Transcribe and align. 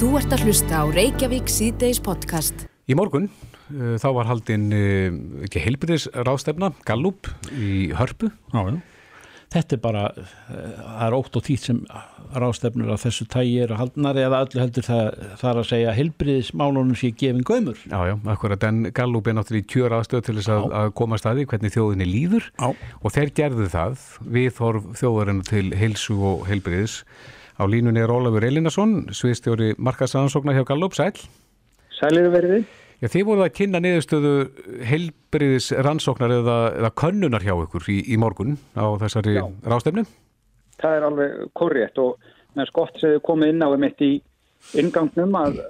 Þú 0.00 0.14
ert 0.16 0.32
að 0.32 0.46
hlusta 0.46 0.78
á 0.80 0.84
Reykjavík 0.88 1.50
síðdeis 1.52 1.98
podcast. 2.00 2.62
Í 2.88 2.94
morgun 2.96 3.26
uh, 3.28 3.98
þá 4.00 4.06
var 4.16 4.28
haldinn 4.30 4.70
uh, 4.72 5.16
ekki 5.44 5.60
heilbyrðis 5.60 6.06
ráðstefna, 6.24 6.70
Gallup 6.88 7.28
í 7.52 7.90
Hörpu. 7.92 8.30
Já, 8.48 8.62
já. 8.64 8.78
Þetta 9.50 9.74
er 9.76 9.80
bara, 9.82 10.04
eh, 10.14 10.56
það 10.78 11.02
er 11.04 11.14
ótt 11.16 11.36
og 11.36 11.42
títt 11.42 11.64
sem 11.66 11.78
ráðstefnur 12.38 12.92
af 12.94 13.02
þessu 13.02 13.24
tægi 13.32 13.56
eru 13.64 13.76
haldnar 13.80 14.20
eða 14.22 14.44
öllu 14.44 14.60
heldur 14.62 14.86
það, 14.86 15.08
það 15.40 15.50
er 15.50 15.58
að 15.60 15.66
segja 15.72 15.94
heilbriðismálunum 15.96 16.96
sé 17.00 17.10
gefin 17.10 17.42
gömur. 17.44 17.80
Já, 17.90 17.98
já, 18.06 18.14
akkurat, 18.30 18.64
en 18.70 18.92
Gallup 18.94 19.26
er 19.26 19.36
náttúrulega 19.36 19.66
í 19.66 19.68
kjör 19.74 19.96
aðstöð 19.98 20.22
til 20.28 20.36
þess 20.38 20.52
að, 20.54 20.68
að 20.80 20.94
koma 21.02 21.18
að 21.18 21.24
staði 21.24 21.48
hvernig 21.50 21.74
þjóðinni 21.74 22.08
líður 22.08 22.46
Já. 22.54 22.70
og 22.70 23.16
þeir 23.18 23.34
gerðu 23.42 23.68
það 23.74 24.06
við 24.38 24.48
þorf 24.62 24.88
þjóðarinn 25.02 25.44
til 25.50 25.66
heilsu 25.82 26.16
og 26.30 26.46
heilbriðis. 26.48 26.96
Á 27.60 27.64
línunni 27.68 28.00
er 28.00 28.08
Ólafur 28.08 28.44
Elinason, 28.46 29.10
sviðstjóri 29.12 29.74
markaðsrannsóknar 29.76 30.56
hjá 30.56 30.64
Gallup, 30.70 30.94
sæl. 30.96 31.12
Sælir 31.92 32.30
verið. 32.32 32.62
Já, 33.00 33.08
þið 33.12 33.26
voruð 33.28 33.44
að 33.46 33.54
kynna 33.56 33.80
niðurstöðu 33.84 34.32
heilbriðis 34.88 35.70
rannsóknar 35.84 36.32
eða, 36.38 36.56
eða 36.80 36.90
könnunar 37.02 37.44
hjá 37.44 37.52
ykkur 37.52 37.86
í, 37.92 37.98
í 38.12 38.16
morgun 38.20 38.56
á 38.76 38.88
þessari 39.00 39.36
Já. 39.36 39.44
ráðstefnu. 39.68 40.04
Það 40.80 40.96
er 40.96 41.06
alveg 41.10 41.36
korrétt 41.56 42.00
og 42.00 42.32
með 42.56 42.68
skott 42.72 42.96
sem 43.00 43.14
þið 43.14 43.22
komið 43.28 43.52
inn 43.54 43.64
á 43.64 43.68
um 43.68 43.86
eitt 43.88 44.04
í 44.04 44.10
ingangnum 44.80 45.36
að 45.40 45.60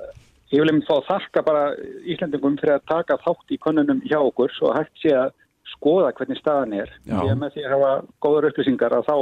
ég 0.51 0.63
vil 0.63 0.71
einmitt 0.71 0.89
fá 0.89 0.97
að 0.97 1.07
þakka 1.11 1.45
bara 1.47 1.65
Íslandingum 2.07 2.59
fyrir 2.59 2.79
að 2.79 2.89
taka 2.91 3.19
þátt 3.23 3.55
í 3.55 3.61
konunum 3.63 4.03
hjá 4.07 4.19
okkur 4.19 4.55
svo 4.55 4.75
hægt 4.75 4.99
sé 5.03 5.15
að 5.15 5.35
skoða 5.75 6.11
hvernig 6.19 6.39
staðan 6.39 6.75
er. 6.83 6.91
Já. 7.07 7.15
Því 7.19 7.31
að 7.35 7.39
með 7.43 7.55
því 7.55 7.67
að 7.67 7.75
hafa 7.77 7.93
góður 8.27 8.51
upplýsingar 8.51 8.97
að 8.99 9.07
þá, 9.07 9.17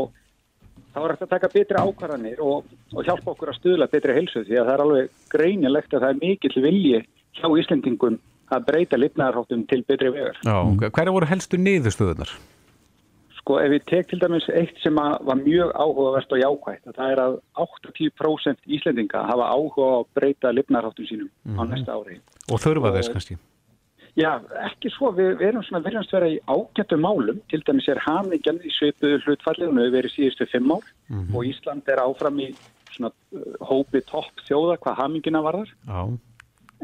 þá 0.99 1.05
er 1.07 1.15
hægt 1.15 1.25
að 1.27 1.33
taka 1.35 1.51
betri 1.53 1.79
ákvarðanir 1.83 2.43
og, 2.43 2.69
og 2.95 3.07
hjálpa 3.07 3.33
okkur 3.33 3.53
að 3.53 3.59
stuðla 3.61 3.89
betri 3.93 4.17
helsu 4.17 4.45
því 4.45 4.59
að 4.59 4.69
það 4.69 4.75
er 4.75 4.85
alveg 4.85 5.11
greinilegt 5.35 5.95
að 5.95 6.05
það 6.05 6.13
er 6.13 6.21
mikill 6.23 6.63
vilji 6.65 7.01
hjá 7.39 7.49
Íslandingum 7.63 8.21
að 8.49 8.69
breyta 8.69 8.99
lifnaðarháttum 8.99 9.67
til 9.69 9.83
betri 9.89 10.13
vegar. 10.15 10.39
Já, 10.43 10.57
hverja 10.89 11.15
voru 11.15 11.29
helstu 11.29 11.61
niðurstöðunar? 11.61 12.33
Sko 13.39 13.59
ef 13.63 13.75
ég 13.77 13.85
tek 13.89 14.09
til 14.11 14.19
dæmis 14.21 14.49
eitt 14.53 14.81
sem 14.83 14.97
var 14.99 15.39
mjög 15.41 15.71
áhugavert 15.77 16.33
og 16.35 16.43
jákvægt 16.43 16.91
að 16.91 16.99
það 16.99 17.13
er 17.13 17.23
að 17.25 17.37
80% 17.65 18.75
Íslendinga 18.79 19.23
hafa 19.29 19.53
áhuga 19.53 19.93
að 20.01 20.09
breyta 20.19 20.53
lifnarháttum 20.57 21.09
sínum 21.09 21.31
á 21.57 21.63
næsta 21.69 21.97
ári. 21.97 22.19
Og 22.49 22.61
þurfa 22.65 22.93
þess 22.97 23.15
kannski? 23.15 23.39
Já, 24.19 24.33
ekki 24.67 24.91
svo, 24.91 25.13
við, 25.15 25.37
við 25.39 25.51
erum 25.53 25.65
svona 25.67 25.85
verðast 25.85 26.15
vera 26.15 26.31
í 26.33 26.41
ágættu 26.51 26.99
málum, 26.99 27.39
til 27.51 27.61
dæmis 27.67 27.87
er 27.91 28.01
hamingjan 28.03 28.59
í 28.67 28.73
hún 28.73 29.79
hefur 29.79 29.95
verið 29.95 30.15
síðustu 30.15 30.49
fimm 30.51 30.73
ár. 30.75 30.89
Og 31.35 31.47
Ísland 31.47 31.87
er 31.87 32.03
áfram 32.03 32.41
í 32.43 32.49
svona 32.97 33.13
uh, 33.13 33.53
hópi 33.69 34.03
topp 34.09 34.43
þjóða 34.49 34.81
hvað 34.83 34.99
hamingina 35.03 35.45
varðar, 35.45 35.71
Já. 35.87 36.01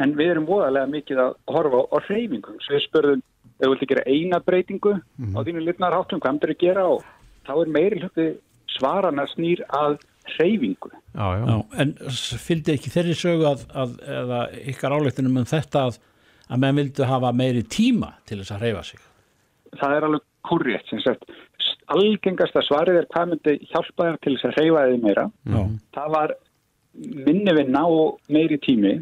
en 0.05 0.15
við 0.15 0.35
erum 0.37 0.47
voðalega 0.47 0.93
mikið 0.93 1.23
að 1.25 1.37
horfa 1.51 1.83
á, 1.83 1.83
á 1.91 1.97
reyfingum, 2.07 2.61
svo 2.63 2.77
við 2.77 2.87
spurðum 2.87 3.25
þú 3.59 3.71
vilt 3.73 3.85
gera 3.93 4.07
eina 4.11 4.41
breytingu 4.43 4.95
á 4.99 5.39
þínu 5.47 5.63
lifnarháttum, 5.65 6.23
hvað 6.23 6.37
myndir 6.37 6.55
að 6.55 6.63
gera? 6.63 6.87
Og 6.91 7.05
þá 7.47 7.53
er 7.55 7.71
meiri 7.77 8.01
hluti 8.03 8.27
svarana 8.75 9.27
snýr 9.35 9.63
að 9.75 9.99
reyfingu. 10.39 10.91
Já, 11.15 11.27
já. 11.39 11.45
Já, 11.51 11.57
en 11.83 11.93
fylgdi 12.47 12.75
ekki 12.75 12.93
þeirri 12.95 13.15
sögu 13.19 13.47
að, 13.51 13.65
að 13.71 13.95
eða 14.19 14.41
ykkar 14.73 14.97
áleitunum 14.97 15.43
um 15.43 15.49
þetta 15.49 15.87
að, 15.91 15.99
að 16.51 16.61
menn 16.65 16.77
vildu 16.81 17.07
hafa 17.09 17.33
meiri 17.33 17.63
tíma 17.63 18.15
til 18.29 18.41
þess 18.43 18.55
að 18.57 18.65
hreyfa 18.67 18.83
sig. 18.91 19.01
það 19.81 19.97
er 19.97 20.07
alveg 20.09 20.25
kurrétt 20.45 20.91
sem 20.93 21.01
sagt, 21.01 21.25
algengasta 21.95 22.61
svarið 22.67 22.99
er 23.01 23.07
hvað 23.13 23.31
myndi 23.33 23.55
hjálpa 23.71 24.09
þér 24.11 24.19
til 24.25 24.35
þess 24.37 24.51
að 24.51 24.59
reyfa 24.61 24.83
þið 24.91 25.03
meira 25.07 25.25
Já. 25.55 25.63
það 25.97 26.15
var 26.17 26.35
minni 27.27 27.55
vinna 27.57 27.83
og 27.91 28.19
meiri 28.29 28.59
tími 28.63 28.95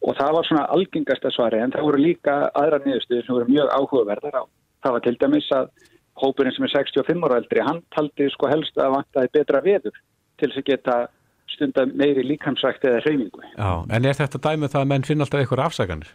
og 0.00 0.16
það 0.16 0.32
var 0.38 0.48
svona 0.48 0.64
algengasta 0.74 1.30
svarið 1.36 1.64
en 1.66 1.74
það 1.76 1.86
voru 1.90 2.00
líka 2.00 2.36
aðra 2.56 2.80
niðurstöður 2.86 3.26
sem 3.26 3.36
voru 3.36 3.52
mjög 3.52 3.72
áhugaverðar 3.76 4.38
á 4.40 4.44
það 4.80 4.94
var 4.96 5.04
til 5.04 5.16
dæmis 5.20 5.50
að 5.52 5.68
hópurinn 6.20 6.56
sem 6.56 6.64
er 6.66 6.72
65 6.72 7.26
ára 7.28 7.38
eldri 7.42 7.64
hann 7.68 7.82
taldi 7.94 8.28
sko 8.32 8.48
helst 8.50 8.80
að 8.80 8.94
vantaði 8.96 9.32
betra 9.36 9.60
veður 9.64 10.00
til 10.40 10.48
þess 10.48 10.62
að 10.62 10.68
geta 10.72 10.96
stunda 11.52 11.84
meiri 11.92 12.24
líkamsrækt 12.24 12.84
eða 12.88 13.04
reyfingu 13.04 13.44
Já, 13.52 13.70
en 13.92 14.08
er 14.08 14.16
þetta 14.18 14.40
dæmið 14.48 14.72
það 14.74 14.82
að 14.86 14.90
menn 14.94 15.06
finna 15.08 15.26
alltaf 15.28 15.44
eitthvað 15.44 15.64
afsaganir? 15.68 16.10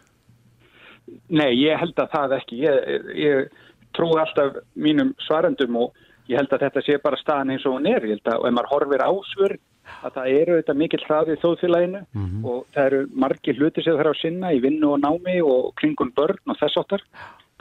Nei, 1.28 1.52
ég 1.60 1.78
held 1.80 1.98
að 2.02 2.12
það 2.12 2.34
ekki. 2.40 2.58
Ég, 2.64 3.06
ég 3.20 3.62
trú 3.96 4.10
alltaf 4.18 4.58
mínum 4.74 5.14
svarendum 5.26 5.78
og 5.80 5.96
ég 6.30 6.40
held 6.40 6.52
að 6.52 6.66
þetta 6.66 6.82
sé 6.84 6.98
bara 7.02 7.20
staðan 7.20 7.54
eins 7.54 7.66
og 7.68 7.76
hún 7.76 7.88
er. 7.90 8.04
Ég 8.04 8.18
held 8.18 8.30
að, 8.32 8.42
og 8.42 8.48
ef 8.48 8.56
maður 8.56 8.72
horfir 8.74 9.04
á 9.06 9.12
svör, 9.30 9.56
að 10.02 10.16
það 10.16 10.30
eru 10.40 10.58
þetta 10.58 10.76
mikill 10.80 11.02
hraði 11.06 11.36
í 11.36 11.40
þjóðfélaginu 11.42 12.02
og 12.50 12.60
það 12.74 12.88
eru 12.88 13.00
margir 13.24 13.58
hluti 13.60 13.82
sem 13.82 13.92
það 13.92 14.00
þarf 14.02 14.12
að 14.12 14.22
sinna 14.22 14.52
í 14.52 14.62
vinnu 14.64 14.92
og 14.92 15.02
námi 15.04 15.36
og 15.46 15.68
kringum 15.80 16.12
börn 16.16 16.52
og 16.52 16.58
þess 16.60 16.80
áttar. 16.82 17.04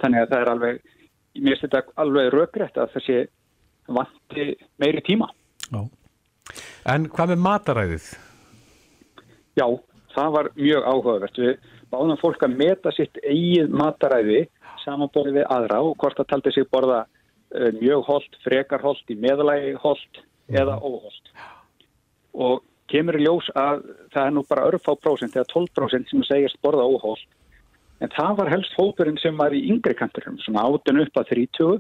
Þannig 0.02 0.24
að 0.24 0.32
það 0.34 0.42
er 0.42 0.52
alveg, 0.54 0.80
mér 1.38 1.60
finnst 1.60 1.68
þetta 1.68 2.02
alveg 2.04 2.32
rökrétt 2.34 2.82
að 2.82 2.96
það 2.96 3.06
sé 3.06 3.20
vanti 3.86 4.48
meiri 4.82 5.04
tíma. 5.06 5.30
Já. 5.70 5.82
En 6.92 7.08
hvað 7.14 7.34
með 7.34 7.44
mataræðið? 7.46 8.10
Já, 9.56 9.66
það 10.16 10.36
var 10.36 10.50
mjög 10.58 10.90
áhugavert. 10.90 11.40
Við 11.40 11.72
báðum 11.92 12.20
fólk 12.22 12.44
að 12.46 12.58
meta 12.60 12.94
sitt 12.96 13.18
eigið 13.24 13.74
mataræði 13.74 14.46
samanborið 14.84 15.40
við 15.40 15.50
aðra 15.56 15.82
og 15.86 15.98
hvort 16.02 16.18
það 16.20 16.30
taldi 16.32 16.54
sig 16.56 16.68
borða 16.72 17.02
uh, 17.06 17.72
mjög 17.80 18.06
holt, 18.10 18.40
frekar 18.46 18.84
holt, 18.86 19.04
í 19.10 19.18
meðalagi 19.20 19.76
holt 19.82 20.22
eða 20.52 20.78
óholt. 20.82 21.32
Og 22.36 22.64
kemur 22.92 23.18
í 23.18 23.26
ljós 23.26 23.48
að 23.58 23.86
það 24.14 24.28
er 24.28 24.36
nú 24.36 24.46
bara 24.50 24.68
örfá 24.70 24.94
prósent 25.02 25.36
eða 25.36 25.48
12% 25.54 26.12
sem 26.12 26.26
segist 26.28 26.62
borða 26.66 26.86
óholt. 26.86 27.26
En 28.04 28.12
það 28.12 28.40
var 28.42 28.52
helst 28.52 28.76
hópurinn 28.76 29.20
sem 29.22 29.38
var 29.40 29.56
í 29.56 29.64
yngri 29.72 29.96
kanturum, 29.96 30.36
svona 30.44 30.66
átun 30.68 31.00
upp 31.06 31.22
að 31.22 31.30
30 31.32 31.78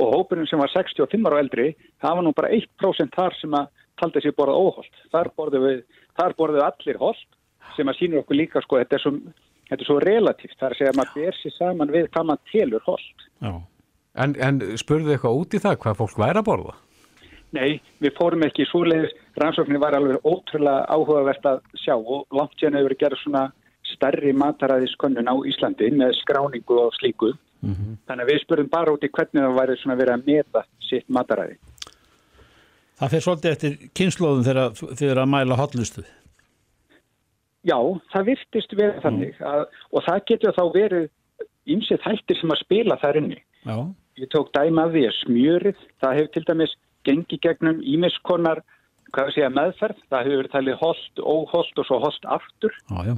og 0.00 0.14
hópurinn 0.14 0.48
sem 0.50 0.58
var 0.58 0.72
65 0.72 1.28
ára 1.28 1.36
og 1.36 1.42
eldri, 1.44 1.66
það 2.02 2.16
var 2.16 2.24
nú 2.24 2.32
bara 2.34 2.50
1% 2.56 3.14
þar 3.14 3.36
sem 3.38 3.52
að 3.54 3.68
taldi 4.00 4.22
sig 4.24 4.34
borða 4.34 4.56
óholt. 4.56 4.96
Þar 5.12 5.30
borðum 5.36 5.66
við, 5.68 5.84
þar 6.18 6.34
borðum 6.38 6.58
við 6.58 6.66
allir 6.66 6.98
holt 7.04 7.28
sem 7.76 7.90
að 7.90 7.98
sýnir 7.98 8.22
okkur 8.22 8.38
líka 8.38 8.62
sko, 8.64 8.80
þetta 8.82 8.98
er 8.98 9.04
svo, 9.04 9.12
þetta 9.70 9.80
er 9.80 9.88
svo 9.88 9.98
relatíft, 10.04 10.56
það 10.58 10.66
er 10.68 10.74
að 10.74 10.80
segja 10.80 10.92
að 10.94 10.98
maður 11.00 11.14
ber 11.20 11.38
sér 11.40 11.56
saman 11.58 11.94
við 11.94 12.08
hvað 12.14 12.28
maður 12.30 12.52
telur 12.52 12.88
holt. 12.88 13.28
Já. 13.44 13.52
En, 14.14 14.34
en 14.38 14.60
spurðu 14.78 15.14
eitthvað 15.14 15.40
út 15.40 15.56
í 15.56 15.62
það 15.62 15.78
hvað 15.82 16.00
fólk 16.00 16.18
væri 16.22 16.40
að 16.40 16.48
borða? 16.48 16.76
Nei, 17.54 17.80
við 18.02 18.14
fórum 18.18 18.42
ekki 18.46 18.66
svoleiðis, 18.66 19.14
rannsóknin 19.38 19.82
var 19.82 19.94
alveg 19.94 20.22
ótrúlega 20.26 20.86
áhugavert 20.90 21.44
að 21.46 21.60
sjá 21.78 21.94
og 21.94 22.24
langt 22.34 22.56
sérna 22.58 22.80
hefur 22.82 22.96
gerð 22.98 23.20
svona 23.22 23.44
stærri 23.86 24.32
mataræðiskönnun 24.34 25.30
á 25.30 25.34
Íslandi 25.46 25.90
með 25.94 26.16
skráningu 26.22 26.80
og 26.86 26.96
slíku. 26.98 27.30
Þannig 27.64 28.24
að 28.24 28.30
við 28.32 28.40
spurðum 28.42 28.72
bara 28.72 28.92
út 28.94 29.06
í 29.06 29.10
hvernig 29.12 29.44
það 29.44 29.58
væri 29.58 29.76
svona 29.80 29.96
verið 30.00 30.14
að 30.16 30.26
meta 30.28 30.64
sitt 30.84 31.06
mataræði. 31.08 31.56
Það 32.98 33.14
fer 33.14 33.24
svolítið 33.24 33.54
eftir 33.54 33.78
kynnslóðum 33.98 34.44
þegar 34.46 34.74
þið 34.82 35.08
eru 35.10 35.22
að 35.22 35.32
mæla 35.32 35.58
hotlustu. 35.58 36.04
Já, 37.64 37.78
það 38.12 38.26
virtist 38.28 38.74
verið 38.76 39.02
þannig 39.04 39.38
að, 39.40 39.66
og 39.92 40.04
það 40.04 40.24
getur 40.30 40.56
þá 40.56 40.64
verið 40.74 41.06
ýmsið 41.74 42.02
þættir 42.04 42.40
sem 42.40 42.52
að 42.52 42.60
spila 42.60 42.98
þar 43.00 43.20
inni. 43.22 43.38
Já. 43.64 43.76
Ég 44.20 44.30
tók 44.30 44.50
dæma 44.54 44.86
því 44.92 45.04
að 45.08 45.16
smjörið, 45.22 45.84
það 46.02 46.16
hefur 46.18 46.32
til 46.34 46.44
dæmis 46.50 46.74
gengi 47.04 47.38
gegnum 47.42 47.80
ímiskonar, 47.82 48.60
segja, 49.14 49.50
meðferð, 49.54 50.02
það 50.12 50.28
hefur 50.30 50.50
talið 50.52 50.78
holt, 50.82 51.22
óholt 51.22 51.80
og 51.80 51.88
svo 51.88 52.00
holt 52.04 52.28
aftur. 52.36 52.76
Já, 52.90 53.10
já. 53.10 53.16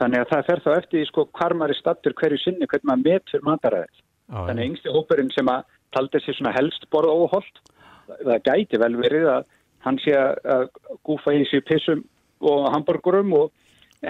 Þannig 0.00 0.24
að 0.24 0.30
það 0.30 0.46
fer 0.48 0.62
þá 0.64 0.70
eftir 0.74 0.98
því 0.98 1.08
sko 1.10 1.26
er 1.66 1.74
stattur 1.78 2.14
hverju 2.18 2.38
sinni, 2.42 2.66
hvernig 2.66 2.88
maður 2.90 3.04
metur 3.10 3.44
mataræðið. 3.46 4.00
Þannig 4.34 4.62
að 4.62 4.68
yngsti 4.68 4.94
hópurinn 4.94 5.30
sem 5.34 5.50
að 5.52 5.66
taldi 5.94 6.20
sér 6.24 6.38
svona 6.38 6.54
helst 6.56 6.86
borða 6.90 7.14
óholt, 7.14 7.60
það 8.08 8.40
gæti 8.48 8.80
vel 8.82 8.96
verið 8.98 9.28
að 9.30 9.44
hann 9.84 10.00
sé 10.02 10.16
að 10.16 10.66
gúfa 11.06 11.34
í 11.36 11.44
sig 11.50 11.62
pissum 11.68 12.02
og 12.44 12.66
hamburgurum 12.72 13.32
og 13.36 13.52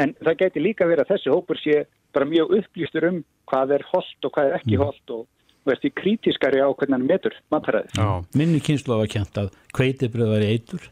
en 0.00 0.14
það 0.20 0.38
gæti 0.43 0.62
líka 0.64 0.88
verið 0.88 1.05
að 1.05 1.12
þessi 1.14 1.32
hópur 1.35 1.61
sé 1.62 1.76
bara 2.14 2.29
mjög 2.31 2.52
upplýstur 2.61 3.08
um 3.11 3.20
hvað 3.50 3.76
er 3.79 3.87
holt 3.91 4.29
og 4.29 4.35
hvað 4.37 4.50
er 4.50 4.58
ekki 4.61 4.81
holt 4.81 5.14
og 5.14 5.25
veist, 5.69 5.85
í 5.88 5.93
krítiskari 5.96 6.61
á 6.61 6.69
hvernig 6.69 6.99
hann 6.99 7.06
metur 7.08 7.37
mataræðið. 7.52 7.94
Já. 7.99 8.08
Minni 8.37 8.61
var 8.91 9.12
kjent 9.14 9.41
að 9.41 9.52
kveitibröð 9.76 10.35
var 10.35 10.44
í 10.44 10.50
eitur. 10.55 10.88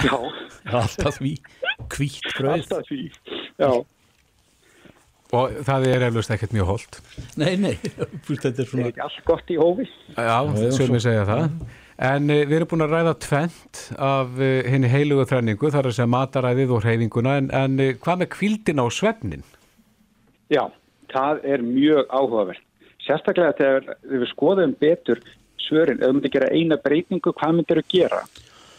Já, 0.00 0.16
Alltaf 0.80 1.18
því. 1.18 1.34
Hvít 1.90 2.20
bröð. 2.36 2.52
alltaf 2.54 2.86
því. 2.88 3.00
Já, 3.60 3.72
Og 5.30 5.52
það 5.62 5.84
er 5.86 6.04
eflust 6.08 6.32
ekkert 6.34 6.54
mjög 6.56 6.70
holdt. 6.72 6.96
Nei, 7.38 7.52
nei. 7.60 7.76
Þetta 8.26 8.50
er 8.50 8.64
er 8.64 8.66
svona... 8.66 8.88
ekki 8.90 9.02
allt 9.04 9.20
gott 9.28 9.52
í 9.54 9.58
hófi. 9.60 9.86
Já, 10.16 10.38
svo- 10.74 10.88
ég 10.90 11.04
segja 11.04 11.26
það. 11.28 11.44
En 12.00 12.32
uh, 12.32 12.42
við 12.48 12.56
erum 12.58 12.70
búin 12.70 12.86
að 12.86 12.94
ræða 12.96 13.14
tvent 13.26 13.80
af 14.00 14.38
henni 14.40 14.88
heilugu 14.88 15.26
þrenningu, 15.28 15.72
þar 15.72 15.90
er 15.90 15.96
sem 15.98 16.12
mataræðið 16.14 16.76
og 16.76 16.84
hreyfinguna, 16.86 17.36
en, 17.42 17.50
en 17.54 17.80
uh, 17.80 17.94
hvað 18.00 18.22
með 18.22 18.32
kvildin 18.36 18.82
á 18.82 18.86
svefnin? 18.88 19.44
Já, 20.50 20.64
það 21.12 21.44
er 21.44 21.66
mjög 21.66 22.06
áhugavert. 22.08 22.64
Sérstaklega 23.04 23.56
þegar 23.58 23.98
við 24.12 24.28
skoðum 24.30 24.72
betur 24.80 25.20
svörin, 25.60 26.00
ef 26.00 26.08
þú 26.08 26.14
myndir 26.16 26.32
gera 26.36 26.54
eina 26.54 26.78
breytingu, 26.80 27.32
hvað 27.36 27.58
myndir 27.58 27.80
þú 27.82 27.92
gera? 27.94 28.24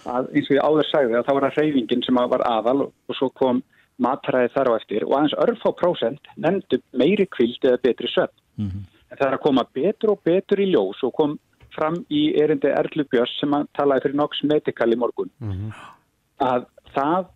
að 0.10 0.32
eins 0.34 0.50
og 0.50 0.56
ég 0.56 0.66
áður 0.66 0.90
sagði 0.90 1.18
að 1.18 1.28
það 1.28 1.38
var 1.38 1.48
að 1.48 1.58
reyfingin 1.60 2.04
sem 2.06 2.20
var 2.34 2.44
aðal 2.48 2.78
og, 2.88 2.94
og 3.08 3.18
svo 3.18 3.30
kom 3.38 3.62
matræði 4.02 4.52
þar 4.56 4.72
á 4.74 4.78
eftir 4.80 5.06
og 5.06 5.16
aðeins 5.18 5.38
örfá 5.46 5.70
prósent 5.78 6.32
nefndu 6.42 6.82
meiri 6.98 7.28
kvild 7.30 7.62
eða 7.68 7.82
betri 7.86 8.10
söfn. 8.10 8.38
En 9.12 9.18
það 9.20 9.28
er 9.28 9.38
að 9.38 9.44
koma 9.44 9.66
betur 9.76 10.16
og 10.16 10.22
betur 10.26 10.62
í 10.62 10.72
ljós 10.72 11.02
og 11.06 11.14
kom 11.18 11.38
fram 11.76 12.02
í 12.12 12.24
erindi 12.42 12.72
Erlu 12.72 13.06
Björns 13.12 13.34
sem 13.40 13.54
að 13.58 13.70
talaði 13.78 14.08
fyrir 14.08 14.20
Nox 14.20 14.44
Medical 14.48 14.92
í 14.92 15.00
morgun. 15.00 15.32
Að 16.42 16.68
það 16.96 17.32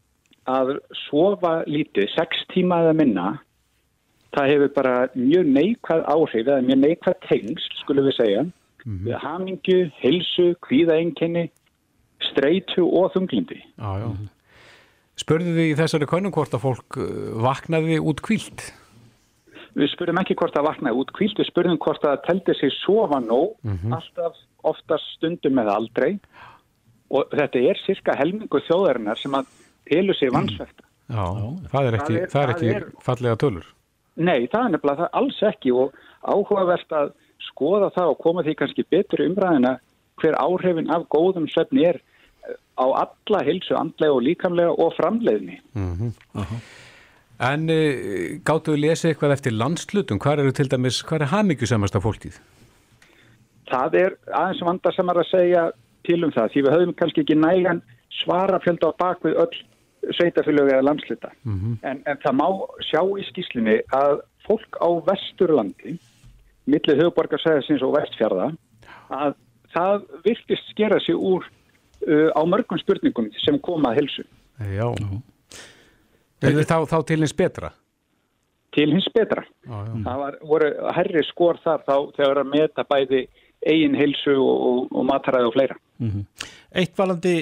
að 0.45 0.71
sofa 1.07 1.55
lítið, 1.65 2.09
sex 2.13 2.43
tíma 2.53 2.83
eða 2.83 2.93
minna 2.99 3.27
það 4.35 4.51
hefur 4.51 4.71
bara 4.75 4.95
mjög 5.15 5.49
neikvæð 5.55 6.05
áhrif 6.11 6.43
eða 6.43 6.61
mjög 6.67 6.79
neikvæð 6.83 7.19
tengsl, 7.29 7.75
skulum 7.81 8.07
við 8.09 8.17
segja. 8.19 8.45
Við 8.85 9.15
hamingju, 9.17 9.77
heilsu, 9.97 10.51
kvíðaenginni 10.61 11.47
streitu 12.21 12.85
og 12.85 13.09
þunglindi 13.15 13.57
Já, 13.57 13.91
já. 14.03 14.09
Spurðu 15.15 15.55
þið 15.55 15.69
í 15.71 15.77
þessari 15.79 16.07
könnum 16.11 16.33
hvort 16.35 16.53
að 16.53 16.63
fólk 16.65 16.97
uh, 16.99 17.07
vaknaði 17.45 17.97
út 18.03 18.19
kvíld? 18.23 18.65
Við 19.75 19.89
spurðum 19.91 20.19
ekki 20.21 20.35
hvort 20.39 20.53
það 20.55 20.67
vaknaði 20.69 20.99
út 21.01 21.11
kvílt, 21.17 21.37
við 21.39 21.49
spurðum 21.49 21.77
hvort 21.83 22.01
það 22.01 22.21
teldi 22.27 22.53
sig 22.59 22.71
sofa 22.81 23.19
nóg, 23.19 23.55
alltaf 23.91 24.37
oftast 24.63 25.09
stundum 25.17 25.59
eða 25.61 25.75
aldrei 25.79 26.19
og 27.11 27.29
þetta 27.35 27.59
er 27.69 27.81
cirka 27.85 28.15
helmingu 28.17 28.59
þjóðarinnar 28.65 29.19
sem 29.21 29.35
að 29.37 29.45
telur 29.85 30.15
sig 30.17 30.31
vansvefta. 30.33 30.83
Já, 31.05 31.25
það 31.69 31.85
er 31.89 31.97
ekki, 31.99 32.13
Það 32.13 32.21
er- 32.21 32.29
það 32.31 32.41
er 32.41 32.47
það 32.47 32.55
ekki 32.55 32.69
er- 32.75 32.87
fallega 33.05 33.35
tölur. 33.43 33.65
Nei, 34.17 34.47
það 34.47 34.63
er 34.65 34.71
nefnilega 34.73 35.01
það 35.03 35.09
alls 35.19 35.39
ekki 35.51 35.71
og 35.75 35.93
áhugavert 36.25 36.89
að 36.97 37.11
skoða 37.51 37.91
það 37.93 38.09
og 38.09 38.17
koma 38.23 38.43
því 38.43 38.55
kannski 38.57 38.85
betur 38.89 39.19
í 39.21 39.27
umræðina 39.29 39.75
hver 40.23 40.33
áhrifin 40.39 40.89
af 40.89 41.03
góðum 41.13 41.45
svefni 41.51 41.85
er 41.85 41.99
eh, 42.47 42.55
á 42.79 42.85
alla 43.03 43.43
heilsu, 43.43 43.75
andlega 43.77 44.13
og 44.15 44.23
líkamlega 44.23 44.71
og 44.79 44.93
framleiðni. 44.97 45.59
En 47.43 47.67
uh, 47.67 48.39
gáttu 48.47 48.75
við 48.75 48.85
lesið 48.85 49.11
eitthvað 49.11 49.35
eftir 49.35 49.55
landslutum? 49.55 50.19
Hvað 50.23 50.45
eru 50.45 50.55
til 50.55 50.69
dæmis, 50.71 51.01
hvað 51.03 51.25
er 51.25 51.33
hamingjusamasta 51.33 52.01
fólkið? 52.03 52.39
Það 53.69 53.97
er 53.99 54.17
aðeins 54.31 54.63
vandarsamar 54.63 55.19
að 55.19 55.31
segja 55.31 55.63
til 56.05 56.21
um 56.23 56.33
það 56.35 56.51
því 56.53 56.65
við 56.65 56.75
höfum 56.75 56.97
kannski 56.99 57.23
ekki 57.25 57.37
nægan 57.39 57.81
svarafjölda 58.21 58.91
á 58.93 58.99
bakvið 59.01 59.39
öll 59.41 59.63
sveitafélög 60.13 60.69
eða 60.69 60.85
landslita. 60.85 61.31
en, 61.81 62.01
en 62.05 62.17
það 62.23 62.37
má 62.37 62.47
sjá 62.85 63.01
í 63.01 63.25
skýslinni 63.31 63.79
að 63.97 64.21
fólk 64.45 64.77
á 64.77 64.89
vesturlandi, 65.09 65.95
millið 66.69 67.01
höfuborgarsæðisins 67.01 67.83
og 67.85 67.95
vestfjörða, 67.97 68.51
að 69.09 69.33
það 69.73 70.05
virtist 70.25 70.69
skera 70.71 70.99
sig 71.01 71.17
úr 71.17 71.45
uh, 71.45 72.29
á 72.37 72.41
mörgum 72.45 72.79
spurningum 72.81 73.31
sem 73.43 73.57
koma 73.59 73.91
að 73.91 74.03
helsu. 74.03 74.27
Já. 74.61 74.87
Er 76.43 76.59
þá, 76.67 76.77
þá 76.89 76.97
til 77.07 77.21
eins 77.21 77.35
betra? 77.37 77.71
Til 78.75 78.89
hins 78.91 79.07
betra. 79.15 79.45
Já. 79.63 79.79
Það 80.03 80.21
var, 80.21 80.37
voru 80.43 80.69
herri 80.97 81.23
skor 81.29 81.59
þar 81.63 81.85
þá 81.87 81.95
þegar 82.17 82.41
að 82.41 82.51
meta 82.51 82.85
bæði 82.89 83.21
eigin 83.65 83.95
helsu 83.97 84.35
og, 84.35 84.65
og, 84.67 84.81
og 84.91 85.07
mataræði 85.07 85.49
og 85.49 85.55
fleira. 85.55 85.77
Eitt 86.75 86.97
valandi 86.99 87.35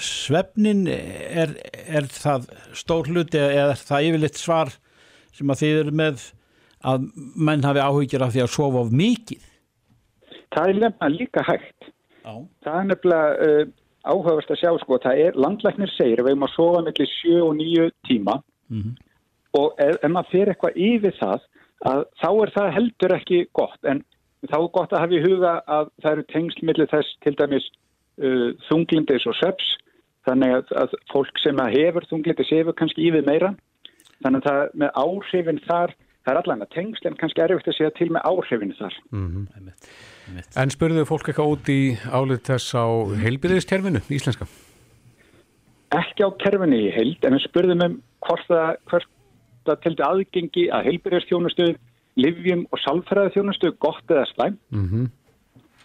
svefnin 0.00 0.86
er, 0.88 1.52
er 1.84 2.08
það 2.08 2.48
stór 2.72 3.10
hluti 3.12 3.38
eða 3.38 3.74
er 3.74 3.82
það 3.82 4.08
yfirleitt 4.08 4.40
svar 4.40 4.72
sem 5.36 5.52
að 5.52 5.60
þið 5.60 5.80
eru 5.82 5.94
með 6.00 6.24
að 6.88 7.06
menn 7.36 7.66
hafi 7.66 7.84
áhyggjur 7.84 8.24
af 8.24 8.32
því 8.32 8.42
að 8.46 8.52
sofa 8.54 8.80
of 8.80 8.94
mikið 8.94 9.44
Það 10.54 10.70
er 10.70 10.78
nefnilega 10.82 11.08
líka 11.14 11.44
hægt. 11.44 11.88
Já. 12.24 12.32
Það 12.64 12.78
er 12.78 12.86
nefnilega 12.88 13.48
uh, 13.48 13.72
áhugavert 14.06 14.50
að 14.50 14.60
sjá 14.60 14.70
sko, 14.82 14.98
það 15.02 15.22
er 15.24 15.38
landlæknir 15.38 15.90
segir 15.94 16.20
að 16.20 16.28
við 16.28 16.34
erum 16.34 16.46
að 16.46 16.54
sofa 16.54 16.82
millir 16.86 17.10
7 17.14 17.40
og 17.42 17.54
9 17.58 17.88
tíma. 18.08 18.36
Og 19.58 19.80
ef, 19.80 19.96
ef 20.02 20.10
maður 20.12 20.30
fer 20.30 20.52
eitthvað 20.52 20.78
yfir 20.88 21.16
það 21.18 21.46
að 21.88 22.04
þá 22.20 22.30
er 22.42 22.54
það 22.54 22.72
heldur 22.76 23.14
ekki 23.16 23.42
gott. 23.52 23.78
En 23.84 24.02
þá 24.46 24.56
er 24.58 24.72
gott 24.76 24.92
að 24.92 25.04
hafa 25.04 25.18
í 25.18 25.22
huga 25.24 25.52
að 25.66 25.90
það 26.02 26.12
eru 26.12 26.26
tengsl 26.32 26.64
millir 26.68 26.90
þess 26.90 27.14
til 27.24 27.34
dæmis 27.38 27.70
uh, 28.22 28.50
þunglindis 28.68 29.26
og 29.26 29.38
söps 29.38 29.76
þannig 30.28 30.58
að, 30.58 30.74
að 30.82 30.94
fólk 31.12 31.40
sem 31.42 31.62
að 31.62 31.74
hefur 31.78 32.06
þunglindis 32.10 32.52
hefur 32.52 32.76
kannski 32.76 33.08
yfir 33.08 33.26
meira. 33.26 33.54
Þannig 34.22 34.44
að 34.44 34.48
það 34.48 34.78
með 34.82 34.90
áhrifin 35.04 35.64
þar 35.66 35.94
það 36.28 36.32
er 36.34 36.40
allan 36.42 36.64
að 36.64 36.72
tengsl 36.76 37.08
en 37.08 37.18
kannski 37.18 37.44
erfitt 37.44 37.72
að 37.72 37.78
segja 37.78 37.96
til 37.96 38.10
með 38.12 38.28
áhrifin 38.28 38.76
þar. 38.78 38.96
En 40.60 40.72
spurðu 40.74 41.04
fólk 41.08 41.30
eitthvað 41.30 41.52
út 41.56 41.70
í 41.72 41.80
álið 42.12 42.42
þess 42.50 42.74
á 42.76 42.86
heilbyrðiskerfinu, 43.24 44.04
íslenska? 44.12 44.48
ekki 45.96 46.20
á 46.20 46.28
kerfinni 46.36 46.82
í 46.84 46.88
heild 46.92 47.22
en 47.24 47.32
við 47.32 47.46
spurðum 47.46 47.84
um 47.86 47.94
hvort 48.26 48.44
það, 48.44 48.74
hvort 48.90 49.06
það 49.64 49.78
tildi 49.84 50.04
aðgengi 50.04 50.64
að 50.68 50.88
heilbyrðarstjónustu, 50.90 51.68
livjum 52.20 52.66
og 52.68 52.82
sálfræðarþjónustu 52.82 53.72
gott 53.80 54.12
eða 54.12 54.26
slæm 54.34 54.58
Mm 54.68 55.08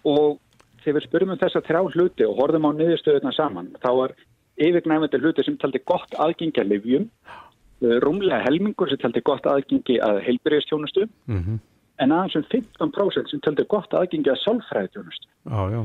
og 0.03 0.39
þegar 0.83 0.97
við 0.97 1.05
spurðum 1.05 1.29
um 1.31 1.39
þessa 1.39 1.61
þrjá 1.63 1.81
hluti 1.93 2.25
og 2.27 2.39
horfum 2.41 2.65
á 2.67 2.71
niðurstöðuna 2.75 3.31
saman 3.31 3.69
þá 3.79 3.89
var 4.01 4.13
yfirgnæfandi 4.59 5.21
hluti 5.21 5.45
sem 5.47 5.55
taldi 5.61 5.79
gott 5.87 6.17
aðgengi 6.19 6.59
að 6.59 6.73
livjum 6.73 7.05
rúmlega 8.03 8.44
helmingur 8.45 8.89
sem 8.89 9.01
taldi 9.01 9.21
gott 9.25 9.45
aðgengi 9.50 10.00
að 10.03 10.21
heilbyrðarstjónustu 10.27 11.07
-hmm. 11.27 11.59
en 12.03 12.15
aðeins 12.15 12.35
um 12.39 12.45
15% 12.51 13.31
sem 13.31 13.44
taldi 13.44 13.65
gott 13.69 13.94
aðgengi 13.94 14.31
að 14.31 14.41
sálfræðarþjónustu 14.45 15.27
Já, 15.50 15.62
já. 15.71 15.81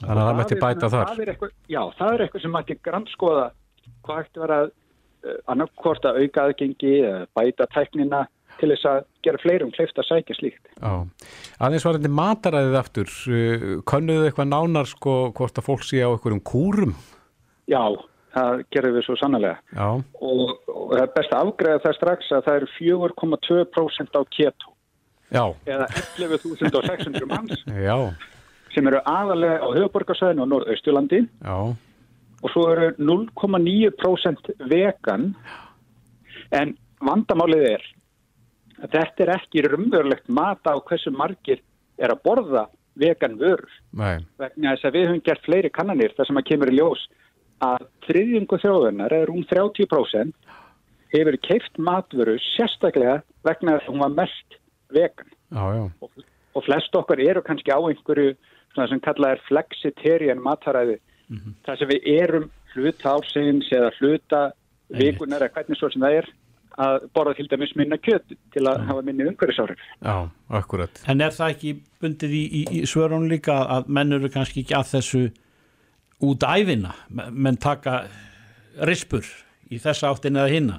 Þannig 0.00 0.22
að 0.22 0.28
það 0.28 0.36
mætti 0.38 0.58
bæta 0.60 0.88
þar. 0.88 1.08
það 1.08 1.30
eitthvað, 1.32 1.54
Já, 1.68 1.80
það 1.98 2.12
er 2.12 2.22
eitthvað 2.24 2.42
sem 2.42 2.52
mætti 2.54 2.76
grannskoða 2.86 3.46
hvað 4.06 4.20
hægt 4.20 4.42
var 4.42 4.52
að 4.56 4.66
uh, 4.70 5.38
annarkvort 5.52 6.06
að 6.08 6.20
auka 6.22 6.44
aðgengi 6.46 6.92
eða 7.00 7.24
bæta 7.36 7.66
tæknina 7.74 8.22
til 8.60 8.70
þess 8.74 8.88
að 8.90 9.00
gera 9.24 9.40
fleirum 9.40 9.72
kleift 9.72 9.98
að 10.00 10.08
sækja 10.08 10.36
slíkt. 10.36 10.70
Já. 10.76 10.92
Aðeins 11.60 11.86
var 11.86 11.98
þetta 11.98 12.12
mataræðið 12.20 12.78
aftur. 12.80 13.14
uh, 13.28 13.66
Könnuðu 13.90 14.28
eitthvað 14.28 14.52
nánar 14.52 14.90
sko 14.90 15.16
hvort 15.36 15.60
að 15.60 15.68
fólk 15.68 15.84
sé 15.84 16.04
á 16.04 16.08
einhverjum 16.08 16.44
kúrum? 16.44 16.94
Já, 17.70 17.82
það 18.34 18.64
gerum 18.74 18.96
við 18.96 19.06
svo 19.06 19.16
sannlega 19.20 19.86
og, 19.86 20.52
og 20.70 20.92
það 20.94 21.04
er 21.04 21.14
best 21.16 21.34
að 21.34 21.46
afgreða 21.46 21.82
það 21.84 21.96
strax 21.98 22.32
að 22.36 22.44
það 22.48 22.58
eru 22.60 22.68
4,2% 22.78 24.18
á 24.18 24.22
keto 24.36 24.74
Já. 25.30 25.44
eða 25.66 25.86
11.600 26.18 27.30
manns 27.30 27.62
Já. 27.70 27.96
sem 28.74 28.90
eru 28.90 29.02
aðalega 29.06 29.62
á 29.62 29.68
höfuborgarsæðinu 29.76 30.44
og 30.46 30.52
norðausturlandi 30.54 31.22
Já. 31.26 31.56
og 32.40 32.52
svo 32.54 32.66
eru 32.72 32.90
0,9% 32.98 34.52
vegan 34.70 35.32
en 36.50 36.74
vandamálið 37.00 37.66
er 37.76 37.88
að 38.80 38.94
þetta 38.96 39.24
er 39.24 39.34
ekki 39.36 39.64
rumverulegt 39.68 40.28
mata 40.32 40.74
á 40.74 40.78
hversu 40.82 41.12
margir 41.14 41.62
er 42.00 42.14
að 42.14 42.22
borða 42.24 42.66
vegan 43.00 43.38
Nei. 43.38 44.18
vegna 44.38 44.74
þess 44.74 44.88
að 44.88 44.96
við 44.96 45.08
höfum 45.08 45.24
gert 45.24 45.46
fleiri 45.46 45.70
kannanir 45.72 46.14
þar 46.16 46.28
sem 46.28 46.40
að 46.40 46.48
kemur 46.50 46.72
í 46.72 46.78
ljós 46.78 47.06
að 47.64 47.86
þriðjungu 48.06 48.58
þjóðunar 48.62 49.14
eða 49.16 49.28
rúm 49.30 49.44
30% 49.50 50.34
hefur 51.14 51.38
keift 51.46 51.78
matvöru 51.78 52.36
sérstaklega 52.54 53.20
vegna 53.46 53.76
þess 53.76 53.88
að 53.88 53.94
hún 53.94 54.04
var 54.04 54.16
mest 54.16 54.58
vegan 54.94 55.30
Já, 55.50 55.64
já. 55.76 55.84
og, 56.00 56.24
og 56.54 56.66
flest 56.66 56.96
okkar 56.96 57.22
eru 57.22 57.42
kannski 57.46 57.74
á 57.74 57.78
einhverju 57.80 58.34
svona 58.74 58.90
sem 58.90 59.02
kallað 59.02 59.36
er 59.36 59.46
flexitarian 59.48 60.42
mataræði 60.44 61.00
þar 61.66 61.78
sem 61.78 61.90
við 61.90 62.08
erum 62.16 62.50
hluta 62.74 63.16
ársins 63.16 63.70
eða 63.74 63.90
hluta 63.98 64.42
vikunar 64.90 65.44
eða 65.44 65.54
hvernig 65.56 65.78
svo 65.78 65.90
sem 65.92 66.02
það 66.02 66.20
er 66.20 66.30
að 66.80 67.04
borða 67.14 67.34
til 67.36 67.46
dæmis 67.50 67.74
minna 67.76 67.98
kjöt 68.00 68.34
til 68.54 68.62
að 68.70 68.84
hafa 68.88 69.02
minni 69.04 69.26
umhverfisárið. 69.26 69.80
Já, 70.06 70.30
akkurat. 70.60 71.02
En 71.10 71.20
er 71.20 71.34
það 71.34 71.54
ekki 71.54 71.72
bundið 72.00 72.36
í, 72.36 72.42
í, 72.46 72.62
í 72.78 72.82
svörun 72.88 73.28
líka 73.30 73.58
að 73.76 73.90
menn 73.98 74.16
eru 74.16 74.30
kannski 74.32 74.62
ekki 74.64 74.76
að 74.78 74.92
þessu 74.94 75.22
út 76.22 76.44
æfina, 76.44 76.94
menn 77.10 77.56
taka 77.56 78.04
rispur 78.86 79.24
í 79.70 79.78
þessa 79.80 80.10
áttin 80.12 80.36
eða 80.36 80.52
hinna? 80.52 80.78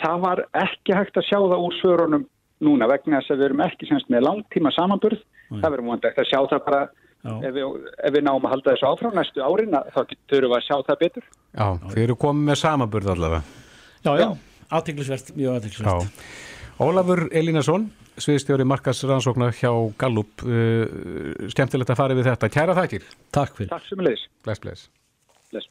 Það 0.00 0.20
var 0.24 0.40
ekki 0.56 0.94
hægt 0.96 1.18
að 1.20 1.26
sjá 1.28 1.36
það 1.40 1.64
úr 1.66 1.74
svörunum 1.80 2.22
núna 2.64 2.86
vegna 2.88 3.20
þess 3.20 3.32
að 3.34 3.40
við 3.42 3.46
erum 3.50 3.62
ekki 3.66 3.88
semst 3.90 4.08
með 4.12 4.24
langtíma 4.26 4.72
samanburð. 4.76 5.20
Það 5.50 5.66
verður 5.74 5.86
múið 5.88 6.06
að 6.10 6.28
sjá 6.30 6.38
það 6.52 6.62
bara 6.68 6.80
ef 7.44 7.52
við, 7.56 7.64
ef 8.08 8.14
við 8.14 8.22
náum 8.24 8.44
að 8.46 8.52
halda 8.54 8.72
þessu 8.74 8.88
áfram 8.88 9.16
næstu 9.18 9.42
árin 9.44 9.74
að- 9.76 9.90
þá 9.92 10.00
þurfum 10.30 10.52
við 10.52 10.56
að 10.56 10.64
sjá 10.68 10.76
það 10.88 11.00
betur. 11.04 11.24
Já, 11.52 11.66
þið 11.90 12.02
eru 12.04 12.16
komið 12.16 12.44
með 12.50 12.60
samaburð 12.62 13.10
allavega. 13.14 13.42
Já, 14.04 14.12
já, 14.22 14.28
aðtiklisvert, 14.70 15.32
mjög 15.36 15.58
aðtiklisvert. 15.58 16.24
Ólafur 16.80 17.26
Elínason, 17.36 17.90
sviðstjóri 18.16 18.64
markas 18.64 19.02
rannsóknar 19.04 19.52
hjá 19.52 19.68
Gallup. 20.00 20.40
Uh, 20.40 21.50
skemmtilegt 21.52 21.92
að 21.92 21.98
fara 22.00 22.16
við 22.16 22.30
þetta. 22.30 22.48
Kæra 22.54 22.76
þakkir. 22.78 23.04
Takk 23.36 23.58
fyrir. 23.58 23.68
Takk 23.74 23.84
sem 23.90 24.00
leiðis. 24.06 24.22
Bless, 24.46 24.62
bless. 24.64 24.86
Bless. 25.52 25.68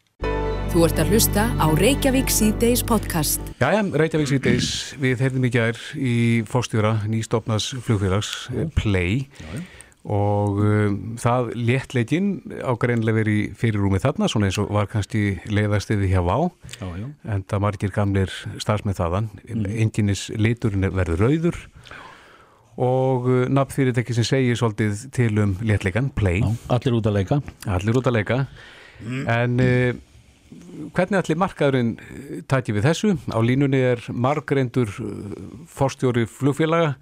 Þú 0.70 0.84
ert 0.86 1.02
að 1.02 1.16
hlusta 1.16 1.48
á 1.58 1.66
Reykjavík 1.82 2.30
C-Days 2.30 2.86
podcast. 2.86 3.42
Jæja, 3.58 3.82
Reykjavík 4.04 4.30
síðdeis, 4.36 4.70
við 5.02 5.26
heyrðum 5.26 5.50
í 5.50 5.52
gær 5.56 5.82
í 5.98 6.16
fórstjóra 6.46 6.94
nýstofnas 7.10 7.72
flugfélags, 7.88 8.36
eh, 8.54 8.70
Play, 8.78 9.26
og 10.10 10.58
um, 10.64 10.96
það 11.22 11.52
léttleikin 11.54 12.30
á 12.66 12.74
greinlega 12.82 13.20
verið 13.20 13.36
í 13.38 13.44
fyrirrúmi 13.60 14.00
þarna 14.02 14.30
svona 14.32 14.50
eins 14.50 14.58
og 14.62 14.72
var 14.74 14.90
kannski 14.90 15.38
leiðastiði 15.54 16.10
hjá 16.10 16.24
Vá 16.26 16.50
Já, 16.80 16.88
já. 16.98 17.08
en 17.30 17.46
það 17.46 17.64
margir 17.66 17.94
gamlir 17.94 18.34
starfsmið 18.58 18.98
þaðan 18.98 19.30
mm. 19.46 19.70
enginis 19.86 20.26
liturinn 20.34 20.90
verður 20.98 21.26
rauður 21.28 21.62
og 22.80 23.30
uh, 23.30 23.46
nafn 23.54 23.76
fyrirtæki 23.76 24.18
sem 24.18 24.26
segir 24.26 24.58
svolítið 24.58 25.06
til 25.14 25.32
um 25.44 25.56
léttleikan, 25.62 26.10
Play 26.18 26.42
Já, 26.42 26.50
allir 26.80 26.98
út 26.98 27.10
að 27.12 27.20
leika. 27.20 27.42
allir 27.70 28.02
út 28.02 28.10
að 28.10 28.18
leika 28.18 28.44
en 29.06 29.62
uh, 29.62 29.94
hvernig 30.98 31.22
allir 31.22 31.38
markaðurinn 31.46 31.96
uh, 32.02 32.36
tæti 32.50 32.74
við 32.74 32.90
þessu? 32.90 33.14
Á 33.30 33.40
línunni 33.46 33.86
er 33.94 34.02
margreindur 34.10 34.90
uh, 35.06 35.42
forstjóri 35.70 36.26
flugfélaga 36.26 36.96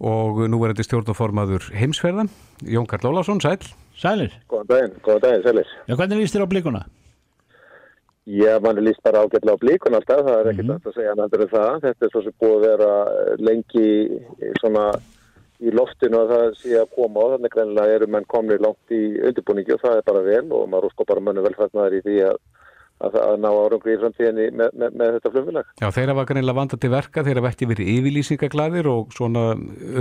og 0.00 0.40
nú 0.48 0.62
er 0.64 0.72
þetta 0.72 0.88
stjórnaformaður 0.88 1.70
heimsferðan 1.76 2.30
Jón 2.64 2.86
Karl 2.88 3.10
Ólafsson, 3.12 3.40
sæl 3.40 3.58
Sælir, 4.00 4.32
Góðan 4.48 4.68
daginn, 4.70 4.94
góðan 5.04 5.20
daginn, 5.20 5.42
Sælir. 5.44 5.68
já, 5.88 5.94
hvernig 5.96 6.18
líst 6.22 6.34
þér 6.34 6.46
á 6.48 6.52
blikuna? 6.52 6.82
Já, 8.30 8.60
mann 8.62 8.78
er 8.78 8.84
líst 8.84 9.02
bara 9.02 9.24
ágætlega 9.24 9.56
á 9.56 9.62
blíkun 9.62 9.96
alltaf, 9.96 10.20
það 10.26 10.36
er 10.40 10.48
ekkert 10.52 10.66
mm 10.66 10.76
-hmm. 10.76 10.88
að 10.88 10.94
segja 10.94 11.12
annað 11.12 11.34
en 11.40 11.48
það. 11.48 11.80
Þetta 11.84 12.04
er 12.06 12.10
svo 12.12 12.22
sem 12.22 12.34
búið 12.40 12.54
að 12.56 12.66
vera 12.66 12.90
lengi 13.48 13.86
í- 14.06 14.52
svona 14.60 14.84
í 15.60 15.70
loftinu 15.72 16.16
að 16.20 16.30
það 16.32 16.54
sé 16.60 16.72
að 16.80 16.92
koma 16.94 17.20
og 17.20 17.32
þannig 17.32 17.54
greinilega 17.54 17.94
eru 17.96 18.06
menn 18.06 18.24
komni 18.24 18.58
langt 18.58 18.90
í 18.90 19.02
undirbúningi 19.26 19.72
og 19.74 19.80
það 19.80 19.96
er 19.96 20.02
bara 20.06 20.22
vel 20.22 20.46
og 20.52 20.68
maður 20.68 20.88
úrskó 20.88 21.04
bara 21.06 21.20
mönnu 21.20 21.42
velfætnaður 21.44 21.96
í 21.98 22.02
því 22.06 22.16
að, 22.30 22.36
að, 23.00 23.16
að 23.20 23.36
ná 23.42 23.48
árangri 23.50 23.94
í 23.94 24.00
framtíðinni 24.00 24.46
með, 24.60 24.74
með, 24.80 24.96
með 25.00 25.14
þetta 25.16 25.32
flugfélag. 25.34 25.72
Já, 25.80 25.86
þeir 25.96 26.12
hafa 26.12 26.26
greinlega 26.30 26.58
vandað 26.60 26.82
til 26.82 26.92
verka, 26.94 27.24
þeir 27.26 27.40
hafa 27.40 27.52
ekki 27.54 27.70
verið 27.70 27.92
yfirlýsingaglæðir 27.94 28.90
og 28.92 29.14
svona 29.16 29.44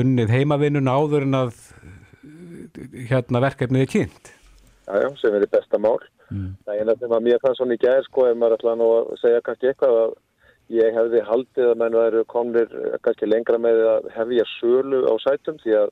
unnið 0.02 0.36
heimavinnuna 0.36 0.96
áður 1.00 1.28
en 1.28 1.40
að 1.40 1.64
hérna 3.10 3.44
verkefnið 3.44 3.86
er 3.86 3.92
kynnt. 3.94 4.34
Já, 4.90 4.96
já, 5.04 5.10
sem 5.22 5.38
er 5.38 5.46
í 5.46 5.52
besta 5.52 5.80
mál. 5.82 6.00
Mm. 6.30 6.56
Það 6.66 6.74
er 6.74 6.82
eina 6.84 6.98
sem 6.98 7.14
að 7.14 7.26
mér 7.26 7.44
fannst 7.44 7.62
svona 7.62 7.78
í 7.78 7.82
gæðir 7.82 8.10
sko, 8.10 8.26
ef 8.30 8.38
maður 8.38 8.58
ætla 8.60 8.76
nú 8.78 8.90
að 8.98 9.14
segja 9.22 9.46
kannski 9.46 9.72
eitthvað 9.72 10.02
að 10.04 10.18
ég 10.70 10.94
hefði 10.94 11.24
haldið 11.26 11.72
að 11.72 11.80
menn 11.82 11.98
væru 11.98 12.26
komnir 12.30 12.76
kannski 13.06 13.30
lengra 13.30 13.58
með 13.62 13.82
að 13.96 14.12
hefja 14.14 14.46
sölu 14.60 15.02
á 15.10 15.14
sætum 15.24 15.58
því 15.64 15.76
að 15.80 15.90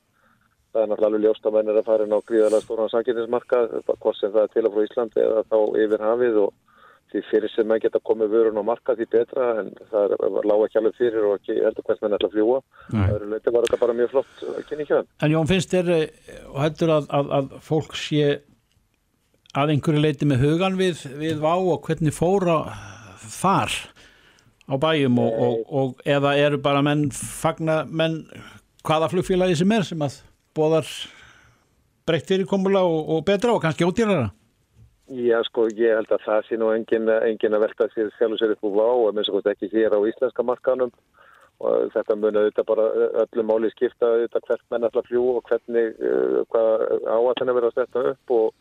það 0.72 0.82
er 0.82 0.90
náttúrulega 0.92 1.24
ljóst 1.24 1.48
að 1.48 1.56
menn 1.56 1.72
er 1.72 1.80
að 1.80 1.88
fara 1.88 2.06
inn 2.06 2.14
á 2.14 2.26
gríðarlega 2.28 2.64
stóran 2.64 2.92
sanginnismarkað, 2.92 3.74
hvort 3.88 4.18
sem 4.18 4.32
það 4.34 4.44
er 4.44 4.52
til 4.52 4.64
og 4.68 4.74
frá 4.74 4.84
Íslandi 4.84 5.24
eða 5.24 5.44
þá 5.48 5.58
yfir 5.82 6.04
hafið 6.06 6.40
og 6.44 6.52
því 7.12 7.22
fyrir 7.30 7.52
sem 7.52 7.68
menn 7.68 7.80
geta 7.82 8.00
komið 8.04 8.34
vörun 8.34 8.60
á 8.60 8.64
markað 8.68 9.00
því 9.00 9.06
betra 9.14 9.46
en 9.62 9.70
það 9.90 10.14
lág 10.48 10.64
ekki 10.66 10.80
alveg 10.80 10.98
fyrir 10.98 11.28
og 11.28 11.38
ekki 11.38 11.56
heldur 11.64 11.86
hvers 11.86 12.02
menn 12.02 12.16
ætla 12.16 12.28
að 12.28 12.36
fljúa. 12.36 12.60
Það 12.90 13.14
eru 13.16 13.30
leiti 13.32 13.54
var 13.54 13.66
þetta 13.66 13.80
bara 13.82 13.96
mjög 14.00 14.12
flott 14.12 14.44
kynni 14.68 14.86
hjá 14.88 14.94
þeim. 14.98 15.10
En 15.24 15.34
Jón, 15.34 15.50
finnst 15.50 15.74
þér 15.74 15.92
eh, 15.96 16.06
og 16.52 16.60
heldur 16.64 16.94
að, 16.98 17.10
að, 17.18 17.32
að 17.38 17.50
fólk 17.68 17.96
sé 17.98 18.24
að 19.58 19.74
einhverju 19.74 20.04
leiti 20.04 20.28
með 20.28 20.44
hugan 20.44 20.78
við, 20.78 21.04
við 21.18 21.40
vá 21.42 21.54
og 21.56 21.80
hvernig 21.86 22.14
fóra 22.14 22.58
þar 23.28 23.76
á 24.68 24.74
bæjum 24.76 25.20
og, 25.22 25.38
og, 25.46 25.60
og 25.80 26.08
eða 26.08 26.34
eru 26.36 26.60
bara 26.60 26.84
menn 26.84 27.08
fagna 27.14 27.80
menn 27.88 28.20
hvaða 28.84 29.08
flugfélagi 29.12 29.56
sem 29.58 29.72
er 29.72 29.86
sem 29.88 30.04
að 30.04 30.20
bóðar 30.56 30.88
breytt 32.08 32.28
fyrirkomula 32.28 32.84
og, 32.84 33.00
og 33.16 33.24
betra 33.28 33.54
og 33.54 33.64
kannski 33.64 33.88
ódýrara 33.88 34.28
Já, 35.08 35.38
sko, 35.46 35.64
ég 35.72 35.94
held 35.96 36.10
að 36.12 36.24
það 36.26 36.42
sé 36.44 36.56
nú 36.60 36.68
engin, 36.74 37.08
engin 37.08 37.56
að 37.56 37.62
velta 37.64 37.86
sér 37.94 38.10
sjálfur 38.18 38.40
sér 38.42 38.50
upp 38.52 38.66
úr 38.68 38.74
vá 38.76 38.88
og 38.92 39.14
minnst 39.16 39.46
ekki 39.52 39.70
hér 39.72 39.96
á 39.96 40.00
íslenska 40.04 40.44
markanum 40.44 40.92
og 41.64 41.88
þetta 41.94 42.16
mun 42.16 42.36
auðvitað 42.36 42.66
bara 42.68 42.84
öllu 43.24 43.44
máli 43.48 43.70
skipta 43.72 44.10
auðvitað 44.12 44.44
hvert 44.50 44.66
menn 44.70 44.84
að 44.84 44.98
fljú 45.08 45.22
og 45.38 45.48
hvernig, 45.48 45.96
uh, 45.96 46.42
hvað 46.52 46.84
áallan 47.08 47.48
er 47.48 47.56
verið 47.56 47.70
að 47.70 47.78
setja 47.80 48.04
upp 48.12 48.34
og, 48.36 48.52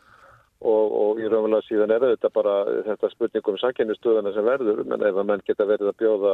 og, 0.61 0.95
og 1.01 1.19
í 1.19 1.27
raunverulega 1.27 1.67
síðan 1.67 1.93
er 1.97 2.07
auðvitað 2.07 2.35
bara 2.39 2.55
þetta 2.87 3.11
spurning 3.11 3.51
um 3.51 3.59
sanginnistöðuna 3.65 4.33
sem 4.33 4.47
verður, 4.47 4.81
menn 4.87 5.05
ef 5.11 5.19
að 5.19 5.29
menn 5.33 5.45
geta 5.49 5.67
verið 5.67 5.91
að 5.91 5.99
bjóða 5.99 6.33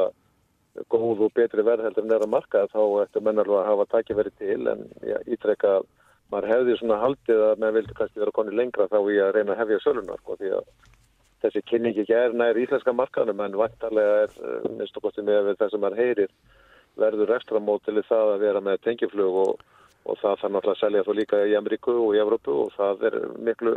góð 0.94 1.26
og 1.26 1.34
betri 1.34 1.66
verð 1.66 1.88
heldur 1.88 2.06
en 2.06 2.14
er 2.14 2.24
að 2.24 2.32
marka 2.32 2.64
þá 2.70 2.80
ættu 3.02 3.22
menn 3.22 3.42
alveg 3.42 3.60
að 3.60 3.68
hafa 3.72 3.90
tækifæri 3.92 4.32
til 4.38 4.62
en 4.70 4.88
já, 5.02 5.18
ítrekka 5.26 5.80
maður 6.32 6.50
hefði 6.52 6.76
svona 6.80 6.98
haldið 7.02 7.44
að 7.48 7.62
menn 7.62 7.76
vildi 7.76 7.96
kannski 7.98 8.22
vera 8.22 8.34
konni 8.34 8.56
lengra 8.56 8.88
þá 8.90 8.98
í 9.02 9.20
að 9.22 9.32
reyna 9.36 9.54
að 9.54 9.62
hefja 9.62 9.80
sölunar 9.84 10.20
sko, 10.22 10.36
því 10.40 10.52
að 10.58 10.68
þessi 11.44 11.62
kynningi 11.68 12.04
ekki 12.04 12.16
er 12.16 12.36
nær 12.36 12.60
íslenska 12.60 12.94
markanum 12.96 13.42
en 13.44 13.58
vantarlega 13.60 14.20
er 14.24 14.36
uh, 14.40 14.68
minnst 14.78 14.96
okkur 14.98 15.14
sem 15.14 15.28
við 15.28 15.52
það 15.60 15.72
sem 15.72 15.84
maður 15.84 16.00
heyrir 16.00 16.30
verður 17.00 17.34
ekstra 17.36 17.60
mótilið 17.60 18.08
það 18.08 18.32
að 18.34 18.44
vera 18.46 18.62
með 18.64 18.80
tengiflug 18.86 19.40
og, 19.42 19.64
og 20.06 20.20
það 20.22 20.40
þarf 20.40 20.54
náttúrulega 20.54 20.76
að 20.76 20.82
selja 20.84 21.04
þú 21.04 21.16
líka 21.18 21.42
í 21.44 21.56
Ameríku 21.58 21.96
og 22.06 22.14
í 22.14 22.22
Evrópu 22.22 22.56
og 22.64 22.72
það 22.78 23.06
er 23.10 23.18
miklu 23.48 23.74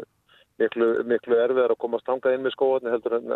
miklu, 0.62 0.88
miklu 1.08 1.38
erfiðar 1.42 1.74
að 1.74 1.82
komast 1.82 2.06
tangað 2.08 2.38
inn 2.38 2.46
með 2.46 2.56
skóðan 2.56 2.92
heldur 2.94 3.18
en 3.18 3.34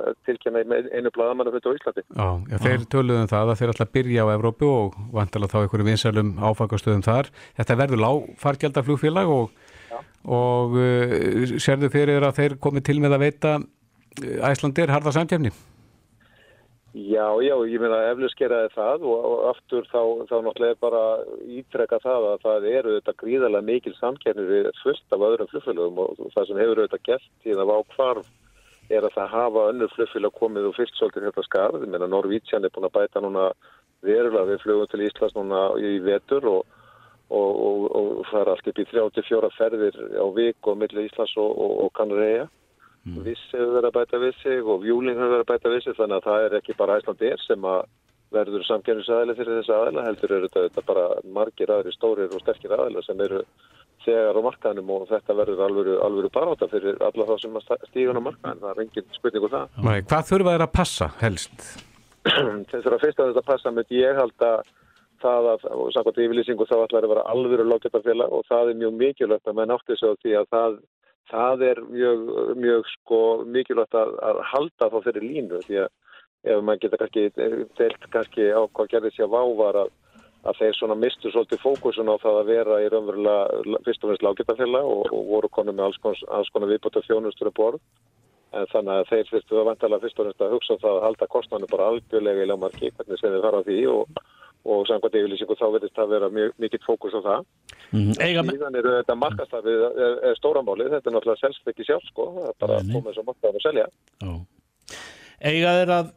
í 0.58 0.80
einu 0.98 1.12
bladamannu 1.14 1.54
fyrir 1.56 1.74
á 1.74 1.78
Íslandi. 1.78 2.06
Já, 2.10 2.30
já 2.52 2.58
þeir 2.66 2.86
töluðum 2.94 3.32
það 3.32 3.54
að 3.54 3.60
þeir 3.62 3.74
ætla 3.74 3.88
að 3.88 3.94
byrja 3.98 4.26
á 4.26 4.34
Evrópu 4.36 4.70
og 4.72 5.00
vantilega 5.16 5.54
þá 5.54 5.60
einhverju 5.62 5.90
vinsælum 5.90 6.32
áfangastöðum 6.42 7.06
þar. 7.08 7.32
Þetta 7.60 7.80
verður 7.84 8.04
lágfargjaldaflugfélag 8.06 9.34
og, 9.36 9.52
og 10.40 10.80
uh, 10.80 11.58
sérðu 11.62 11.92
fyrir 11.94 12.28
að 12.28 12.40
þeir 12.42 12.58
komið 12.64 12.88
til 12.90 13.00
með 13.04 13.18
að 13.18 13.26
veita 13.28 13.58
uh, 13.62 14.50
Æslandir 14.52 14.94
harða 14.94 15.16
samtjafni? 15.18 15.54
Já, 16.92 17.24
já, 17.40 17.54
ég 17.72 17.80
meina 17.80 18.02
eflust 18.10 18.36
geraði 18.36 18.74
það 18.74 19.06
og, 19.08 19.22
og 19.30 19.44
aftur 19.54 19.86
þá, 19.88 20.02
þá 20.28 20.34
náttúrulega 20.44 20.80
bara 20.82 21.04
ítrekka 21.48 22.02
það 22.04 22.28
að 22.34 22.42
það 22.44 22.68
eru 22.68 22.96
þetta 22.98 23.14
gríðarlega 23.22 23.68
mikil 23.70 23.94
samkernir 23.96 24.50
við 24.50 24.68
fullt 24.82 25.16
af 25.16 25.24
öðrum 25.30 25.52
flugfélagum 25.54 26.02
og 26.04 26.20
það 26.36 26.50
sem 26.50 26.60
hefur 26.60 26.82
auðvitað 26.82 27.06
gert 27.08 27.48
í 27.48 27.56
það 27.56 27.72
á 27.72 27.80
hvarf 27.96 28.28
er 28.92 29.08
að 29.08 29.16
það 29.16 29.34
hafa 29.38 29.66
önnur 29.72 29.94
flugfélag 29.96 30.36
komið 30.36 30.68
og 30.68 30.76
fyllt 30.76 30.98
svolítið 31.00 31.28
þetta 31.30 31.48
skarð. 31.48 31.86
Ég 31.86 31.94
meina 31.94 32.12
Norvítsjan 32.12 32.68
er 32.68 32.74
búin 32.76 32.90
að 32.90 32.96
bæta 33.00 33.24
núna 33.24 33.48
verulega 34.04 34.50
við 34.50 34.64
flugum 34.66 34.92
til 34.92 35.04
Íslands 35.08 35.38
núna 35.38 35.66
í 35.80 35.94
vetur 36.04 36.48
og, 36.52 36.80
og, 37.32 37.52
og, 37.56 37.86
og 38.02 38.26
það 38.34 38.42
er 38.42 38.52
allt 38.56 38.72
upp 38.72 38.82
í 38.82 38.88
34 38.92 39.52
ferðir 39.56 40.02
á 40.20 40.26
vik 40.36 40.68
og 40.68 40.82
milli 40.82 41.08
Íslands 41.08 41.38
og 41.40 41.88
Kanareyja. 41.96 42.50
Mm. 43.02 43.24
Viss 43.26 43.44
hefur 43.50 43.76
verið 43.78 43.90
að 43.90 43.98
bæta 43.98 44.22
við 44.22 44.38
sig 44.44 44.68
og 44.70 44.86
Júling 44.86 45.18
hefur 45.18 45.34
verið 45.34 45.46
að 45.46 45.52
bæta 45.52 45.74
við 45.74 45.84
sig 45.86 45.98
þannig 45.98 46.20
að 46.20 46.28
það 46.28 46.46
er 46.46 46.56
ekki 46.60 46.78
bara 46.78 46.98
Æslandir 47.02 47.44
sem 47.48 47.68
að 47.72 47.84
verður 48.32 48.64
samkjörnusæðileg 48.68 49.40
fyrir 49.40 49.58
þessu 49.60 49.74
aðeila 49.76 50.04
heldur 50.06 50.34
eru 50.38 50.48
þetta, 50.48 50.66
þetta 50.68 50.84
bara 50.88 51.06
margir 51.38 51.74
aðri 51.74 51.94
stórir 51.96 52.32
og 52.32 52.44
sterkir 52.44 52.76
aðeila 52.76 53.04
sem 53.04 53.24
eru 53.26 53.42
þegar 54.06 54.38
á 54.38 54.42
markaðinum 54.46 54.92
og 54.96 55.08
þetta 55.10 55.38
verður 55.38 55.64
alvöru, 55.66 55.96
alvöru 56.06 56.32
baráta 56.34 56.70
fyrir 56.72 57.02
alla 57.06 57.28
þá 57.28 57.34
sem 57.42 57.58
stígun 57.90 58.22
á 58.22 58.28
markaðin, 58.28 58.62
það 58.62 58.72
er 58.72 58.84
engin 58.86 59.10
spurning 59.18 59.48
úr 59.48 59.54
það. 59.56 59.76
Nei, 59.88 59.98
hvað 60.10 60.30
þurfa 60.30 60.54
þeir 60.56 60.66
að 60.66 60.72
passa 60.78 61.10
helst? 61.22 61.68
Þessar 62.72 62.96
að 62.96 63.04
fyrst 63.04 63.20
að 63.20 63.34
þetta 63.34 63.46
passa 63.50 63.76
með 63.76 63.94
ég 63.98 64.22
held 64.22 64.48
að 64.48 64.72
það 65.22 65.52
að, 65.52 65.68
og 65.76 65.92
samkvæmt 65.94 66.24
yfirlýsingu 66.24 66.66
þá 66.70 66.76
ætlar 66.80 67.06
að 67.06 67.14
vera 67.14 67.28
alvöru 67.34 67.68
lággetafélag 67.68 68.34
og 68.34 68.48
það 68.50 68.72
er 68.72 68.82
mjög 68.82 68.98
mikilvægt 69.04 69.52
að 69.52 69.60
menn 69.60 69.76
átti 69.76 69.98
á 70.02 70.12
því 70.24 70.34
að 70.40 70.50
það 70.56 70.80
það 71.30 71.66
er 71.70 71.82
mjög, 71.90 72.30
mjög 72.60 72.88
sko, 72.96 73.22
mikilvægt 73.46 73.98
að, 73.98 74.14
að 74.26 74.40
halda 74.52 74.90
þá 74.94 74.98
fyrir 75.08 75.28
línu 75.28 75.62
því 75.66 75.82
að 75.86 75.92
ef 76.52 76.62
maður 76.66 76.82
geta 76.86 77.02
kannski 77.02 77.26
deilt 77.78 78.08
kannski 78.14 78.48
á 78.50 78.62
hvað 78.66 78.94
gerði 78.96 79.12
sér 79.16 79.30
vávar 79.30 79.84
að, 79.84 79.92
að 80.50 80.62
þeir 80.62 80.78
svona 80.78 80.98
mistu 80.98 81.30
svolítið 81.30 81.62
fókusun 81.62 82.10
á 82.10 82.16
það 82.24 82.40
að 82.40 82.50
vera 82.50 82.80
í 82.82 82.90
raunverulega 82.90 83.78
fyrst 83.86 84.04
og 84.04 84.14
finnst 84.14 84.26
lággetafélag 84.26 84.90
og, 84.96 85.04
og 85.14 85.30
voru 85.30 85.52
konum 85.54 85.78
með 85.78 85.92
alls 85.92 86.02
konar, 86.02 86.26
alls 86.40 86.50
konar 86.54 86.74
viðbútið 86.74 87.08
þjónustur 87.08 87.54
borð. 87.54 87.84
En 88.52 88.66
þannig 88.68 88.98
að 88.98 89.10
þeir 89.14 89.30
fyrstu 89.30 89.60
að 89.62 89.68
vantalega 89.70 90.04
fyrst 90.04 90.20
og 90.20 90.28
finnst 90.28 90.42
að 90.44 90.56
hugsa 90.58 90.76
um 90.76 90.82
það 90.82 90.98
að 90.98 91.06
halda 91.06 91.28
kostnanu 91.32 91.70
bara 91.72 91.92
algjörlega 91.92 92.44
í 92.44 92.50
lámarki 92.50 92.90
hvernig 92.98 93.22
sem 93.22 93.36
þið 93.36 93.46
fara 93.46 93.62
því 93.68 93.78
og 93.94 94.24
og 94.62 94.88
samkvæmt 94.90 95.18
yfirlýsingu 95.18 95.58
þá 95.58 95.68
verðist 95.74 95.98
það 95.98 96.12
vera 96.14 96.32
mjög 96.34 96.52
mikill 96.62 96.82
fókus 96.86 97.16
á 97.18 97.22
það. 97.26 97.46
Mm. 97.92 98.12
Síðan 98.18 98.80
eru 98.80 98.96
þetta 99.00 99.16
markastafið 99.18 99.86
er, 99.90 100.18
er 100.30 100.40
stóramálið, 100.40 100.92
þetta 100.96 101.10
er 101.10 101.16
náttúrulega 101.16 101.42
selst 101.42 101.72
ekki 101.72 101.88
sjálf 101.88 102.10
sko, 102.12 102.28
það 102.36 102.50
er 102.52 102.58
bara 102.64 102.80
að 102.80 102.92
koma 102.92 103.08
þess 103.10 103.22
að 103.24 103.30
markaðan 103.32 103.62
að 103.62 103.66
selja. 103.68 103.88
Já. 104.22 104.34
Eiga 105.42 105.72
þeir 105.80 105.92
að, 105.96 106.12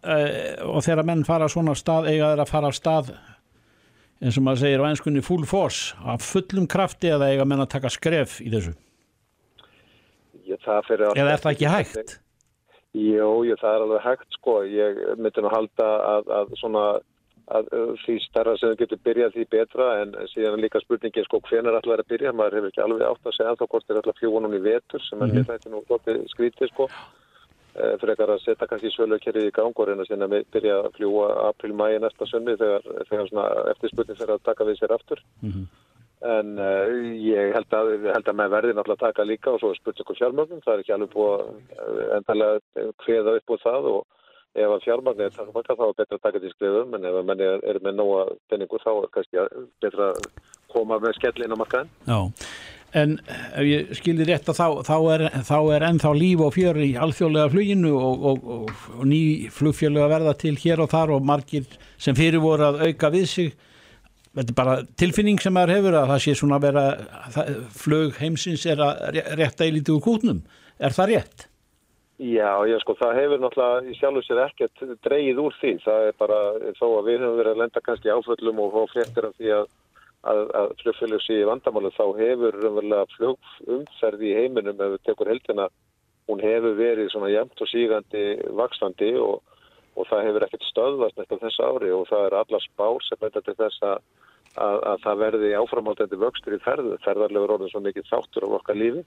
og 0.68 0.82
þegar 0.84 1.06
menn 1.08 1.24
fara 1.24 1.48
svona 1.48 1.74
stað, 1.78 2.10
eiga 2.12 2.34
þeir 2.34 2.42
að 2.44 2.52
fara 2.52 2.68
af 2.68 2.76
stað 2.76 3.14
eins 4.24 4.38
og 4.38 4.44
maður 4.46 4.62
segir 4.62 4.84
á 4.84 4.88
einskunni 4.88 5.22
full 5.24 5.46
force, 5.48 5.94
af 6.04 6.24
fullum 6.24 6.68
krafti 6.70 7.10
eða 7.12 7.30
eiga 7.32 7.46
menn 7.48 7.64
að 7.64 7.72
taka 7.76 7.92
skref 7.92 8.38
í 8.44 8.52
þessu? 8.52 8.74
Ég, 10.44 10.60
eða 10.60 11.32
er 11.32 11.40
það 11.40 11.50
ekki 11.54 11.72
hægt? 11.72 12.14
Jú, 12.94 13.30
jú, 13.48 13.56
það 13.58 13.72
er 13.72 13.84
alveg 13.86 14.04
hægt 14.04 14.36
sko, 14.36 14.60
ég 14.70 15.00
myndi 15.18 15.42
nú 15.42 15.50
halda 15.50 15.88
að, 16.12 16.28
að 16.38 16.52
svona 16.60 16.84
að 17.52 17.66
því 18.04 18.14
starra 18.24 18.54
sem 18.56 18.72
þau 18.72 18.80
getur 18.80 19.00
byrjað 19.04 19.34
því 19.34 19.44
betra 19.52 19.88
en 20.00 20.14
síðan 20.32 20.62
líka 20.62 20.80
spurningin 20.80 21.26
sko 21.26 21.42
hvenar 21.44 21.76
allar 21.76 22.00
er 22.00 22.04
að 22.04 22.12
byrja, 22.12 22.32
maður 22.32 22.56
hefur 22.58 22.72
ekki 22.72 22.82
alveg 22.84 23.04
átt 23.08 23.28
að 23.28 23.36
segja 23.36 23.56
þá 23.60 23.66
hvort 23.66 23.90
er 23.90 24.00
allar 24.00 24.18
fljúanum 24.20 24.56
í 24.56 24.62
vetur 24.64 25.04
sem 25.04 25.18
mm 25.18 25.28
-hmm. 25.28 25.38
er 25.38 25.48
þetta 25.50 25.72
nú 25.72 25.82
lótið 25.90 26.22
skrítið 26.32 26.72
sko 26.72 26.88
e, 26.88 27.82
fyrir 28.00 28.14
ekkar 28.14 28.32
að 28.32 28.44
setja 28.46 28.68
kannski 28.70 28.94
svölukerið 28.94 29.48
í 29.50 29.54
gang 29.58 29.76
og 29.76 29.88
reyna 29.88 30.08
síðan 30.08 30.26
að 30.28 30.46
byrja 30.56 30.80
að 30.80 30.92
fljúa 30.96 31.28
april-mæi 31.50 32.00
næsta 32.00 32.26
sömmi 32.32 32.56
þegar, 32.56 32.82
þegar 33.10 33.28
svona 33.28 33.46
eftir 33.74 33.92
spurning 33.92 34.18
fyrir 34.18 34.34
að 34.34 34.46
taka 34.48 34.64
við 34.64 34.80
sér 34.80 34.96
aftur 34.96 35.20
mm 35.42 35.50
-hmm. 35.50 35.66
en 36.38 36.58
uh, 36.58 36.88
ég 37.20 37.52
held 37.52 37.70
að, 37.76 37.86
held 38.14 38.28
að 38.28 38.38
með 38.40 38.50
verði 38.56 38.72
náttúrulega 38.72 39.06
taka 39.06 39.28
líka 39.28 39.50
og 39.52 39.60
svo 39.60 39.70
er 39.70 39.76
spurningu 39.76 40.14
fjármögnum, 40.16 40.64
það 40.64 40.74
er 40.74 40.80
ekki 40.80 40.96
alveg 40.96 41.12
búið 41.12 41.40
að 41.84 42.14
endalega 42.16 42.60
hveða 43.04 43.36
upp 43.36 43.50
úr 43.50 43.64
það 43.68 43.84
og 43.92 44.06
ef 44.54 44.70
að 44.70 44.84
fjármögnu 44.84 45.26
er 45.26 45.34
takmaka 45.34 45.74
þá 45.74 45.84
er 45.86 45.96
betra 45.98 46.18
að 46.18 46.22
taka 46.26 46.42
til 46.42 46.52
skrifum 46.52 46.94
en 46.94 47.08
ef 47.08 47.18
að 47.18 47.26
menni 47.30 47.48
er, 47.54 47.80
með 47.82 47.98
nóga 47.98 48.22
penningur 48.52 48.84
þá 48.84 48.92
er 48.92 49.10
kannski 49.16 49.48
betra 49.82 50.12
að 50.12 50.28
koma 50.74 51.00
með 51.02 51.18
skellin 51.18 51.54
á 51.54 51.58
markaðin. 51.58 51.92
Já, 52.06 52.20
en 53.02 53.16
ef 53.26 53.66
ég 53.66 53.92
skilir 53.98 54.30
rétt 54.30 54.50
að 54.50 54.60
þá, 54.60 54.68
þá, 54.86 54.96
er, 55.16 55.26
þá 55.50 55.58
er 55.76 55.86
ennþá 55.90 56.14
líf 56.18 56.44
og 56.46 56.54
fjör 56.54 56.80
í 56.84 56.90
alþjóðlega 57.06 57.52
fluginu 57.54 57.94
og, 57.98 58.26
og, 58.30 58.48
og, 58.56 58.74
og 58.98 59.06
ný 59.10 59.22
flugfjölu 59.54 60.04
að 60.04 60.14
verða 60.14 60.34
til 60.44 60.54
hér 60.62 60.84
og 60.84 60.90
þar 60.94 61.16
og 61.16 61.30
margir 61.30 61.66
sem 61.98 62.18
fyrir 62.18 62.42
voru 62.44 62.70
að 62.70 62.84
auka 62.88 63.10
við 63.14 63.30
sig 63.30 63.54
þetta 64.34 64.50
er 64.50 64.58
bara 64.58 64.76
tilfinning 64.98 65.40
sem 65.42 65.54
maður 65.54 65.76
hefur 65.76 65.98
að 65.98 66.12
það 66.12 66.22
sé 66.24 66.36
svona 66.38 66.60
að 66.60 66.68
vera 66.68 66.84
flug 67.74 68.16
heimsins 68.18 68.66
er 68.70 68.82
að 68.82 69.18
rétta 69.38 69.66
í 69.66 69.74
lítið 69.76 69.98
úr 69.98 70.06
kútnum. 70.06 70.40
Er 70.82 70.94
það 70.94 71.12
rétt? 71.12 71.46
Já, 72.22 72.62
já, 72.70 72.76
sko, 72.78 72.94
það 72.94 73.16
hefur 73.18 73.40
náttúrulega 73.42 73.90
í 73.90 73.94
sjálf 73.98 74.20
og 74.20 74.24
sér 74.26 74.40
ekkert 74.44 74.82
dreyið 75.02 75.40
úr 75.42 75.56
því. 75.58 75.72
Það 75.82 76.04
er 76.08 76.18
bara 76.20 76.36
þó 76.78 76.84
að 76.86 77.08
við 77.08 77.24
höfum 77.24 77.38
verið 77.40 77.50
að 77.50 77.62
lenda 77.62 77.82
kannski 77.82 78.12
áföllum 78.14 78.60
og 78.62 78.76
fá 78.76 78.92
fréttir 78.92 79.26
af 79.26 79.34
því 79.40 79.50
að, 79.56 79.64
að, 80.30 80.42
að 80.60 80.74
flugfélög 80.82 81.24
sé 81.24 81.40
í 81.40 81.48
vandamálu 81.48 81.90
þá 81.96 82.04
hefur 82.20 82.60
raunverulega 82.60 83.08
flugumferði 83.16 84.30
í 84.30 84.36
heiminum 84.38 84.84
ef 84.86 84.94
við 84.94 85.02
tekur 85.08 85.32
heldina, 85.32 85.66
hún 86.30 86.44
hefur 86.46 86.78
verið 86.78 87.10
svona 87.10 87.32
jæmt 87.34 87.64
og 87.66 87.72
sígandi 87.72 88.24
vaksandi 88.62 89.10
og, 89.18 89.42
og 89.98 90.08
það 90.12 90.28
hefur 90.28 90.46
ekkert 90.46 90.68
stöðvast 90.70 91.18
næst 91.18 91.34
á 91.34 91.42
þessu 91.42 91.66
ári 91.66 91.90
og 91.98 92.06
það 92.12 92.28
er 92.28 92.38
alla 92.44 92.62
spár 92.62 93.02
sem 93.08 93.20
benda 93.20 93.42
til 93.42 93.58
þess 93.58 93.90
að 93.90 93.98
að, 94.54 94.80
að 94.90 95.02
það 95.04 95.20
verði 95.22 95.52
áframhaldandi 95.58 96.18
vöxtur 96.20 96.56
í 96.56 96.62
ferðu, 96.62 96.96
ferðarlegur 97.04 97.56
orðin 97.56 97.72
svo 97.72 97.82
mikið 97.84 98.10
þáttur 98.10 98.46
á 98.46 98.56
okkar 98.58 98.78
lífi. 98.78 99.04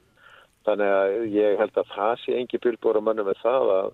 Þannig 0.68 0.92
að 0.92 1.14
ég 1.32 1.62
held 1.62 1.80
að 1.80 1.96
það 1.96 2.14
sé 2.24 2.36
engi 2.36 2.60
bylbóra 2.60 3.00
manni 3.04 3.24
með 3.24 3.38
það 3.40 3.70
að, 3.72 3.86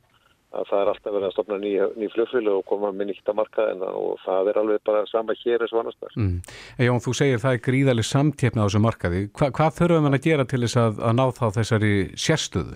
að 0.57 0.63
það 0.69 0.79
er 0.79 0.89
alltaf 0.91 1.13
verið 1.13 1.27
að 1.27 1.33
stopna 1.35 1.57
ný, 1.61 1.73
ný 2.01 2.05
flugfjölu 2.15 2.55
og 2.57 2.63
koma 2.69 2.89
með 2.89 3.11
nýtt 3.11 3.29
að 3.29 3.37
marka 3.37 3.67
en 3.69 3.83
og 3.85 4.15
það 4.23 4.49
er 4.49 4.59
alveg 4.63 4.81
bara 4.89 5.03
sama 5.11 5.35
hér 5.43 5.61
eins 5.61 5.73
og 5.75 5.79
annars 5.83 5.99
þar. 6.01 6.13
Mm. 6.17 6.39
Jón, 6.87 7.03
þú 7.05 7.13
segir 7.19 7.43
það 7.43 7.57
er 7.57 7.65
gríðaleg 7.69 8.07
samtjefna 8.09 8.65
á 8.65 8.67
þessu 8.67 8.81
markaði. 8.87 9.21
Hva, 9.37 9.51
hvað 9.53 9.77
þurfum 9.77 10.09
við 10.09 10.17
að 10.17 10.25
gera 10.25 10.49
til 10.49 10.61
þess 10.65 10.77
að, 10.81 10.93
að 11.05 11.13
ná 11.19 11.25
þá 11.37 11.45
þessari 11.59 11.93
sérstöðu? 12.25 12.75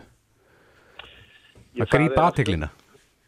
Að 1.78 1.92
grípa 1.98 2.22
aðteglina? 2.30 2.70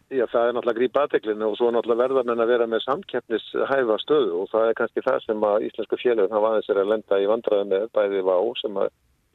Já, 0.09 0.25
það 0.29 0.41
er 0.41 0.53
náttúrulega 0.53 0.79
grípa 0.79 1.01
aðteglinu 1.05 1.45
og 1.49 1.57
svo 1.57 1.67
náttúrulega 1.73 2.01
verðar 2.05 2.25
menn 2.29 2.41
að 2.45 2.51
vera 2.53 2.65
með 2.69 2.85
samkeppnishæfa 2.85 3.97
stöðu 4.05 4.31
og 4.41 4.45
það 4.53 4.63
er 4.69 4.77
kannski 4.77 5.01
það 5.05 5.19
sem 5.25 5.39
að 5.49 5.65
íslensku 5.69 5.95
félögum 6.01 6.33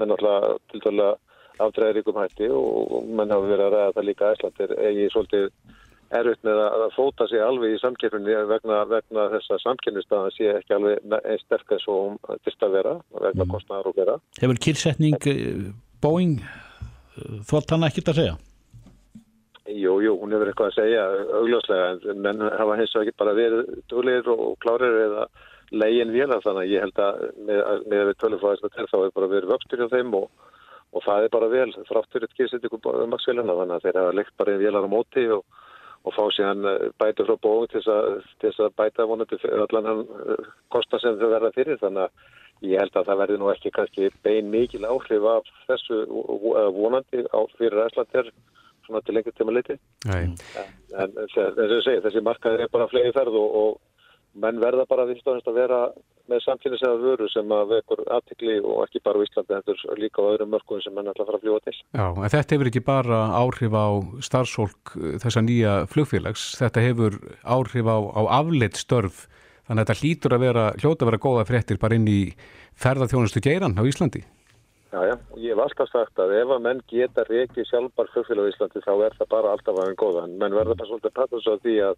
er 0.00 0.10
að 0.10 0.10
að 0.10 0.10
menn 0.10 0.12
náttúrulega 0.14 0.58
til 0.72 0.82
dæla 0.84 1.08
afdræðir 1.62 2.00
ykkur 2.02 2.18
hætti 2.18 2.50
og 2.50 3.06
menn 3.06 3.30
hafa 3.30 3.46
verið 3.46 3.64
að 3.66 3.74
ræða 3.74 3.94
það 3.96 4.08
líka 4.08 4.30
æslandir 4.34 4.76
eigi 4.80 5.10
svolítið 5.12 5.50
erfitt 6.14 6.46
með 6.46 6.60
að 6.64 6.84
fóta 6.94 7.26
sig 7.30 7.42
alveg 7.42 7.74
í 7.74 7.80
samkeppninni 7.82 8.34
vegna, 8.50 8.80
vegna 8.90 9.28
þessa 9.32 9.58
samkeppnistaðan 9.62 10.34
sé 10.34 10.50
ekki 10.58 10.76
alveg 10.76 11.14
einn 11.20 11.42
sterk 11.42 11.74
eins 11.74 11.86
og 11.90 12.00
hún 12.00 12.18
dyrst 12.44 12.66
að 12.66 12.76
vera 12.78 12.96
vegna 13.20 13.46
mm. 13.46 13.54
kostnæðar 13.54 13.90
og 13.90 13.96
vera. 13.98 14.18
Hefur 14.40 14.60
kýrsetning 14.66 15.30
eh, 15.30 15.70
Boeing 16.02 16.36
eh, 16.42 17.38
þótt 17.48 17.74
hann 17.74 17.88
ekkert 17.88 18.12
að 18.12 18.20
segja? 18.20 18.36
Jú, 19.64 19.96
jú, 20.04 20.12
hún 20.20 20.34
hefur 20.34 20.50
eitthvað 20.50 20.70
að 20.70 20.78
segja 20.82 21.04
augljóslega 21.40 22.12
en 22.12 22.22
menn 22.26 22.46
hafa 22.52 22.78
hins 22.78 22.94
og 22.94 23.06
ekki 23.06 23.18
bara 23.22 23.36
verið 23.38 23.74
dúlir 23.90 24.30
og 24.34 24.58
klárir 24.62 24.98
eða 25.06 25.28
legin 25.75 26.12
vélar 26.14 26.43
þannig 26.45 26.64
að 26.64 26.73
ég 26.73 26.85
held 26.85 27.02
að 27.04 27.21
með, 27.49 27.61
með 27.90 28.02
við 28.09 28.16
tölufæðisna 28.23 28.71
til 28.75 28.87
þá 28.90 28.97
hefur 28.97 29.14
bara 29.19 29.31
verið 29.33 29.52
vöxtur 29.52 29.83
hjá 29.83 29.93
þeim 29.93 30.16
og, 30.21 30.31
og 30.95 31.04
það 31.07 31.26
er 31.26 31.35
bara 31.35 31.50
vel 31.52 31.69
þráttur 31.90 32.26
eitt 32.26 32.38
gísitt 32.38 32.66
ykkur 32.69 33.02
um 33.02 33.12
maksfélagina 33.14 33.59
þannig 33.61 33.76
að 33.76 33.87
þeir 33.87 34.00
hafa 34.00 34.16
leikt 34.19 34.37
bara 34.40 34.54
í 34.54 34.62
vélar 34.62 34.88
á 34.88 34.95
móti 34.95 35.26
og, 35.35 35.45
og 36.04 36.16
fá 36.16 36.23
síðan 36.37 36.71
eh, 36.71 36.87
bætu 37.00 37.26
frá 37.28 37.37
bóðum 37.47 37.71
til 37.73 37.85
þess 38.43 38.64
að 38.66 38.75
bæta 38.81 39.08
vonandi 39.10 39.41
allan 39.67 40.04
eh, 40.04 40.49
kosta 40.75 41.00
sem 41.02 41.21
þau 41.21 41.28
verða 41.32 41.54
fyrir 41.56 41.80
þannig 41.82 42.08
að 42.08 42.32
ég 42.65 42.80
held 42.80 42.97
að 42.97 43.08
það 43.10 43.23
verði 43.23 43.39
nú 43.41 43.49
ekki 43.52 43.73
kannski 43.75 44.10
bein 44.25 44.50
mikil 44.52 44.84
áhrif 44.89 45.25
af 45.28 45.49
þessu 45.69 46.04
vonandi 46.76 47.25
á 47.28 47.41
fyrir 47.58 47.82
æslandir 47.89 48.30
svona 48.84 49.00
til 49.04 49.17
lengur 49.17 49.34
tíma 49.37 49.54
liti 49.56 49.76
en, 50.13 50.37
en 51.00 51.19
ég 51.19 51.82
segi 51.84 52.04
þessi 52.04 52.23
markaður 52.25 52.65
er 52.65 52.73
bara 52.73 52.89
flegi 52.93 53.13
ferð 53.17 53.37
og, 53.41 53.58
og 53.60 53.94
menn 54.34 54.60
verða 54.62 54.84
bara 54.90 55.06
að 55.06 55.14
að 55.25 55.54
vera 55.56 55.78
með 56.30 56.40
samfélagslega 56.44 57.00
vöru 57.02 57.28
sem 57.28 57.52
að 57.52 57.73
vekur 57.75 58.00
aðtikli 58.16 58.56
og 58.64 58.84
ekki 58.86 59.02
bara 59.04 59.20
á 59.20 59.25
Íslandi 59.26 59.56
er 59.58 60.00
líka 60.00 60.25
á 60.25 60.30
öðrum 60.32 60.52
mörgum 60.54 60.80
sem 60.80 60.94
menn 60.97 61.10
ætla 61.10 61.25
að 61.25 61.30
fara 61.30 61.40
að 61.40 61.44
fljúa 61.44 61.64
til. 61.64 61.75
Já, 61.92 62.06
en 62.08 62.32
þetta 62.32 62.56
hefur 62.56 62.70
ekki 62.70 62.84
bara 62.86 63.18
áhrif 63.36 63.76
á 63.76 63.86
starfsólk 64.25 64.94
eh, 64.97 65.16
þessa 65.23 65.44
nýja 65.44 65.75
flugfélags, 65.92 66.47
þetta 66.60 66.84
hefur 66.86 67.18
áhrif 67.44 67.90
á, 67.90 67.99
á 68.00 68.23
afleitt 68.40 68.80
störf. 68.80 69.26
Þannig 69.68 69.80
að 69.80 69.84
þetta 69.84 70.00
hlýtur 70.00 70.36
að 70.36 70.44
vera, 70.44 70.64
hljóta 70.80 71.04
að 71.04 71.10
vera 71.10 71.25
góða 71.25 71.44
fréttir 71.49 71.80
bara 71.80 71.97
inn 71.97 72.08
í 72.08 72.23
ferðarþjónustu 72.80 73.44
geiran 73.44 73.76
á 73.76 73.82
Íslandi. 73.84 74.25
Já, 74.94 75.00
já, 75.10 75.14
og 75.18 75.38
ég 75.42 75.52
hef 75.52 75.62
alltaf 75.64 75.88
sagt 75.90 76.20
að 76.23 76.36
ef 76.38 76.50
að 76.54 76.60
menn 76.64 76.82
geta 76.88 77.25
reikið 77.28 77.68
sjálfbar 77.68 78.12
flugfélag 78.12 78.49
í 78.49 78.52
Íslandi 78.54 78.82
þá 78.84 78.92
er 78.97 79.16
það 79.18 79.32
bara 79.32 79.54
alltaf 79.56 79.80
aðeins 79.80 80.00
góða 80.00 80.26
en 80.28 80.36
menn 80.40 80.54
verður 80.54 80.78
bara 80.78 80.90
svolítið 81.42 81.97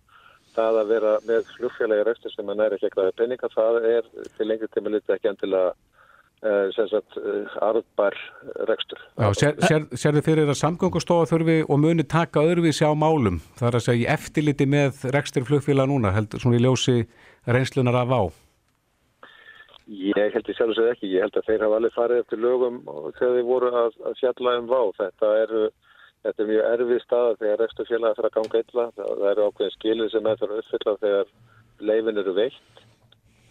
að 0.59 0.62
því 0.62 0.71
að 0.71 0.77
það 0.77 0.79
að 0.81 0.95
vera 0.95 1.12
með 1.27 1.51
flugfélagi 1.57 2.07
restur 2.07 2.33
sem 2.33 2.47
mann 2.49 2.62
er 2.64 2.77
ekki 2.77 2.90
að 2.97 3.12
peninga 3.19 3.53
það 3.53 3.85
er 3.90 4.09
til 4.37 4.49
lengri 4.49 4.69
tíma 4.73 4.92
litið 4.95 5.14
ekki 5.16 5.31
endilega 5.33 5.73
uh, 5.73 6.66
sem 6.77 6.88
sagt 6.90 7.19
uh, 7.21 7.59
arðbar 7.66 8.16
rekstur. 8.71 9.03
Já, 9.16 9.29
sér, 9.40 9.61
sér, 9.66 9.87
sér 9.92 10.19
þið 10.19 10.27
fyrir 10.31 10.51
að 10.51 10.61
samgöngustofa 10.62 11.29
þurfi 11.33 11.61
og 11.69 11.81
muni 11.83 12.07
taka 12.09 12.45
öðruvísi 12.47 12.88
á 12.88 12.92
málum 12.97 13.40
þar 13.61 13.79
að 13.81 13.87
segja 13.90 14.16
eftirliti 14.16 14.69
með 14.69 15.07
rekstur 15.16 15.47
flugfélag 15.49 15.90
núna 15.90 16.14
heldur 16.16 16.42
svona 16.42 16.59
í 16.61 16.64
ljósi 16.64 16.99
reynslunar 17.47 18.03
af 18.03 18.12
á? 18.12 18.23
Ég 19.87 20.33
held 20.35 20.49
ég 20.51 20.57
sjálf 20.59 20.73
og 20.73 20.79
segð 20.81 20.92
ekki, 20.97 21.09
ég 21.14 21.23
held 21.23 21.37
að 21.38 21.47
þeir 21.47 21.62
hafa 21.62 21.77
alveg 21.79 21.92
farið 21.95 22.23
eftir 22.25 22.40
lögum 22.42 22.81
þegar 23.21 23.37
þeir 23.37 23.45
voru 23.47 23.69
að, 23.71 24.01
að 24.09 24.16
fjalla 24.19 24.55
um 24.59 24.66
vá. 24.66 24.81
Þetta 24.97 25.29
er, 25.45 25.53
þetta 26.27 26.43
er 26.43 26.51
mjög 26.51 26.67
erfið 26.73 27.03
staða 27.05 27.37
þegar 27.41 27.61
rekstur 27.62 27.89
fjölaði 27.91 28.19
fyrir 28.19 28.29
að 28.31 28.37
ganga 28.37 28.62
illa. 28.62 28.87
Það, 28.97 29.12
það 29.21 29.31
eru 29.31 29.47
ákveðin 29.47 29.75
skilir 29.77 30.12
sem 30.12 30.29
er 30.31 30.41
fyrir 30.41 30.55
að 30.55 30.62
uppfylla 30.62 30.97
þegar 31.05 31.33
leifin 31.91 32.23
eru 32.23 32.37
veitt 32.37 32.85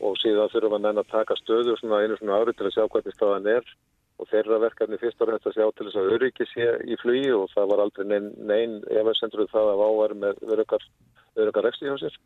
og 0.06 0.16
síðan 0.20 0.52
þurfum 0.52 0.78
að 0.78 0.86
menna 0.86 1.04
að 1.06 1.12
taka 1.14 1.38
stöður 1.40 1.80
svona 1.80 2.02
einu 2.04 2.18
svona 2.20 2.40
árið 2.42 2.58
til 2.60 2.68
að 2.68 2.76
sjá 2.76 2.88
hvernig 2.92 3.16
staðan 3.16 3.52
er 3.56 3.76
og 4.20 4.30
þeirra 4.32 4.62
verkefni 4.64 5.00
fyrst 5.00 5.22
og 5.24 5.32
hægt 5.32 5.50
að 5.50 5.58
sjá 5.58 5.66
til 5.76 5.88
þess 5.88 6.00
að 6.00 6.14
öryggi 6.16 6.48
sé 6.52 6.68
í 6.88 6.98
flugi 7.02 7.32
og 7.36 7.50
það 7.52 7.70
var 7.72 7.84
aldrei 7.84 8.06
neinn, 8.12 8.30
neinn 8.48 8.78
ef 8.92 9.12
að 9.12 9.18
sendur 9.20 9.50
það 9.52 9.72
að 9.72 9.82
váar 9.82 10.16
með 10.24 10.42
öryggar 10.56 11.66
rekstur 11.68 11.92
hjá 11.92 11.98
sér. 12.04 12.18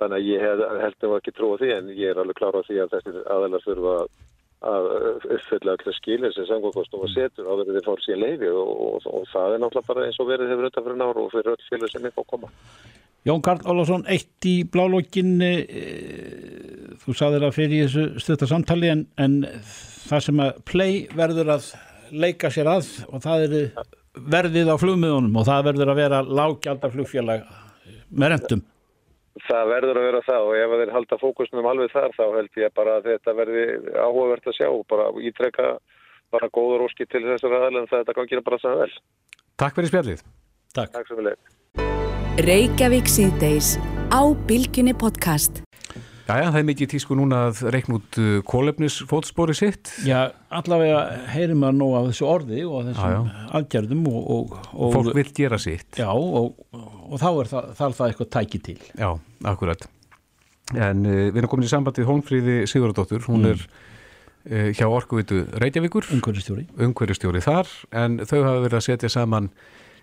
Þannig 0.00 0.18
að 0.18 0.28
ég 0.28 0.44
held 0.44 1.06
að 1.06 1.16
ekki 1.18 1.34
trúa 1.36 1.58
því 1.60 1.72
en 1.76 1.90
ég 1.94 2.12
er 2.12 2.20
alveg 2.20 2.40
klára 2.40 2.60
á 2.60 2.66
því 2.66 2.80
að 2.82 2.96
þessir 2.96 3.20
aðeins 3.32 3.66
þurfa 3.68 3.94
að 4.02 4.08
uppfylla 4.64 5.76
allir 5.76 5.96
skilir 5.98 6.34
sem 6.34 6.46
samgóðkostum 6.48 7.04
og 7.04 7.12
setur 7.12 7.48
á 7.50 7.52
þið 7.60 7.80
fór 7.86 8.02
síðan 8.04 8.22
leiði 8.24 8.50
og, 8.50 8.72
og, 8.88 9.08
og 9.10 9.24
það 9.32 9.56
er 9.56 9.62
náttúrulega 9.62 9.90
bara 9.90 10.04
eins 10.08 10.20
og 10.22 10.28
verið 10.30 10.52
hefur 10.52 10.66
auðvitað 10.66 10.86
fyrir 10.88 11.00
náru 11.00 11.24
og 11.24 11.32
fyrir 11.34 11.54
öll 11.54 11.66
félag 11.68 11.92
sem 11.92 12.06
er 12.08 12.14
fór 12.14 12.24
að 12.26 12.30
koma. 12.34 12.52
Jón 13.24 13.40
Karl 13.40 13.64
Ólafsson, 13.72 14.04
eitt 14.12 14.44
í 14.48 14.54
blálókin, 14.68 15.38
e, 15.40 15.52
þú 17.00 17.14
saðir 17.16 17.46
að 17.46 17.56
fyrir 17.56 17.86
þessu 17.86 18.20
stötta 18.20 18.48
samtali 18.50 18.90
en, 18.92 19.06
en 19.16 19.38
það 20.04 20.26
sem 20.26 20.42
að 20.44 20.58
play 20.68 20.98
verður 21.16 21.54
að 21.56 21.70
leika 22.12 22.52
sér 22.52 22.68
að 22.74 22.90
og 23.08 23.24
það 23.24 23.46
er 23.46 23.56
verðið 24.14 24.70
á 24.70 24.76
flugmiðunum 24.78 25.40
og 25.40 25.48
það 25.48 25.66
verður 25.70 25.92
að 25.94 26.00
vera 26.02 26.22
lágjaldaflugfélag 26.28 27.48
með 28.12 28.34
rendum. 28.34 28.64
Það 29.42 29.64
verður 29.72 29.98
að 29.98 30.06
vera 30.06 30.22
það 30.28 30.48
og 30.48 30.56
ef 30.60 30.74
þeir 30.78 30.92
halda 30.94 31.16
fókusnum 31.18 31.66
alveg 31.66 31.90
þar 31.90 32.12
þá 32.14 32.24
held 32.36 32.60
ég 32.60 32.74
bara 32.78 32.98
að 33.00 33.08
þetta 33.10 33.34
verði 33.34 33.64
áhugavert 33.98 34.46
að 34.46 34.56
sjá 34.60 34.68
og 34.70 34.84
bara 34.90 35.08
ítrekka 35.18 35.72
bara 36.34 36.50
góður 36.54 36.86
óski 36.86 37.06
til 37.10 37.24
þessar 37.26 37.56
aðeins 37.58 37.90
að 37.90 38.04
þetta 38.04 38.16
gangir 38.20 38.44
bara 38.46 38.60
svo 38.62 38.76
vel. 38.78 38.94
Takk 39.58 39.78
fyrir 39.78 39.90
spjallið. 39.90 40.24
Takk. 40.74 40.94
Takk 40.94 41.10
svo 41.10 41.18
vel. 41.18 41.36
Jæja, 46.24 46.52
það 46.54 46.56
er 46.56 46.64
mikið 46.70 46.88
tísku 46.88 47.16
núna 47.18 47.38
að 47.50 47.58
reikna 47.74 47.98
út 47.98 48.16
uh, 48.16 48.36
kólefnisfótspori 48.48 49.52
sitt. 49.58 49.90
Já, 50.08 50.30
allavega 50.56 51.02
heyrir 51.34 51.58
maður 51.60 51.74
nú 51.76 51.88
af 51.98 52.06
þessu 52.08 52.28
orði 52.30 52.62
og 52.64 52.86
þessum 52.86 53.10
já, 53.12 53.16
já. 53.18 53.48
aðgerðum 53.58 54.06
og, 54.08 54.22
og, 54.32 54.54
og 54.72 54.94
fólk 54.94 55.18
vil 55.18 55.26
gera 55.36 55.58
sitt. 55.60 55.90
Já, 56.00 56.08
og, 56.08 56.54
og 56.72 57.20
þá 57.20 57.26
er 57.28 57.50
það, 57.50 57.68
það, 57.76 57.96
það 57.98 58.06
eitthvað 58.06 58.30
tæki 58.38 58.60
til. 58.70 58.76
Já, 58.96 59.10
akkurat. 59.52 59.84
En 60.72 61.02
uh, 61.04 61.18
við 61.26 61.42
erum 61.42 61.52
komin 61.52 61.68
í 61.68 61.72
sambandið 61.74 62.08
Hónfríði 62.08 62.56
Sigurðardóttur, 62.72 63.26
hún 63.28 63.44
mm. 63.44 63.52
er 63.52 63.66
uh, 63.68 64.70
hjá 64.80 64.88
Orkuvitu 64.88 65.42
Reykjavíkur. 65.60 66.08
Ungverðistjóri. 66.16 66.64
Ungverðistjóri 66.88 67.44
þar, 67.44 67.74
en 67.92 68.16
þau 68.24 68.38
hafa 68.38 68.64
verið 68.64 68.78
að 68.80 68.86
setja 68.88 69.12
saman 69.12 69.52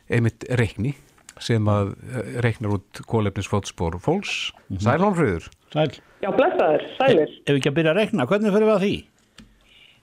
einmitt 0.05 0.45
reikni 0.62 0.93
sem 1.41 1.65
að 1.73 1.95
uh, 1.97 2.21
reiknar 2.45 2.77
út 2.77 3.03
kólefnisfótspor 3.10 3.97
fólks. 4.05 4.51
Mm 4.67 4.77
-hmm. 4.77 4.86
Sæl 4.86 5.01
Hónfríður. 5.07 5.51
Sæl. 5.73 5.97
Já, 6.21 6.29
blessaður, 6.36 6.84
sælir. 6.99 7.31
Ef 7.41 7.49
við 7.49 7.57
ekki 7.60 7.69
að 7.71 7.77
byrja 7.79 7.91
að 7.91 7.97
rekna, 7.97 8.27
hvernig 8.29 8.53
fyrir 8.53 8.67
við 8.67 8.75
að 8.75 8.84
því? 8.86 8.95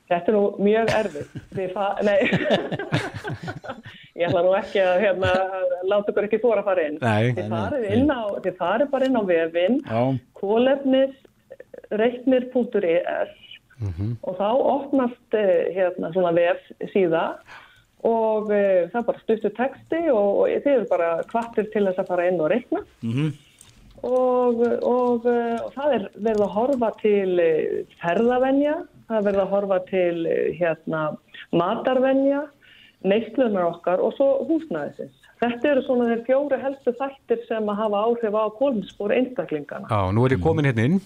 Þetta 0.09 0.29
er 0.31 0.35
nú 0.35 0.45
mjög 0.65 0.89
erfið. 0.97 1.27
Nei, 2.09 2.21
ég 4.19 4.25
ætla 4.29 4.41
nú 4.47 4.53
ekki 4.57 4.79
að 4.83 5.01
hérna, 5.05 5.31
láta 5.91 6.11
ykkur 6.13 6.27
ekki 6.29 6.41
þóra 6.43 6.61
að 6.63 6.69
fara 6.71 6.83
inn. 6.89 6.99
Nei. 7.03 7.27
Þið 7.37 7.47
farið, 7.53 7.83
á, 8.09 8.11
þið 8.47 8.55
farið 8.63 8.89
bara 8.95 9.07
inn 9.09 9.21
á 9.21 9.23
vefinn, 9.29 9.77
kólefnisreiknir.is 10.41 13.33
og 14.27 14.33
þá 14.41 14.49
opnast 14.59 15.31
eh, 15.39 15.69
hérna 15.77 16.09
svona 16.11 16.33
vef 16.35 16.59
síða 16.91 17.25
og 18.07 18.49
uh, 18.51 18.89
það 18.91 18.99
er 19.01 19.05
bara 19.07 19.21
stuttur 19.23 19.53
texti 19.55 20.01
og, 20.13 20.29
og 20.43 20.47
þið 20.65 20.73
eru 20.73 20.87
bara 20.91 21.09
kvartir 21.31 21.67
til 21.73 21.85
þess 21.87 22.01
að 22.03 22.11
fara 22.11 22.27
inn 22.31 22.41
og 22.43 22.51
reikna 22.53 22.81
og, 24.07 24.63
og, 24.87 25.27
og 25.27 25.73
það 25.75 25.95
er 25.97 26.07
verið 26.17 26.45
að 26.47 26.55
horfa 26.57 26.93
til 27.03 27.33
uh, 27.43 27.97
ferðavenja, 28.03 28.77
það 29.09 29.21
er 29.21 29.27
verið 29.29 29.43
að 29.45 29.53
horfa 29.55 29.81
til 29.89 30.27
uh, 30.27 30.41
hérna 30.59 31.03
matarvenja, 31.57 32.43
neyslunar 33.07 33.71
okkar 33.75 34.03
og 34.03 34.17
svo 34.19 34.31
húsnæðisins. 34.49 35.15
Þetta 35.39 35.71
eru 35.71 35.85
svona 35.87 36.09
þeir 36.11 36.25
fjóri 36.27 36.59
helstu 36.65 36.93
þættir 36.99 37.45
sem 37.47 37.69
að 37.71 37.79
hafa 37.79 38.01
áhrif 38.09 38.35
á 38.35 38.45
kolmspor 38.59 39.15
einstaklingana. 39.15 39.87
Já, 39.87 40.11
nú 40.11 40.27
er 40.27 40.35
ég 40.35 40.43
komin 40.43 40.67
hérna 40.67 40.89
inn 40.89 40.99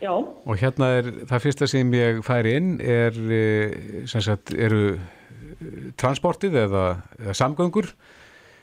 Já, 0.00 0.14
og 0.16 0.56
hérna 0.56 0.86
er 0.96 1.08
það 1.28 1.42
fyrsta 1.44 1.66
sem 1.68 1.90
ég 1.92 2.22
færi 2.24 2.54
inn 2.56 2.70
er, 2.80 3.12
eh, 3.12 4.06
sem 4.08 4.22
sagt, 4.24 4.54
eru 4.56 4.94
eh, 4.96 5.90
transportið 6.00 6.56
eða, 6.56 6.84
eða 7.20 7.34
samgöngur 7.36 7.90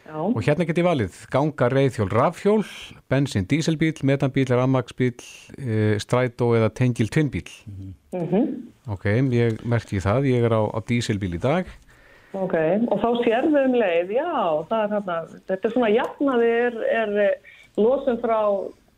já, 0.07 0.15
og 0.15 0.39
hérna 0.41 0.65
get 0.67 0.79
ég 0.79 0.87
valið 0.87 1.17
ganga, 1.33 1.67
reyðhjól, 1.71 2.07
rafhjól, 2.13 2.63
bensin, 3.11 3.47
díselbíl, 3.49 3.93
metanbíl, 4.07 4.47
rammagsbíl, 4.49 5.17
e, 5.57 5.97
strætó 6.01 6.53
eða 6.57 6.71
tengil 6.71 7.11
tvinnbíl. 7.11 7.49
Ok, 8.87 9.05
ég 9.35 9.59
merki 9.67 9.99
það, 10.03 10.29
ég 10.31 10.47
er 10.47 10.55
á, 10.55 10.63
á 10.71 10.79
díselbíl 10.87 11.35
í 11.35 11.41
dag. 11.43 11.67
ok. 12.33 12.55
Og 12.87 13.01
þá 13.03 13.09
sérðu 13.25 13.63
um 13.65 13.75
leið, 13.75 14.15
já, 14.17 14.31
er 14.63 14.91
þarna, 14.95 15.19
þetta 15.49 15.67
er 15.67 15.75
svona 15.75 15.91
jafnaði 15.93 16.51
er, 16.67 16.79
er 17.01 17.17
eh, 17.25 17.55
losun 17.77 18.21
frá 18.23 18.39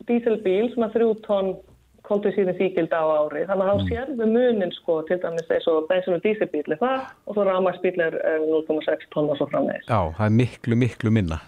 díselbíl, 0.09 0.69
svona 0.73 0.91
þrjú 0.93 1.15
tonn 2.09 2.23
koltvísýrin 2.23 2.57
síkild 2.57 2.93
á 2.93 3.03
ári. 3.05 3.45
Þannig 3.49 3.69
að 3.69 3.69
þá 3.69 3.93
sérðu 3.93 4.27
munin 4.33 4.73
sko, 4.73 5.01
til 5.07 5.19
dæmis 5.21 5.53
eins 5.53 5.69
og 5.69 5.85
bensin 5.89 6.17
og 6.17 6.25
díselbíl 6.25 6.65
er 6.73 6.81
það 6.81 7.05
og 7.25 7.37
svo 7.37 7.45
rafmagsbíl 7.47 8.01
er 8.01 8.17
er 8.25 8.43
0,6 8.49 9.07
tonn 9.13 9.29
og 9.29 9.37
svo 9.37 9.47
framvegis. 9.53 9.87
Já, 9.87 10.01
það 10.17 10.25
er 10.25 10.35
miklu, 10.41 10.75
miklu 10.75 11.13
minna. 11.13 11.39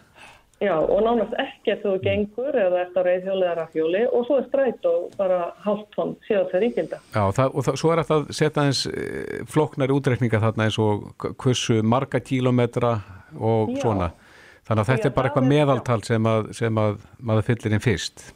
Já, 0.62 0.76
og 0.78 1.00
nánast 1.02 1.34
ekkert 1.42 1.82
þú 1.82 1.92
gengur 2.04 2.54
eða 2.54 2.84
á 2.94 3.02
reyðhjóli 3.02 3.46
eða 3.48 3.54
rafhjóli 3.64 4.02
og 4.14 4.28
svo 4.28 4.36
er 4.38 4.44
stræt 4.46 4.84
og 4.86 5.08
bara 5.18 5.40
hálft 5.64 5.88
tonn 5.96 6.12
síðan 6.28 6.52
þeir 6.52 6.66
íkilda. 6.68 7.00
Já, 7.16 7.24
það, 7.34 7.56
og 7.56 7.66
það, 7.66 7.80
svo 7.82 7.90
er 7.94 8.02
þetta 8.04 8.20
að 8.20 8.28
setja 8.38 8.66
eins 8.68 8.82
e, 8.86 9.06
flóknari 9.50 9.96
útreikninga 9.96 10.44
þarna 10.44 10.68
eins 10.68 10.78
og 10.78 11.08
hversu 11.42 11.80
marga 11.82 12.22
kílómetra 12.22 12.92
og 13.40 13.74
Já. 13.74 13.82
svona. 13.82 14.12
Þannig 14.70 14.84
að 14.84 14.92
þetta 14.92 15.08
Já, 15.08 15.10
er 15.10 15.16
bara 15.18 15.32
það 15.32 15.32
eitthvað 15.32 15.50
meðaltal 15.56 16.00
sem 16.06 16.30
að, 16.30 16.54
sem 16.62 16.84
að 16.86 17.02
maður 17.18 17.50
fyllir 17.50 17.74
inn 17.74 17.86
fyrst. 17.88 18.28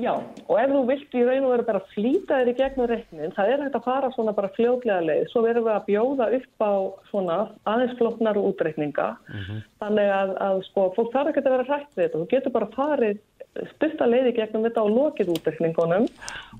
Já, 0.00 0.12
og 0.48 0.54
ef 0.60 0.70
þú 0.72 0.82
vilt 0.88 1.16
í 1.16 1.22
raun 1.26 1.46
og 1.46 1.52
veru 1.54 1.66
bara 1.66 1.80
flýta 1.92 2.38
þér 2.40 2.50
í 2.52 2.56
gegnum 2.58 2.88
reiknin, 2.90 3.34
það 3.36 3.52
er 3.52 3.64
hægt 3.64 3.78
að 3.78 3.86
fara 3.88 4.12
svona 4.14 4.34
bara 4.36 4.52
fljótlega 4.56 5.00
leið, 5.04 5.24
svo 5.30 5.42
verðum 5.44 5.66
við 5.66 5.74
að 5.74 5.88
bjóða 5.88 6.28
upp 6.38 6.64
á 6.64 6.72
svona 7.10 7.38
aðeins 7.68 7.96
flóknar 7.98 8.40
útreikninga, 8.40 9.08
þannig 9.82 10.14
að, 10.14 10.32
að 10.46 10.62
sko, 10.70 10.86
fólk 10.96 11.12
þarf 11.12 11.32
ekki 11.32 11.44
að 11.44 11.56
vera 11.56 11.68
hrætt 11.68 11.92
við 11.96 12.04
þetta, 12.06 12.22
þú 12.22 12.30
getur 12.34 12.56
bara 12.56 12.70
farið 12.76 13.20
stutta 13.74 14.06
leið 14.06 14.30
í 14.30 14.34
gegnum 14.38 14.64
þetta 14.68 14.84
og 14.86 14.92
lokið 14.94 15.32
útreikningunum. 15.34 16.08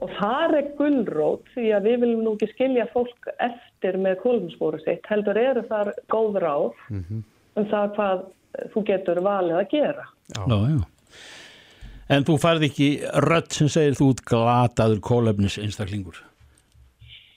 Og 0.02 0.14
það 0.18 0.56
er 0.58 0.70
gullrót 0.78 1.50
því 1.54 1.66
að 1.76 1.88
við 1.88 1.98
viljum 2.04 2.24
nú 2.26 2.34
ekki 2.36 2.50
skilja 2.54 2.88
fólk 2.94 3.30
eftir 3.38 3.98
með 4.00 4.18
kolumspóru 4.24 4.80
sitt, 4.82 5.06
heldur 5.10 5.38
eru 5.38 5.64
þar 5.70 5.92
góð 6.10 6.40
ráð 6.44 6.70
um 6.90 7.68
það 7.70 7.92
hvað 7.96 8.24
þú 8.74 8.82
getur 8.90 9.22
valið 9.22 9.60
að 9.60 9.68
gera. 9.70 10.08
já, 10.34 10.56
já. 10.74 10.99
En 12.10 12.26
þú 12.26 12.40
færð 12.42 12.66
ekki 12.70 12.88
rödd 13.26 13.54
sem 13.54 13.70
segir 13.70 13.94
þú 13.98 14.10
út 14.14 14.24
glataður 14.26 15.00
kólefnis 15.04 15.60
einstaklingur. 15.62 16.24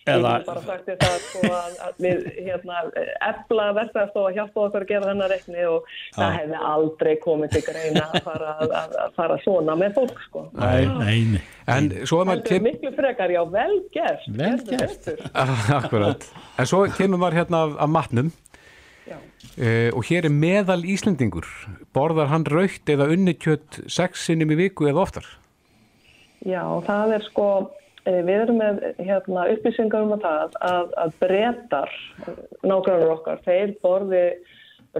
Ég 0.04 0.18
Eða, 0.18 0.32
hef 0.36 0.48
bara 0.50 0.62
sagt 0.66 0.90
það 1.00 1.14
sko 1.24 1.42
að, 1.48 1.76
að 1.86 2.00
við 2.04 2.24
hérna 2.44 2.80
efla 3.24 3.68
verðstæðastofa 3.78 4.32
að 4.34 4.36
hjálpa 4.36 4.64
okkur 4.66 4.84
að 4.84 4.90
gera 4.90 5.08
þennan 5.08 5.30
reikni 5.32 5.68
og 5.70 5.94
það 6.18 6.34
hefði 6.38 6.60
aldrei 6.74 7.12
komið 7.24 7.54
til 7.54 7.62
greina 7.70 8.04
að 8.10 8.18
fara, 8.26 8.50
að, 8.66 8.74
að, 8.82 8.98
fara 9.16 9.38
svona 9.46 9.78
með 9.80 9.96
fólk 10.02 10.20
sko. 10.26 10.44
nei, 10.60 10.84
nei, 10.98 11.16
nei. 11.38 11.40
En 11.72 11.88
svo 12.04 12.20
er 12.20 12.28
maður 12.28 12.42
Þetta 12.42 12.52
er 12.52 12.60
til... 12.60 12.66
miklu 12.68 12.92
frekar, 12.98 13.36
já, 13.38 13.42
vel 13.54 13.78
gert. 13.96 14.28
Vel 14.42 14.58
gert. 14.68 15.08
Akkurat. 15.80 16.28
En 16.60 16.68
svo 16.74 16.84
kemur 16.98 17.24
maður 17.24 17.40
hérna 17.40 17.64
af, 17.70 17.78
af 17.88 17.94
matnum 17.96 18.34
Já. 19.08 19.16
Uh, 19.60 19.90
og 19.94 20.04
hér 20.10 20.28
er 20.28 20.34
meðal 20.34 20.82
Íslendingur. 20.88 21.48
Borðar 21.96 22.32
hann 22.32 22.48
raukt 22.50 22.90
eða 22.90 23.10
unnikjött 23.14 23.84
sex 23.92 24.28
sinnum 24.28 24.54
í 24.56 24.60
viku 24.66 24.90
eða 24.90 25.06
oftar? 25.06 25.30
Já, 26.44 26.64
það 26.88 27.16
er 27.18 27.28
sko, 27.30 27.48
eh, 28.04 28.20
við 28.28 28.42
erum 28.42 28.58
með 28.60 28.82
hérna, 29.00 29.46
upplýsingar 29.54 30.04
um 30.04 30.16
að 30.18 30.26
það 30.26 30.58
að, 30.70 30.90
að 31.04 31.14
breytar, 31.22 31.94
nákvæmur 32.68 33.14
okkar, 33.14 33.40
þeir 33.46 33.78
borði 33.86 34.26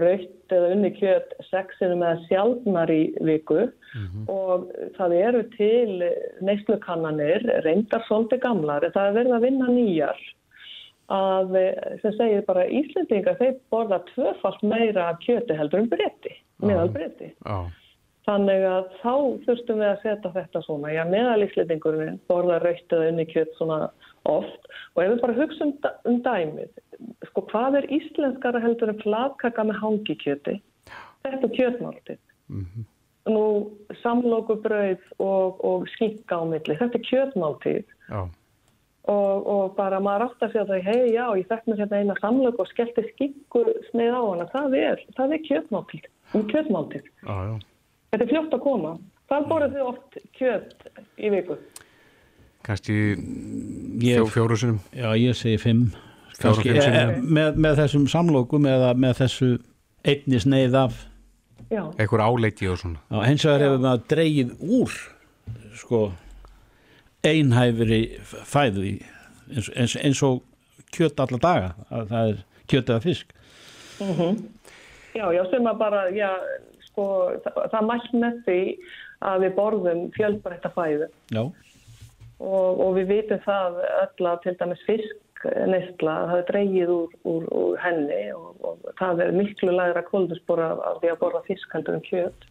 raukt 0.00 0.54
eða 0.54 0.70
unni 0.74 0.90
kjöt 0.96 1.34
sexinu 1.50 1.98
með 2.00 2.24
sjálfnar 2.28 2.90
í 2.90 3.02
viku 3.22 3.68
og 4.32 4.64
það 4.96 5.12
eru 5.20 5.42
til 5.52 6.00
neyslukannanir, 6.42 7.44
reyndar 7.62 8.02
svolítið 8.08 8.42
gamlar, 8.42 8.88
það 8.96 9.10
er 9.10 9.18
verið 9.20 9.36
að 9.36 9.46
vinna 9.46 9.68
nýjar 9.70 10.24
að, 11.12 11.56
eh, 11.60 11.96
sem 12.02 12.12
segir 12.16 12.44
bara 12.46 12.66
Íslendingar, 12.66 13.38
þeir 13.38 13.56
borða 13.72 14.00
tvöfalt 14.14 14.62
meira 14.62 15.10
af 15.10 15.18
kjöti 15.20 15.56
heldur 15.56 15.82
en 15.82 15.88
breyti, 15.88 16.36
meðal 16.62 16.92
breyti. 16.92 17.32
Já. 17.44 17.70
Þannig 18.24 18.62
að 18.64 18.84
þá 19.02 19.14
þurftum 19.44 19.80
við 19.82 19.88
að 19.90 20.02
setja 20.02 20.30
þetta 20.32 20.62
svona, 20.64 20.92
já, 20.94 21.02
meðalíslendingurinn 21.04 22.20
borða 22.30 22.62
raukt 22.62 22.94
eða 22.96 23.10
unni 23.10 23.26
kjöt 23.28 23.52
svona 23.58 23.90
oft 24.24 24.70
og 24.94 25.02
ef 25.02 25.10
við 25.10 25.20
bara 25.20 25.36
hugsa 25.36 25.66
um, 25.66 25.74
um 26.08 26.22
dæmið, 26.24 26.70
sko 27.28 27.44
hvað 27.50 27.76
er 27.82 27.90
íslenskara 27.92 28.62
heldur 28.64 28.94
en 28.94 29.02
flatkaka 29.02 29.66
með 29.68 29.80
hangikjöti? 29.82 30.56
Þetta 31.24 31.50
er 31.50 31.54
kjötmáltið. 31.58 32.18
Nú 33.28 33.44
samlokubrauð 34.00 35.04
og, 35.18 35.60
og 35.64 35.86
skinka 35.92 36.40
á 36.40 36.44
milli, 36.48 36.78
þetta 36.80 37.00
er 37.00 37.06
kjötmáltið 37.10 37.84
Já. 38.08 38.24
Og, 39.10 39.46
og 39.54 39.74
bara 39.76 40.00
maður 40.00 40.26
átt 40.28 40.44
að 40.46 40.52
segja 40.54 40.66
það, 40.70 40.86
hei 40.88 41.12
já, 41.12 41.24
ég 41.38 41.48
fekk 41.50 41.66
mér 41.68 41.82
hérna 41.82 42.00
eina 42.00 42.16
samlok 42.20 42.60
og 42.62 42.70
skellti 42.70 43.04
skinku 43.10 43.64
sneið 43.90 44.16
á 44.16 44.22
hana, 44.22 44.46
það 44.52 44.76
er, 44.80 45.02
það 45.18 45.34
er 45.36 45.42
kjötmáltið, 45.48 46.08
um 46.34 46.46
kjötmáltið. 46.52 47.10
Já, 47.24 47.34
já. 47.50 47.54
Þetta 48.14 48.24
er 48.24 48.32
fljótt 48.32 48.56
að 48.56 48.64
koma. 48.64 48.94
Hvað 49.28 49.46
borðið 49.50 49.76
þið 49.76 49.86
oft 49.90 50.18
kjöt 50.38 50.88
í 51.16 51.30
viku? 51.34 51.56
Kannski 52.64 52.98
fjóru 54.32 54.56
sinnum. 54.56 54.80
já, 54.96 55.08
ég 55.20 55.36
segi 55.36 55.58
fimm. 55.60 55.86
Kannski, 56.40 56.70
fimm 56.72 56.80
sinnum. 56.84 57.10
eh, 57.10 57.24
með, 57.38 57.58
með 57.66 57.80
þessum 57.82 58.06
samlokum 58.10 58.68
eða 58.70 58.94
með 58.96 59.18
þessu 59.22 59.50
einni 60.04 60.40
sneið 60.40 60.78
af 60.84 61.02
Já, 61.72 61.80
Einhver 61.98 62.20
áleiki 62.20 62.68
og 62.68 62.76
svona. 62.78 63.00
Já, 63.08 63.20
hins 63.24 63.44
vegar 63.46 63.62
hefur 63.64 63.80
maður 63.82 64.02
dreigið 64.12 64.50
úr 64.78 64.96
sko 65.80 66.00
einhæfri 67.24 68.00
fæðu 68.24 68.84
í, 68.88 68.92
eins, 69.52 69.70
eins, 69.74 69.96
eins 70.00 70.22
og 70.26 70.42
kjöt 70.94 71.20
alla 71.24 71.40
daga 71.42 71.72
að 71.90 72.12
það 72.12 72.30
er 72.32 72.44
kjöt 72.70 72.92
eða 72.92 73.04
fisk. 73.04 73.34
Já, 75.14 75.26
já, 75.30 75.42
sem 75.50 75.66
að 75.70 75.80
bara, 75.80 76.04
já, 76.14 76.30
sko, 76.88 77.04
það, 77.44 77.60
það 77.72 77.90
mælt 77.90 78.14
með 78.22 78.40
því 78.46 78.60
að 79.24 79.44
við 79.44 79.52
borðum 79.58 80.00
fjölbreytta 80.16 80.72
fæðu. 80.74 81.10
Já, 81.34 81.44
og, 82.44 82.80
og 82.82 82.96
við 82.98 83.12
vitum 83.12 83.44
það 83.44 83.78
öll 83.88 84.30
að 84.30 84.40
til 84.44 84.56
dæmis 84.60 84.82
fisk 84.88 85.20
neistla, 85.68 86.14
það 86.30 86.38
er 86.38 86.46
dreigið 86.48 86.92
úr, 86.94 87.16
úr, 87.28 87.46
úr 87.52 87.80
henni 87.82 88.20
og, 88.32 88.54
og 88.64 88.86
það 88.98 89.26
er 89.26 89.34
miklu 89.36 89.74
lægra 89.74 90.04
kóldusbora 90.08 90.70
af 90.88 91.02
því 91.02 91.12
að 91.12 91.18
borða 91.20 91.42
fisk 91.48 91.74
heldur 91.76 91.98
en 91.98 92.06
kjöt. 92.06 92.46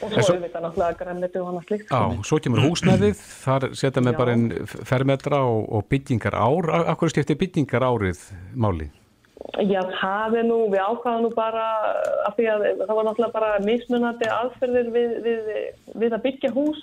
Og 0.00 0.12
svo 0.14 0.22
svo- 0.22 0.34
er 0.36 0.44
þetta 0.46 0.60
náttúrulega 0.64 0.98
grænmeti 1.00 1.40
og 1.42 1.48
annað 1.50 1.66
slíkt. 1.68 1.90
Já, 1.90 2.22
svo 2.24 2.38
kemur 2.40 2.62
húsnæðið, 2.64 3.18
þar 3.44 3.66
setja 3.76 4.02
með 4.06 4.16
bara 4.16 4.32
inn 4.38 4.46
fermetra 4.88 5.42
og, 5.44 5.66
og 5.76 5.84
byggingar 5.92 6.34
ár. 6.40 6.70
Akkur 6.94 7.12
skiptir 7.12 7.36
byggingar 7.36 7.84
árið 7.84 8.22
máli? 8.56 8.88
Já, 9.64 9.80
það 10.00 10.34
er 10.40 10.44
nú, 10.48 10.58
við 10.72 10.80
ákvaðum 10.84 11.22
nú 11.26 11.30
bara 11.34 11.66
af 12.28 12.36
því 12.36 12.48
að 12.52 12.64
það 12.86 12.94
var 12.96 13.06
náttúrulega 13.08 13.32
bara 13.32 13.52
mismunandi 13.64 14.28
aðferðir 14.30 14.90
við, 14.94 15.14
við, 15.24 15.48
við 16.04 16.12
að 16.16 16.22
byggja 16.26 16.50
hús 16.54 16.82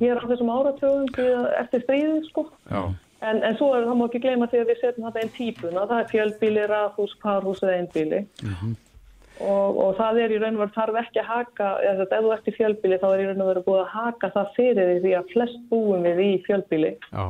hér 0.00 0.20
á 0.20 0.24
þessum 0.30 0.50
áratögum 0.54 1.06
við, 1.16 1.46
eftir 1.60 1.84
stríðið, 1.84 2.24
sko. 2.30 2.46
En, 3.20 3.40
en 3.42 3.56
svo 3.58 3.72
er 3.74 3.82
það 3.88 3.96
má 3.98 4.04
ekki 4.06 4.20
gleyma 4.22 4.46
því 4.46 4.60
að 4.62 4.68
við 4.70 4.80
setjum 4.80 5.06
þetta 5.08 5.22
einn 5.24 5.32
típuna, 5.36 5.86
það 5.90 6.02
er 6.04 6.10
fjölbíli, 6.12 6.66
rafhús, 6.70 7.16
parhús 7.22 7.62
eða 7.66 7.78
einbíli. 7.80 8.20
Og, 9.38 9.78
og 9.78 9.94
það 9.98 10.20
er 10.24 10.34
í 10.34 10.40
raun 10.42 10.56
og 10.56 10.64
veru 10.64 10.74
þarf 10.74 10.98
ekki 11.04 11.22
að 11.22 11.30
haka, 11.30 11.70
eða 11.86 12.08
ef 12.08 12.24
þú 12.24 12.34
ert 12.34 12.50
í 12.50 12.56
fjölbíli 12.56 12.98
þá 12.98 13.08
er 13.12 13.22
í 13.22 13.28
raun 13.28 13.44
og 13.44 13.50
veru 13.52 13.64
búið 13.68 13.80
að 13.84 13.94
haka 13.94 14.32
það 14.34 14.52
fyrir 14.56 14.92
því 15.04 15.14
að 15.14 15.32
flest 15.34 15.64
búum 15.70 16.06
við 16.08 16.22
í 16.24 16.30
fjölbíli. 16.48 16.92
Já. 17.12 17.24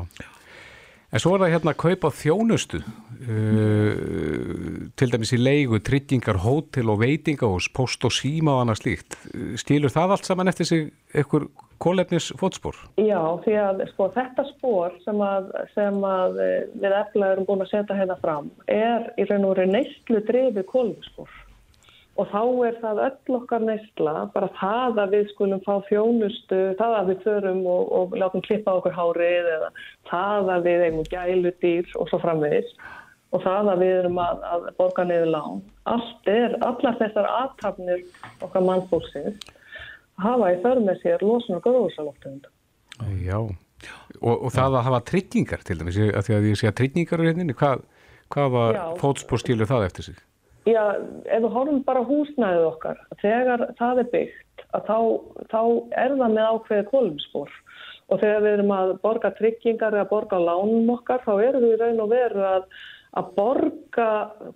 En 1.08 1.22
svo 1.24 1.30
er 1.34 1.40
það 1.40 1.52
hérna 1.54 1.72
að 1.72 1.78
kaupa 1.80 2.08
þjónustu, 2.12 2.78
uh, 2.84 3.92
til 5.00 5.08
dæmis 5.08 5.32
í 5.32 5.38
leigu, 5.40 5.78
tryggingar, 5.80 6.40
hótel 6.44 6.92
og 6.92 7.00
veitingahús, 7.00 7.70
post 7.72 8.04
og 8.04 8.12
síma 8.12 8.58
og 8.58 8.66
annað 8.66 8.82
slíkt. 8.82 9.16
Stílur 9.60 9.94
það 9.94 10.18
allt 10.18 10.28
saman 10.28 10.52
eftir 10.52 10.68
sig 10.68 10.90
einhver 11.16 11.48
kólefnis 11.80 12.28
fótspór? 12.36 12.76
Já, 13.00 13.20
því 13.44 13.56
að 13.62 13.82
sko, 13.94 14.10
þetta 14.18 14.44
spór 14.52 14.96
sem, 15.06 15.24
að, 15.24 15.50
sem 15.72 15.98
að 16.04 16.40
eh, 16.44 16.56
við 16.76 16.96
efla 17.00 17.32
erum 17.32 17.48
búin 17.48 17.64
að 17.64 17.72
setja 17.72 17.98
hérna 17.98 18.18
fram 18.20 18.50
er 18.68 19.08
í 19.16 19.26
raun 19.30 19.46
og 19.48 19.56
veru 19.56 19.68
neyslu 19.72 20.22
drefi 20.28 20.66
kólefnisspór. 20.68 21.30
Og 22.18 22.26
þá 22.32 22.42
er 22.66 22.78
það 22.82 23.00
öll 23.04 23.34
okkar 23.38 23.62
neysla, 23.62 24.14
bara 24.34 24.48
það 24.58 24.96
að 25.04 25.12
við 25.14 25.28
skulum 25.32 25.60
fá 25.62 25.74
þjónustu, 25.86 26.62
það 26.80 26.96
að 26.98 27.10
við 27.12 27.20
förum 27.26 27.60
og, 27.70 27.92
og 27.94 28.16
látum 28.18 28.42
klippa 28.42 28.74
okkur 28.80 28.96
hárið 28.96 29.50
eða 29.54 29.68
það 30.10 30.50
að 30.56 30.66
við 30.66 30.86
eigum 30.88 31.10
gæludýr 31.12 31.92
og 31.94 32.10
svo 32.10 32.18
framvegis 32.24 32.72
og 33.36 33.44
það 33.44 33.70
að 33.74 33.84
við 33.84 33.94
erum 34.00 34.18
að, 34.24 34.42
að 34.48 34.66
borga 34.80 35.04
niður 35.06 35.30
lán. 35.34 35.62
Allt 35.92 36.30
er, 36.32 36.56
allar 36.64 36.98
þessar 36.98 37.30
aðtapnir 37.30 38.04
okkar 38.46 38.66
mannfólksins 38.66 39.48
hafa 40.22 40.52
í 40.54 40.60
þörf 40.64 40.84
með 40.86 41.02
sér 41.02 41.24
losun 41.24 41.58
og 41.58 41.64
gróðursalóttegunda. 41.66 42.50
Já, 43.22 43.38
og, 44.18 44.32
og 44.34 44.48
það 44.54 44.78
að 44.80 44.86
hafa 44.88 45.02
tryggingar 45.12 45.62
til 45.66 45.78
dæmis, 45.78 46.00
að 46.08 46.24
því 46.26 46.38
að 46.38 46.48
ég 46.50 46.60
sé 46.60 46.70
að 46.70 46.78
tryggingar 46.80 47.22
er 47.22 47.30
hérna, 47.30 47.58
hvað, 47.58 47.84
hvaða 48.34 48.64
Já. 48.74 48.82
fótspór 49.02 49.42
stílur 49.44 49.70
það 49.70 49.86
eftir 49.90 50.08
sig? 50.08 50.24
Já, 50.68 50.82
ef 51.24 51.40
við 51.44 51.54
horfum 51.54 51.80
bara 51.86 52.04
húsnæðið 52.04 52.66
okkar, 52.68 53.00
þegar 53.22 53.64
það 53.78 54.02
er 54.02 54.10
byggt, 54.12 54.64
þá, 54.88 54.98
þá 55.52 55.60
er 56.02 56.14
það 56.18 56.34
með 56.34 56.50
ákveðið 56.52 56.90
kolumspor 56.90 57.54
og 58.08 58.20
þegar 58.22 58.44
við 58.44 58.54
erum 58.56 58.74
að 58.74 58.92
borga 59.04 59.30
tryggingar 59.38 59.96
eða 59.96 60.10
borga 60.10 60.40
lánum 60.40 60.92
okkar, 60.96 61.24
þá 61.24 61.32
erum 61.44 61.66
við 61.66 61.82
raun 61.82 62.04
og 62.04 62.12
veru 62.12 62.44
að, 62.48 62.68
að 63.20 63.32
borga, 63.36 64.10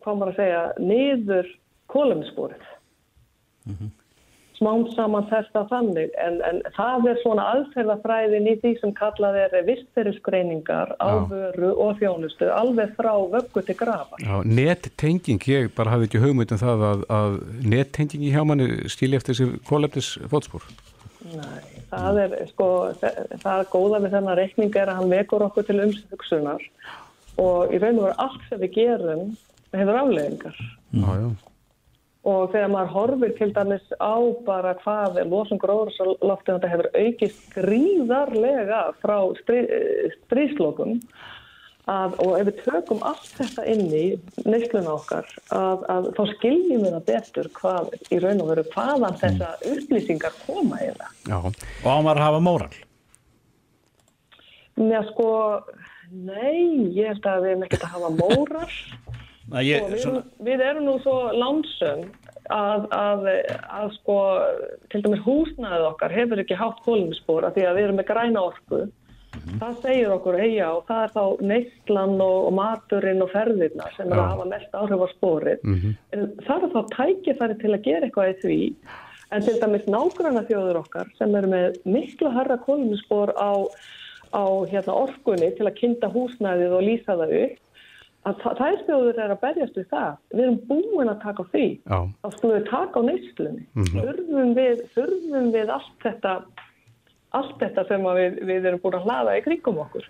hvað 0.05 0.21
maður 0.21 0.33
að 0.33 0.39
segja, 0.41 0.63
niður 0.81 1.51
kolumsporið. 1.93 2.71
Smám 4.63 4.85
saman 4.95 5.25
þetta 5.27 5.65
þannig, 5.67 6.13
en, 6.23 6.37
en 6.47 6.61
það 6.77 7.09
er 7.11 7.17
svona 7.19 7.47
aðferðafræðin 7.57 8.45
í 8.47 8.53
því 8.63 8.71
sem 8.79 8.93
kallað 8.95 9.41
er 9.41 9.57
vistferðisgreiningar 9.67 10.93
á 11.03 11.27
vöru 11.27 11.73
og 11.83 11.99
þjónustu, 11.99 12.47
alveg 12.55 12.93
frá 12.95 13.11
vöggu 13.33 13.65
til 13.67 13.77
grafa. 13.81 14.21
Já, 14.23 14.37
nettenging, 14.47 15.43
ég 15.51 15.73
bara 15.75 15.97
hafði 15.97 16.13
ekki 16.13 16.23
hugmynd 16.23 16.55
um 16.55 16.63
það 16.63 16.87
að, 16.93 17.05
að 17.19 17.37
nettenging 17.75 18.23
í 18.23 18.31
hjá 18.31 18.47
manni 18.47 18.71
stíli 18.93 19.19
eftir 19.19 19.41
sig 19.41 19.59
kólefnis 19.67 20.15
fótspór. 20.31 20.71
Nei, 21.33 21.83
það 21.91 22.25
er 22.29 22.41
sko, 22.55 22.67
það 23.03 23.53
er 23.57 23.71
góða 23.75 24.05
við 24.05 24.15
þennan 24.15 24.39
reikning 24.45 24.77
er 24.79 24.91
að 24.91 25.01
hann 25.01 25.15
vekur 25.19 25.47
okkur 25.51 25.67
til 25.67 25.81
umsöksunar 25.89 26.69
og 27.43 27.75
í 27.75 27.83
raun 27.83 27.99
og 27.99 28.13
veru 28.13 28.19
allt 28.23 28.45
sem 28.47 28.63
við 28.63 28.77
gerum 28.79 29.33
hefur 29.75 30.05
afleðingar. 30.05 30.69
Já, 30.93 31.11
já. 31.19 31.33
Og 32.23 32.53
þegar 32.53 32.71
maður 32.71 32.93
horfir 32.95 33.33
til 33.35 33.49
dæmis 33.51 33.87
á 33.99 34.15
bara 34.47 34.77
hvað 34.85 35.17
losum 35.27 35.59
gróðursloftin 35.59 36.55
þetta 36.55 36.71
hefur 36.71 36.89
aukist 36.95 37.41
gríðarlega 37.57 38.83
frá 39.03 39.17
strí, 39.41 39.65
stríslokum 40.21 41.01
að, 41.91 42.15
og 42.23 42.37
ef 42.39 42.47
við 42.47 42.61
tökum 42.63 43.03
allt 43.07 43.33
þetta 43.41 43.65
inn 43.73 43.89
í 43.91 44.05
neysluna 44.47 44.95
okkar 44.95 45.27
að, 45.51 45.83
að 45.91 46.09
þá 46.15 46.23
skiljum 46.37 46.85
við 46.85 46.95
það 46.95 47.09
betur 47.09 47.51
hvað 47.59 47.91
í 48.07 48.21
raun 48.23 48.45
og 48.45 48.53
veru 48.53 48.67
hvaðan 48.71 49.19
þessa 49.23 49.51
upplýsingar 49.73 50.37
koma 50.47 50.79
í 50.79 50.93
það. 50.95 51.17
Já, 51.27 51.39
og 51.43 51.89
á 51.91 51.97
maður 51.99 52.21
að 52.21 52.27
hafa 52.29 52.45
móral? 52.47 52.77
Mér 54.79 55.11
sko, 55.11 55.27
nei, 56.15 56.95
ég 56.95 57.11
held 57.11 57.27
að 57.29 57.43
við 57.43 57.51
erum 57.57 57.67
ekkert 57.67 57.89
að 57.89 57.95
hafa 57.97 58.15
Nei, 58.23 58.79
og 59.11 59.22
ég, 59.61 59.85
við, 59.91 60.01
svona, 60.07 60.23
við 60.41 60.65
erum 60.65 60.87
nú 60.89 60.97
svo 61.03 61.17
lánsum 61.37 62.07
að, 62.53 62.89
að, 62.97 63.29
að 63.69 63.93
sko, 63.99 64.17
til 64.93 65.03
dæmis 65.05 65.23
húsnæðið 65.27 65.87
okkar 65.91 66.17
hefur 66.17 66.43
ekki 66.43 66.59
hátt 66.59 66.83
kólumispor 66.87 67.47
af 67.47 67.55
því 67.57 67.69
að 67.69 67.79
við 67.79 67.87
erum 67.89 68.01
með 68.01 68.11
græna 68.11 68.45
orku. 68.49 68.83
Það 69.33 69.79
segir 69.81 70.11
okkur, 70.13 70.37
heia, 70.37 70.67
og 70.77 70.83
það 70.89 71.05
er 71.05 71.13
þá 71.15 71.45
neyslan 71.49 72.19
og, 72.21 72.35
og 72.49 72.53
maturinn 72.57 73.25
og 73.25 73.31
ferðirna 73.33 73.87
sem 73.97 74.13
er 74.13 74.21
Já. 74.21 74.23
að 74.23 74.33
hafa 74.35 74.49
mest 74.51 74.77
áhrif 74.77 75.05
á 75.05 75.09
sporið. 75.15 75.65
En 76.13 76.27
það 76.47 76.67
er 76.67 76.75
þá 76.75 76.83
tækifæri 76.93 77.57
til 77.63 77.73
að 77.73 77.87
gera 77.87 78.09
eitthvað 78.09 78.33
í 78.33 78.37
því. 78.43 78.59
En 79.33 79.47
til 79.47 79.57
dæmis 79.63 79.89
nágranna 79.89 80.45
þjóður 80.45 80.83
okkar 80.83 81.09
sem 81.17 81.35
eru 81.41 81.49
með 81.49 81.81
miklu 81.89 82.29
harra 82.35 82.59
kólumispor 82.61 83.33
á, 83.41 83.65
á 84.37 84.45
hérna, 84.69 84.99
orkunni 85.07 85.49
til 85.57 85.67
að 85.67 85.79
kynna 85.81 86.13
húsnæðið 86.13 86.77
og 86.77 86.87
lýsa 86.91 87.17
það 87.17 87.37
upp 87.41 87.72
að 88.29 88.43
þær 88.61 88.77
þjóður 88.87 89.21
er 89.25 89.35
að 89.35 89.41
berjast 89.43 89.77
við 89.81 89.87
það. 89.91 90.17
Við 90.33 90.43
erum 90.47 90.59
búin 90.71 91.11
að 91.11 91.21
taka 91.25 91.43
á 91.43 91.47
því. 91.53 91.67
já, 91.83 91.99
Þá 92.23 92.29
skulum 92.37 92.55
við 92.57 92.67
taka 92.71 92.95
á 92.95 93.03
neyslunni. 93.09 93.65
Þurfum 93.93 94.55
við, 94.59 94.83
þurfum 94.95 95.53
við 95.57 95.73
allt 95.77 96.07
þetta, 96.07 96.35
allt 97.41 97.55
þetta 97.63 97.87
sem 97.91 98.09
að 98.13 98.21
við, 98.23 98.41
við 98.53 98.69
erum 98.71 98.83
búin 98.85 98.99
að 99.01 99.07
hlaða 99.09 99.37
í 99.39 99.45
kringum 99.47 99.81
okkur. 99.87 100.09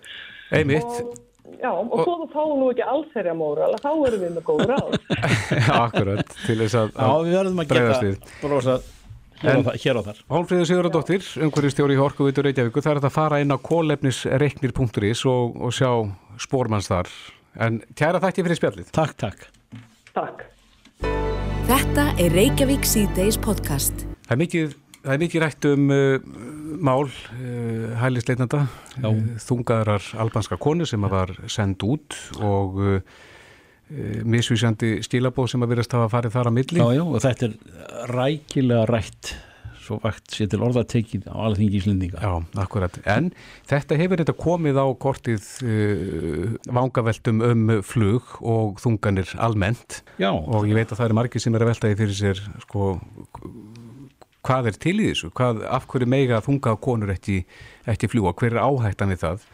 einmitt. 0.52 0.96
Og, 1.02 1.20
já, 1.56 1.70
og, 1.72 1.94
svo 2.04 2.16
þú 2.22 2.30
fáum 2.34 2.56
nú 2.60 2.70
ekki 2.72 2.84
allsherja 2.94 3.36
móral, 3.38 3.72
þá 3.80 3.90
erum 3.92 4.24
við 4.26 4.34
með 4.36 4.48
góð 4.50 4.64
ráð. 4.72 4.98
Já, 5.66 5.74
akkurat, 5.80 6.34
til 6.46 6.58
þess 6.60 6.76
að, 6.82 6.92
já, 6.96 7.08
við 7.24 7.38
verðum 7.38 7.62
að 7.62 7.72
geta 7.72 8.00
við. 8.02 8.26
brosa 8.42 8.76
hér, 9.42 9.98
og 9.98 10.04
þar, 10.06 10.18
og 10.22 10.34
Hólfríður 10.36 10.68
Sigurðardóttir, 10.70 11.24
umhverjastjóri 11.42 11.96
í 11.96 12.02
Orkuveitur 12.04 12.46
Reykjavíkur, 12.46 12.84
það 12.84 12.92
er 12.94 13.00
að 13.08 13.14
fara 13.16 13.40
inn 13.42 13.50
á 13.50 13.58
kólefnisreiknir.is 13.58 15.24
og, 15.26 15.56
og 15.58 15.74
sjá 15.74 15.90
spórmanns 16.40 16.90
þar. 16.92 17.10
En 17.60 17.82
kæra 17.98 18.20
þætti 18.22 18.44
fyrir 18.46 18.58
spjallið. 18.58 18.92
Takk, 18.96 19.16
takk 19.20 19.48
Takk. 20.12 20.46
Þetta 21.68 22.04
er 22.20 22.32
Reykjavík 22.36 22.84
C-Days 22.88 23.38
podcast. 23.40 24.04
Það 24.26 24.34
er 24.34 24.40
mikið, 24.42 24.72
það 25.02 25.14
er 25.14 25.20
mikið 25.22 25.42
rætt 25.44 25.68
um 25.70 25.92
uh, 25.92 26.24
mál 26.82 27.06
uh, 27.08 27.92
hælisleitnanda, 28.00 28.64
Já. 28.96 29.08
uh, 29.08 29.20
þungaðrar 29.44 30.08
albanska 30.24 30.58
konu 30.60 30.88
sem 30.88 31.04
að 31.08 31.14
var 31.16 31.32
send 31.52 31.84
út 31.88 32.18
og 32.40 32.80
uh, 32.80 32.98
uh, 32.98 34.18
misvísjandi 34.24 34.98
stílabóð 35.04 35.52
sem 35.54 35.64
að 35.64 35.74
verðast 35.74 35.96
hafa 35.96 36.10
farið 36.12 36.36
þar 36.36 36.52
að 36.52 36.58
milli. 36.58 36.82
Já, 36.82 36.88
já, 36.98 37.04
og 37.04 37.24
þetta 37.24 37.48
er 37.48 38.12
rækilega 38.12 38.84
rætt 38.92 39.34
svo 39.82 39.98
vakt 40.02 40.34
sér 40.34 40.50
til 40.52 40.62
orðatekið 40.64 41.28
á 41.30 41.36
alþingi 41.48 41.80
Íslendinga. 41.80 42.20
Já, 42.22 42.32
akkurat. 42.62 42.98
En 43.08 43.30
þetta 43.70 43.98
hefur 44.00 44.22
þetta 44.22 44.36
komið 44.38 44.80
á 44.80 44.86
kortið 45.02 45.48
uh, 45.66 46.46
vangaveltum 46.70 47.42
um 47.48 47.76
flug 47.86 48.36
og 48.40 48.80
þunganir 48.82 49.34
almennt. 49.42 50.02
Já, 50.22 50.30
og 50.32 50.68
ég 50.70 50.78
veit 50.78 50.90
að 50.90 51.00
það 51.00 51.08
eru 51.08 51.18
margir 51.20 51.44
sem 51.44 51.58
er 51.58 51.66
að 51.66 51.72
velta 51.72 51.90
því 51.90 52.00
fyrir 52.02 52.18
sér 52.18 52.42
sko, 52.64 52.92
hvað 54.46 54.72
er 54.72 54.78
til 54.82 54.96
í 54.98 55.10
þessu, 55.10 55.30
hvað, 55.38 55.62
af 55.70 55.86
hverju 55.90 56.10
mega 56.10 56.42
þunga 56.44 56.74
konur 56.82 57.12
ekki, 57.14 57.42
ekki 57.90 58.10
fljúa, 58.10 58.34
hver 58.38 58.56
er 58.56 58.64
áhættan 58.64 59.14
við 59.14 59.22
það? 59.26 59.46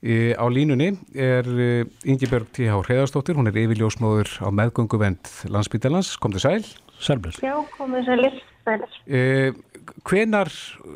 E, 0.00 0.32
á 0.32 0.44
línunni 0.48 0.94
er 1.12 1.44
e, 1.44 1.70
Ingibjörg 2.08 2.48
T.H. 2.56 2.76
Hreðarstóttir, 2.86 3.36
hún 3.36 3.50
er 3.50 3.58
yfirljósmóður 3.60 4.30
á 4.40 4.48
meðgönguvend 4.48 5.28
landsbítalans, 5.52 6.14
kom 6.16 6.32
til 6.32 6.40
sæl. 6.40 6.62
Sælblöð 7.00 7.42
Já, 7.44 7.56
komið 7.76 8.08
sælir, 8.08 8.38
sælir. 8.64 8.94
E, 9.04 9.20
hvenar 10.08 10.48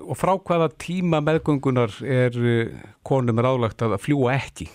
og 0.09 0.17
frá 0.17 0.33
hvaða 0.41 0.71
tíma 0.81 1.21
meðgöngunar 1.25 1.93
er 2.01 2.39
e, 2.41 2.57
konum 3.05 3.45
ráðlagt 3.45 3.85
að 3.85 3.99
fljúa 4.07 4.39
ekki? 4.39 4.71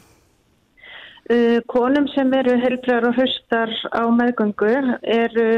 Uh, 1.29 1.59
konum 1.69 2.07
sem 2.09 2.31
eru 2.33 2.55
helbregar 2.57 3.05
og 3.05 3.17
hraustar 3.17 3.69
á 3.93 4.01
meðgöngu 4.09 4.69
eru, 5.13 5.49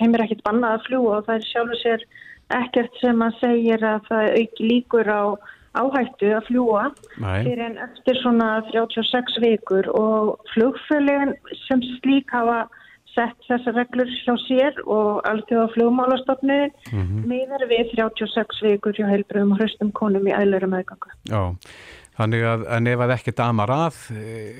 þeim 0.00 0.16
er 0.16 0.24
ekkert 0.24 0.42
bannað 0.42 0.72
að 0.74 0.86
fljúa 0.88 1.18
og 1.18 1.28
það 1.28 1.36
er 1.36 1.44
sjálfur 1.50 1.80
sér 1.82 2.06
ekkert 2.58 2.96
sem 2.98 3.22
að 3.22 3.36
segir 3.38 3.84
að 3.86 4.08
það 4.08 4.30
auki 4.40 4.66
líkur 4.72 5.10
á 5.14 5.22
áhættu 5.78 6.30
að 6.36 6.46
fljúa 6.48 6.84
fyrir 7.18 7.64
en 7.66 7.76
eftir 7.88 8.18
svona 8.22 8.48
36 8.70 9.40
vikur 9.44 9.90
og 9.94 10.48
flugfölugin 10.54 11.34
sem 11.66 11.82
slík 11.98 12.32
hafa 12.34 12.64
sett 13.14 13.48
þessar 13.48 13.76
reglur 13.78 14.10
hjá 14.24 14.34
sér 14.44 14.78
og 14.84 15.20
alþjóða 15.28 15.72
flugmálastofnunin 15.74 16.72
mm 16.92 17.26
miðar 17.30 17.66
við 17.70 17.92
36 17.94 18.62
vikur 18.66 18.96
hjá 18.96 19.06
heilbröðum 19.08 19.54
og 19.54 19.60
hraustum 19.62 19.92
konum 19.96 20.26
í 20.28 20.34
æðlöru 20.34 20.68
meðgöngu. 20.70 21.12
Já, 21.30 21.54
þannig 22.18 22.44
að, 22.50 22.66
að 22.76 22.90
ef 22.92 23.04
að 23.04 23.14
ekki 23.16 23.34
damar 23.38 23.72
að, 23.74 24.00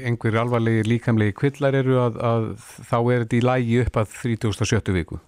einhverju 0.09 0.41
alvarlegi 0.41 0.87
líkamlegi 0.89 1.37
kvillar 1.41 1.77
eru 1.77 1.99
að, 2.07 2.19
að 2.31 2.49
þá 2.89 2.97
er 2.99 3.25
þetta 3.25 3.39
í 3.39 3.45
lægi 3.49 3.81
upp 3.85 4.01
að 4.03 4.17
37. 4.23 4.95
viku. 4.97 5.21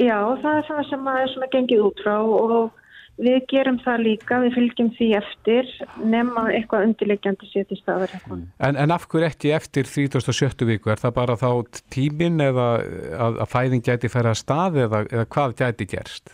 Já, 0.00 0.16
það 0.40 0.54
er 0.54 0.68
það 0.68 0.84
sem 0.88 1.10
að 1.10 1.22
er 1.22 1.32
svona 1.34 1.50
gengið 1.52 1.82
út 1.88 2.04
frá 2.04 2.16
og 2.20 2.79
við 3.20 3.38
gerum 3.50 3.78
það 3.84 4.04
líka, 4.06 4.40
við 4.44 4.56
fylgjum 4.56 4.90
því 4.96 5.08
eftir 5.18 5.70
nema 6.02 6.46
eitthvað 6.54 6.86
undirleikjandi 6.88 7.48
sér 7.50 7.66
til 7.68 7.78
staðar 7.80 8.14
eitthvað. 8.16 8.44
En, 8.66 8.78
en 8.80 8.94
af 8.94 9.06
hverju 9.10 9.28
ekki 9.28 9.54
eftir 9.56 9.88
37. 9.88 10.66
viku? 10.68 10.92
Er 10.92 11.00
það 11.02 11.16
bara 11.18 11.38
þá 11.40 11.50
tíminn 11.92 12.40
eða 12.44 12.68
að, 12.80 13.40
að 13.44 13.50
fæðing 13.54 13.84
gæti 13.86 14.12
færa 14.12 14.34
að 14.34 14.40
stað 14.42 14.80
eða, 14.86 15.02
eða 15.10 15.26
hvað 15.36 15.58
gæti 15.60 15.88
gerst? 15.90 16.32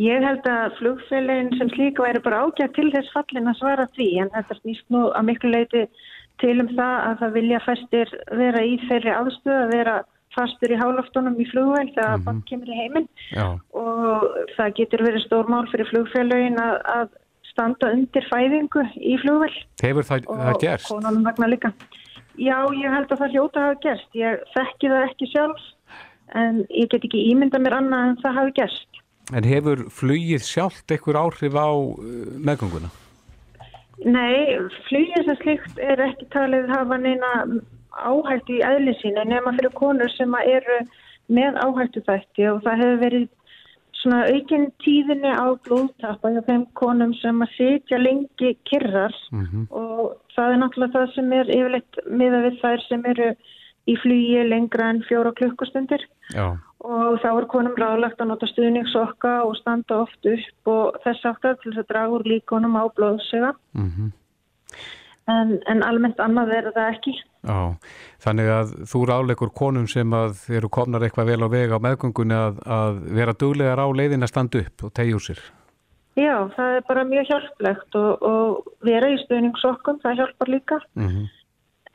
Ég 0.00 0.24
held 0.24 0.46
að 0.48 0.78
flugfélagin 0.78 1.52
sem 1.58 1.68
slíka 1.74 2.06
væri 2.06 2.22
bara 2.24 2.46
ágætt 2.46 2.72
til 2.78 2.88
þess 2.94 3.12
fallin 3.12 3.50
að 3.50 3.58
svara 3.60 3.84
því 3.92 4.08
en 4.22 4.32
þetta 4.32 4.56
snýst 4.62 4.86
nú 4.94 5.02
að 5.12 5.26
miklu 5.28 5.52
leiti 5.52 5.82
til 6.40 6.54
um 6.62 6.70
það 6.72 6.94
að 7.10 7.18
það 7.20 7.36
vilja 7.36 7.60
fæstir 7.66 8.14
vera 8.40 8.62
í 8.64 8.78
þeirri 8.86 9.12
aðstöð 9.12 9.58
að 9.58 9.74
vera 9.76 9.98
fastur 10.36 10.72
í 10.72 10.78
háloftunum 10.80 11.38
í 11.40 11.46
flugvel 11.50 11.88
þegar 11.94 12.18
mm 12.18 12.24
-hmm. 12.26 12.44
kemur 12.48 12.70
í 12.72 12.78
heiminn 12.78 13.08
og 13.72 14.28
það 14.56 14.76
getur 14.78 15.04
verið 15.06 15.26
stór 15.26 15.50
mál 15.52 15.66
fyrir 15.72 15.90
flugfélagin 15.90 16.60
að, 16.60 16.76
að 16.96 17.08
standa 17.52 17.92
undir 17.92 18.24
fæðingu 18.30 18.86
í 18.96 19.18
flugvel. 19.22 19.52
Hefur 19.82 20.08
það, 20.08 20.30
það 20.30 20.62
gerst? 20.64 20.88
Og 20.88 20.96
konanum 20.96 21.26
vegna 21.28 21.50
líka. 21.52 21.72
Já, 22.40 22.56
ég 22.72 22.88
held 22.88 23.12
að 23.12 23.20
það 23.20 23.34
hljóta 23.36 23.66
hafa 23.66 23.78
gerst. 23.82 24.08
Ég 24.16 24.40
þekki 24.54 24.92
það 24.92 25.06
ekki 25.10 25.28
sjálf 25.34 25.68
en 26.40 26.62
ég 26.70 26.88
get 26.88 27.04
ekki 27.04 27.26
ímynda 27.28 27.60
mér 27.60 27.76
annað 27.80 28.08
en 28.08 28.18
það 28.22 28.38
hafi 28.40 28.56
gerst. 28.62 29.00
En 29.36 29.46
hefur 29.46 29.84
flugið 29.92 30.44
sjálft 30.44 30.92
einhver 30.92 31.18
áhrif 31.20 31.54
á 31.54 31.70
uh, 31.70 32.32
meðgönguna? 32.40 32.90
Nei, 34.02 34.58
flugið 34.88 35.28
sem 35.28 35.38
slikt 35.42 35.78
er 35.78 36.00
ekki 36.08 36.26
talið 36.32 36.72
hafa 36.72 36.98
neina 36.98 37.30
áhættu 37.98 38.56
í 38.58 38.64
eðli 38.66 38.94
sína 39.00 39.24
nema 39.28 39.54
fyrir 39.58 39.74
konur 39.76 40.10
sem 40.16 40.34
eru 40.40 40.80
með 41.32 41.60
áhættu 41.62 42.02
þætti 42.08 42.48
og 42.50 42.60
það 42.64 42.82
hefur 42.82 43.00
verið 43.04 43.28
svona 44.02 44.20
aukinn 44.34 44.66
tíðinni 44.82 45.30
á 45.30 45.46
blóðtappa 45.66 46.32
hjá 46.34 46.42
þeim 46.48 46.66
konum 46.78 47.12
sem 47.20 47.44
að 47.44 47.54
sitja 47.56 48.00
lengi 48.00 48.56
kyrrar 48.68 49.14
mm 49.30 49.44
-hmm. 49.46 49.66
og 49.70 50.16
það 50.34 50.52
er 50.52 50.60
náttúrulega 50.62 50.98
það 50.98 51.14
sem 51.14 51.32
er 51.32 51.52
yfirleitt 51.58 52.00
miða 52.06 52.42
við 52.46 52.60
þær 52.62 52.86
sem 52.88 53.06
eru 53.12 53.28
í 53.86 53.96
flugi 53.98 54.42
lengra 54.48 54.90
en 54.90 55.02
fjóra 55.08 55.32
klukkustundir 55.38 56.02
Já. 56.34 56.56
og 56.80 57.20
þá 57.22 57.30
er 57.30 57.46
konum 57.54 57.78
ráðlagt 57.78 58.20
að 58.20 58.30
nota 58.30 58.46
stuðningsokka 58.46 59.42
og 59.44 59.56
standa 59.56 60.02
oft 60.06 60.26
upp 60.26 60.72
og 60.74 60.98
þess 61.04 61.24
aftar 61.30 61.56
til 61.62 61.72
þess 61.72 61.84
að 61.84 61.90
draga 61.90 62.14
úr 62.16 62.26
líkonum 62.26 62.78
á 62.78 62.84
blóðsega 62.96 63.54
mm 63.74 63.88
-hmm 63.90 64.10
en, 65.30 65.58
en 65.70 65.84
almennt 65.86 66.20
annað 66.22 66.54
er 66.56 66.70
það 66.74 66.96
ekki. 66.96 67.14
Já, 67.42 67.74
þannig 68.22 68.48
að 68.54 68.72
þú 68.86 69.00
ráleikur 69.10 69.50
konum 69.50 69.88
sem 69.90 70.12
að 70.14 70.44
eru 70.54 70.68
komnar 70.70 71.02
eitthvað 71.02 71.32
vel 71.32 71.42
á 71.42 71.48
vega 71.50 71.78
á 71.78 71.84
meðgöngunni 71.84 72.36
að, 72.38 72.60
að 72.62 73.00
vera 73.18 73.34
duglegar 73.34 73.82
á 73.82 73.86
leiðin 73.90 74.22
að 74.22 74.30
standa 74.30 74.60
upp 74.62 74.84
og 74.86 74.92
tegja 74.94 75.16
úr 75.18 75.24
sér. 75.26 75.40
Já, 76.14 76.36
það 76.54 76.76
er 76.76 76.84
bara 76.86 77.02
mjög 77.08 77.30
hjálplegt 77.30 77.96
og, 77.98 78.26
og 78.28 78.74
vera 78.86 79.08
í 79.10 79.16
stöðningsokkum, 79.24 79.98
það 80.04 80.20
hjálpar 80.20 80.52
líka. 80.52 80.78
Mm 80.94 81.08
-hmm. 81.08 81.30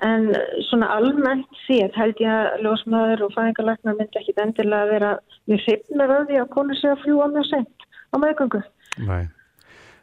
En 0.06 0.28
svona 0.70 0.90
almennt 0.94 1.62
séð 1.66 1.96
held 1.98 2.20
ég 2.22 2.30
að 2.30 2.66
ljósmaður 2.66 3.24
og 3.26 3.32
fæðingarlæknar 3.34 3.96
myndi 3.98 4.20
ekki 4.20 4.36
endilega 4.38 4.84
að 4.84 4.92
vera 4.94 5.12
mjög 5.50 5.64
hreifnar 5.66 6.14
að 6.18 6.28
því 6.28 6.42
að 6.42 6.52
konur 6.54 6.78
sé 6.78 6.92
að 6.92 7.02
fljúa 7.06 7.28
mjög 7.34 7.48
sent 7.50 7.88
á 8.14 8.16
meðgöngu. 8.22 8.62
Nei, 9.08 9.24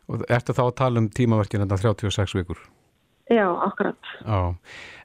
og 0.09 0.25
ertu 0.29 0.57
þá 0.57 0.65
að 0.65 0.79
tala 0.81 0.99
um 0.99 1.09
tímaverkinu 1.09 1.67
þetta 1.67 1.83
36 1.85 2.35
vikur? 2.41 2.59
Já, 3.33 3.47
akkurat. 3.65 4.13
Já, 4.21 4.53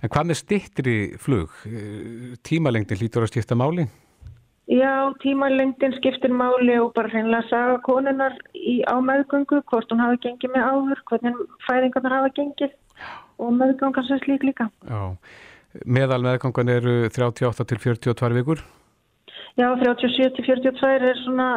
en 0.04 0.12
hvað 0.12 0.28
með 0.28 0.38
stittri 0.42 0.96
flug? 1.24 1.54
Tímalengdin 2.44 3.00
lítur 3.00 3.24
að 3.24 3.32
skipta 3.32 3.56
máli? 3.56 3.88
Já, 4.70 5.10
tímalengdin 5.24 5.96
skiptir 5.98 6.34
máli 6.36 6.76
og 6.78 6.92
bara 6.94 7.10
hreinlega 7.10 7.42
að 7.42 7.50
saga 7.50 7.78
konunar 7.86 8.36
í, 8.54 8.82
á 8.86 9.00
meðgöngu, 9.02 9.64
hvort 9.72 9.90
hún 9.90 10.04
hafi 10.04 10.20
gengið 10.28 10.52
með 10.54 10.68
áður, 10.68 11.02
hvernig 11.10 11.40
fæðingarnar 11.66 12.16
hafa 12.18 12.34
gengið 12.38 12.76
og 13.40 13.56
meðgangan 13.56 14.06
sem 14.06 14.20
slík 14.26 14.46
líka. 14.46 14.68
Já, 14.86 15.16
meðal 15.88 16.20
meðgangan 16.28 16.74
eru 16.76 16.94
38 17.08 17.66
til 17.72 17.80
42 17.88 18.38
vikur? 18.42 18.62
Já, 19.58 19.72
37 19.80 20.36
til 20.38 20.46
42 20.52 20.92
er 21.10 21.24
svona 21.24 21.48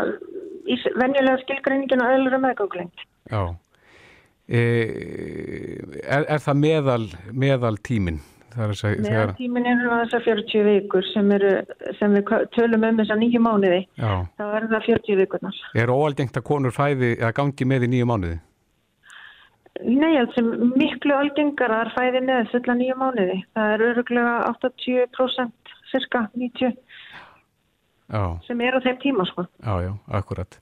í 0.64 0.78
venjulega 0.96 1.36
skilgreiningin 1.42 2.06
og 2.06 2.14
öðlur 2.16 2.38
meðganglengt. 2.46 3.04
Já. 3.28 3.42
E, 4.52 4.60
er, 6.04 6.26
er 6.28 6.40
það 6.44 6.58
meðal, 6.60 7.04
meðal 7.32 7.78
tímin? 7.80 8.20
Meðal 8.52 9.32
tímin 9.38 9.64
er 9.64 9.78
þess 9.80 10.16
að 10.18 10.26
40 10.26 10.64
vikur 10.66 11.06
sem, 11.08 11.30
eru, 11.32 11.52
sem 11.96 12.12
við 12.18 12.32
tölum 12.52 12.84
um 12.84 12.98
þess 13.00 13.14
að 13.14 13.22
nýju 13.22 13.40
mánuði 13.40 13.78
Já. 13.96 14.12
þá 14.36 14.44
er 14.44 14.66
það 14.74 14.88
40 14.90 15.20
vikurnar 15.22 15.60
Er 15.80 15.92
óaldengt 15.94 16.36
að 16.36 16.44
konur 16.50 16.74
fæði 16.76 17.14
að 17.24 17.32
gangi 17.38 17.68
með 17.70 17.86
í 17.86 17.92
nýju 17.94 18.08
mánuði? 18.10 18.40
Nei, 19.88 20.12
alveg 20.20 20.76
miklu 20.76 21.16
algengar 21.16 21.72
að 21.78 21.94
fæði 21.96 22.22
með 22.28 22.52
fulla 22.52 22.76
nýju 22.76 22.98
mánuði 23.00 23.38
það 23.56 23.72
er 23.78 23.86
öruglega 23.88 24.34
80% 24.52 25.72
cirka 25.94 26.26
90 26.36 26.76
Já. 28.10 28.38
sem 28.46 28.60
er 28.60 28.76
á 28.76 28.80
þeim 28.84 28.98
tíma 29.02 29.24
sko. 29.30 29.46
Já, 29.62 29.74
já, 29.86 29.92
akkurat 30.10 30.58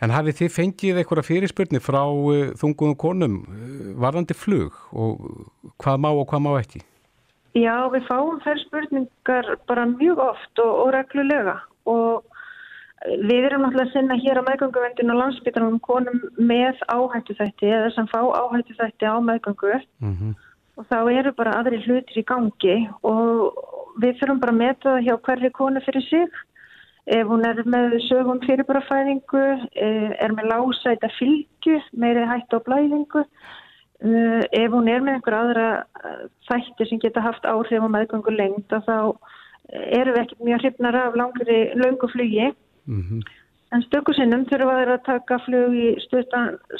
En 0.00 0.12
hafið 0.14 0.38
þið 0.38 0.52
fengið 0.54 0.98
eitthvað 1.00 1.26
fyrirspurni 1.28 1.80
frá 1.84 2.02
uh, 2.08 2.52
þunguðum 2.56 2.96
konum 3.00 3.34
uh, 3.44 3.90
varðandi 4.00 4.36
flug 4.36 4.76
og 4.92 5.20
hvað 5.80 6.00
má 6.00 6.10
og 6.10 6.26
hvað 6.30 6.44
má 6.46 6.52
ekki? 6.60 6.80
Já, 7.58 7.74
við 7.90 8.06
fáum 8.06 8.38
þær 8.44 8.60
spurningar 8.64 9.54
bara 9.68 9.86
mjög 9.90 10.22
oft 10.22 10.62
og, 10.62 10.74
og 10.84 10.92
reglulega 10.94 11.56
og 11.90 12.22
við 13.00 13.46
erum 13.48 13.64
náttúrulega 13.64 13.88
að 13.88 13.94
sinna 13.94 14.16
hér 14.20 14.38
á 14.38 14.46
meðganguvendinu 14.46 15.14
og 15.14 15.20
landsbytarnum 15.22 15.80
konum 15.84 16.20
með 16.36 16.80
áhættu 16.92 17.36
þætti 17.38 17.72
eða 17.72 17.90
sem 17.96 18.08
fá 18.12 18.20
áhættu 18.20 18.76
þætti 18.76 19.08
á 19.08 19.16
meðgangu 19.24 19.72
mm 20.04 20.14
-hmm. 20.14 20.34
og 20.76 20.86
þá 20.92 20.98
eru 21.18 21.32
bara 21.32 21.56
aðri 21.58 21.80
hlutir 21.86 22.20
í 22.20 22.28
gangi 22.28 22.76
og 23.02 23.56
við 24.02 24.20
þurfum 24.20 24.40
bara 24.40 24.52
að 24.52 24.62
meta 24.62 24.90
hjá 25.00 25.14
hverju 25.16 25.50
konu 25.56 25.80
fyrir 25.80 26.04
sig 26.08 26.28
Ef 27.10 27.26
hún 27.26 27.42
er 27.42 27.58
með 27.66 27.96
sögum 28.06 28.38
fyrirbarafæðingu, 28.44 29.46
eh, 29.74 30.12
er 30.22 30.30
með 30.36 30.52
lásæta 30.52 31.10
fylgju, 31.16 31.80
meiri 31.98 32.22
hætt 32.28 32.54
á 32.54 32.58
blæðingu, 32.62 33.24
eh, 34.04 34.42
ef 34.52 34.70
hún 34.70 34.88
er 34.88 35.02
með 35.02 35.16
einhver 35.16 35.36
aðra 35.40 35.66
eh, 36.04 36.22
þætti 36.46 36.88
sem 36.88 37.00
geta 37.02 37.24
haft 37.24 37.42
áhrif 37.42 37.82
á 37.82 37.88
meðgöngu 37.90 38.30
lengt, 38.36 38.70
þá 38.70 39.16
eru 39.70 40.14
við 40.14 40.22
ekkert 40.22 40.46
mjög 40.46 40.62
hrifnar 40.62 40.96
af 40.96 41.18
langri 41.18 41.58
löngu 41.74 42.08
flugi. 42.10 42.54
Mm 42.86 43.02
-hmm. 43.02 43.22
En 43.72 43.82
stökusinnum 43.82 44.46
þurfa 44.46 44.78
þeir 44.78 44.92
að 44.94 45.04
taka 45.06 45.38
flug 45.44 45.74
í 45.74 45.88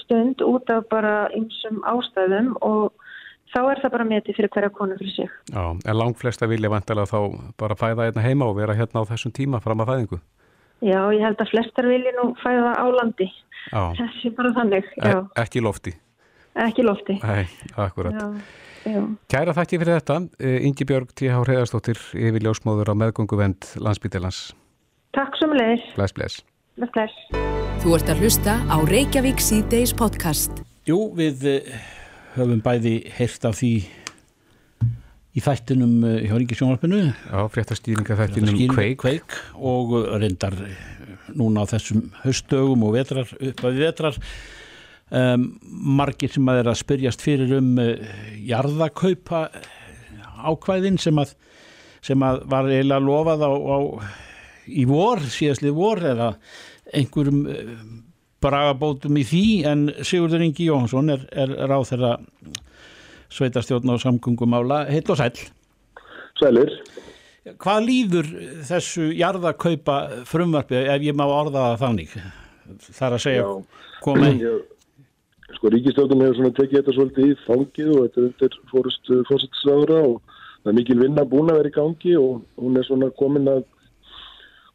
stund 0.03 0.43
út 0.43 0.71
af 0.71 0.89
bara 0.91 1.29
einsum 1.35 1.83
ástæðum 1.87 2.57
og 2.61 2.93
þá 3.51 3.61
er 3.63 3.81
það 3.83 3.95
bara 3.97 4.07
metið 4.09 4.39
fyrir 4.39 4.53
hverja 4.55 4.73
konu 4.75 4.99
fyrir 5.01 5.15
sig. 5.15 5.33
Já, 5.51 5.65
en 5.75 5.99
langt 5.99 6.21
flesta 6.21 6.49
vilja 6.51 6.71
vantilega 6.73 7.11
þá 7.11 7.53
bara 7.61 7.79
fæða 7.79 8.09
hérna 8.09 8.25
heima 8.25 8.49
og 8.51 8.59
vera 8.61 8.77
hérna 8.79 9.03
á 9.03 9.11
þessum 9.11 9.35
tíma 9.37 9.63
fram 9.65 9.83
að 9.85 9.93
fæðingu? 9.93 10.21
Já, 10.81 11.01
ég 11.13 11.25
held 11.27 11.43
að 11.43 11.53
flestar 11.53 11.89
vilja 11.91 12.15
nú 12.17 12.31
fæða 12.41 12.73
á 12.79 12.87
landi. 12.97 13.29
Já. 13.71 13.83
Þessi 13.99 14.33
bara 14.37 14.55
þannig, 14.57 14.89
já. 14.97 15.19
E 15.21 15.43
ekki 15.45 15.63
lofti? 15.65 15.93
Ekki 16.61 16.87
lofti. 16.87 17.19
Nei, 17.23 17.45
akkurat. 17.77 18.17
Já, 18.17 18.95
já. 18.95 19.03
Kæra 19.31 19.55
þakki 19.59 19.83
fyrir 19.83 20.01
þetta. 20.01 20.17
E, 20.41 20.55
Ingi 20.67 20.87
Björg, 20.89 21.13
T.H. 21.15 21.43
Hreðarstóttir, 21.45 22.01
yfir 22.17 22.47
ljósmóður 22.47 22.91
á 22.91 22.95
meðgönguvend 23.05 23.75
landsbyttilans. 23.83 24.41
Takk 25.15 25.37
svo 25.39 25.51
með 25.53 25.63
leir. 25.63 25.87
Bless, 25.99 26.17
bless. 26.17 26.43
Bless, 26.81 26.93
bless. 26.97 27.23
Þú 27.85 27.95
ert 27.97 28.11
að 28.13 28.25
hlusta 28.25 28.59
á 28.73 28.77
Reykjavík 28.89 29.41
C-Days 29.43 29.93
podcast. 29.97 30.65
Jú, 30.89 31.11
við 31.17 31.45
höfum 32.37 32.63
bæði 32.65 32.95
heyrt 33.17 33.45
af 33.49 33.59
því 33.59 33.73
í 35.31 35.43
þættinum 35.45 36.07
eh, 36.07 36.23
hjá 36.27 36.37
Ríki 36.39 36.59
sjónvarpinu 36.59 37.03
Já, 37.07 37.43
fréttastýringa 37.55 38.17
þættinum 38.19 38.63
Kveik. 38.75 38.97
Kveik 39.03 39.37
og 39.57 39.95
reyndar 40.21 40.57
eh, 40.67 40.81
núna 41.39 41.63
á 41.67 41.71
þessum 41.71 42.09
höstögum 42.25 42.87
og 42.87 42.97
vetrar, 42.97 43.31
upp 43.31 43.63
að 43.67 43.79
vetrar 43.85 44.19
um, 45.11 45.47
margir 46.01 46.33
sem 46.35 46.51
að 46.51 46.65
er 46.65 46.73
að 46.73 46.81
spyrjast 46.81 47.23
fyrir 47.23 47.55
um 47.61 47.71
uh, 47.79 47.93
jarðakaupa 48.47 49.45
ákvæðin 50.51 50.99
sem 50.99 51.19
að, 51.21 51.37
sem 52.03 52.27
að 52.27 52.43
var 52.51 52.71
eiginlega 52.71 53.05
lofað 53.05 53.47
á, 53.47 53.51
á 53.55 53.79
í 54.67 54.87
vor, 54.89 55.23
síðastlið 55.23 55.77
vor 55.77 56.03
eða 56.11 56.33
einhverjum 56.97 57.45
bragabótum 58.41 59.19
í 59.21 59.25
því 59.27 59.45
en 59.69 59.87
Sigurður 60.01 60.45
Ingi 60.47 60.69
Jóhansson 60.71 61.13
er, 61.13 61.25
er 61.31 61.53
ráð 61.71 61.91
þeirra 61.93 62.13
sveitarstjórn 63.31 63.95
og 63.95 64.03
samgöngumála. 64.03 64.85
Heill 64.91 65.13
og 65.13 65.21
sæl 65.21 65.35
Sælir. 66.41 66.73
Hvað 67.61 67.87
líður 67.87 68.29
þessu 68.69 69.11
jarðakaupa 69.17 69.97
frumvarfi 70.29 70.79
ef 70.93 71.05
ég 71.05 71.17
má 71.17 71.25
orða 71.27 71.71
það 71.71 71.81
þannig? 71.85 72.13
Þar 72.99 73.17
að 73.17 73.25
segja 73.25 73.47
koma 74.05 74.31
í. 74.31 74.51
Sko 75.57 75.73
Ríkistjórnum 75.75 76.23
hefur 76.23 76.39
svona 76.39 76.57
tekið 76.57 76.79
þetta 76.79 76.95
svolítið 76.97 77.31
í 77.33 77.39
fangið 77.47 77.89
og 77.95 78.05
þetta 78.05 78.27
undir 78.27 78.59
fórust 78.71 79.11
fórsættisraðura 79.29 80.03
og 80.07 80.37
það 80.63 80.71
er 80.71 80.77
mikil 80.79 80.99
vinna 81.01 81.25
búin 81.27 81.51
að 81.51 81.61
vera 81.61 81.73
í 81.73 81.75
gangi 81.75 82.15
og 82.21 82.61
hún 82.61 82.79
er 82.79 82.87
svona 82.87 83.11
komin 83.19 83.51
að 83.51 83.65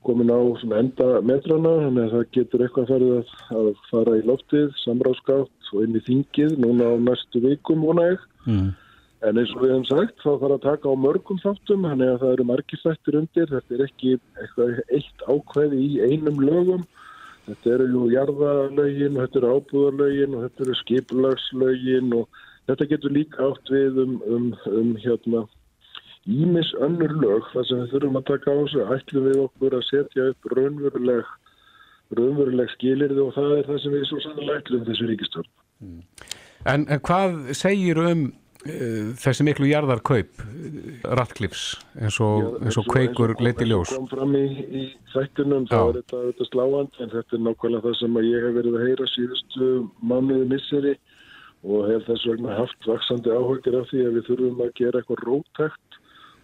komin 0.06 0.32
á 0.32 0.40
enda 0.80 1.08
metrana 1.26 1.74
þannig 1.82 2.06
að 2.06 2.16
það 2.16 2.32
getur 2.38 2.64
eitthvað 2.66 2.90
farið 2.94 3.14
að, 3.18 3.36
að 3.60 3.70
fara 3.90 4.16
í 4.18 4.24
loftið, 4.30 4.72
samráðskátt 4.84 5.70
og 5.74 5.84
inn 5.86 6.00
í 6.00 6.02
þingið 6.06 6.58
núna 6.64 6.90
á 6.90 6.96
næstu 7.10 7.42
vikum 7.44 7.86
vona 7.86 8.10
ég. 8.14 8.26
Mm. 8.46 8.74
en 9.26 9.40
eins 9.42 9.52
og 9.56 9.64
við 9.64 9.72
hefum 9.74 9.86
sagt 9.90 10.20
þá 10.22 10.32
þarf 10.42 10.56
að 10.56 10.66
taka 10.68 10.92
á 10.92 10.96
mörgum 11.02 11.40
þáttum 11.42 11.88
þannig 11.90 12.12
að 12.12 12.20
það 12.22 12.34
eru 12.36 12.48
margir 12.52 12.82
þættir 12.84 13.20
undir. 13.22 13.48
Þetta 13.54 13.76
er 13.76 13.84
ekki 13.88 14.12
eitthvað 14.44 14.82
eitt 15.00 15.26
ákveði 15.26 15.80
í 15.82 15.92
einum 16.06 16.42
lögum. 16.46 16.84
Þetta 17.46 17.74
eru 17.76 17.88
jú 17.94 18.04
jarðalögin 18.14 19.20
þetta 19.22 19.42
eru 19.42 19.54
ábúðarlögin 19.58 20.38
og 20.38 20.46
þetta 20.46 20.66
eru 20.66 20.78
skipulagslögin 20.82 22.16
og 22.20 22.42
þetta 22.70 22.90
getur 22.94 23.14
líka 23.14 23.50
átt 23.50 23.74
við 23.74 24.02
um, 24.06 24.16
um, 24.30 24.48
um 24.70 24.94
hérna 25.02 25.46
ímis 26.26 26.72
önnur 26.82 27.14
lög 27.22 27.50
þar 27.54 27.68
sem 27.70 27.82
við 27.84 27.92
þurfum 27.94 28.20
að 28.20 28.30
taka 28.32 28.54
á 28.54 28.56
þessu 28.62 28.86
ætlum 28.96 29.28
við 29.30 29.42
okkur 29.46 29.76
að 29.78 29.84
setja 29.90 30.30
upp 30.32 30.48
raunveruleg 30.56 31.34
raunveruleg 32.18 32.72
skilirði 32.76 33.22
og 33.26 33.36
það 33.36 33.54
er 33.60 33.70
það 33.70 33.84
sem 33.84 33.94
við 33.96 34.08
svo 34.10 34.24
sannlega 34.24 34.64
ætlum 34.64 34.88
þessu 34.88 35.12
ríkistörn. 35.12 35.52
En, 36.66 36.88
en 36.90 37.02
hvað 37.06 37.38
segir 37.58 38.02
um 38.02 38.26
uh, 38.66 39.10
þessi 39.22 39.46
miklu 39.46 39.70
jarðarkaup 39.70 40.46
Ratklifs 41.20 41.66
eins 42.00 42.20
og, 42.24 42.56
eins 42.64 42.80
og 42.82 42.88
kveikur 42.90 43.36
leiti 43.42 43.68
ljós? 43.70 43.94
kom 43.94 44.08
fram 44.10 44.34
í, 44.38 44.46
í 44.66 44.86
þættunum 45.14 45.68
þá 45.70 45.78
Já. 45.78 45.84
er 45.84 46.00
þetta, 46.00 46.22
þetta 46.30 46.50
sláand 46.52 47.02
en 47.02 47.14
þetta 47.14 47.38
er 47.38 47.44
nákvæmlega 47.50 47.86
það 47.86 48.00
sem 48.02 48.22
ég 48.26 48.48
hef 48.48 48.58
verið 48.60 48.80
að 48.80 48.88
heyra 48.90 49.12
síðustu 49.14 49.70
mánuði 50.02 50.50
misseri 50.56 50.96
og 51.66 51.90
hef 51.90 52.06
þess 52.10 52.30
vegna 52.30 52.58
haft 52.60 52.90
vaksandi 52.90 53.34
áhugir 53.34 53.80
af 53.80 53.90
því 53.90 54.06
að 54.06 54.18
við 54.18 54.28
þurfum 54.30 54.66
að 54.66 54.76
gera 54.78 55.02
eitthvað 55.02 55.24
rótækt 55.30 55.85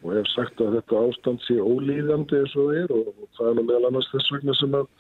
og 0.02 0.14
hef 0.18 0.30
sagt 0.34 0.62
að 0.64 0.78
þetta 0.80 1.06
ástand 1.08 1.42
sé 1.46 1.58
ólíðandi 1.62 2.42
eins 2.42 2.54
og 2.58 2.70
það 2.70 2.82
er 2.82 2.94
og, 2.98 3.10
og 3.12 3.34
það 3.38 3.50
er 3.50 3.58
nú 3.58 3.66
meðal 3.68 3.90
annars 3.92 4.12
þess 4.14 4.36
vegna 4.36 4.58
sem 4.58 4.78
að 4.80 4.92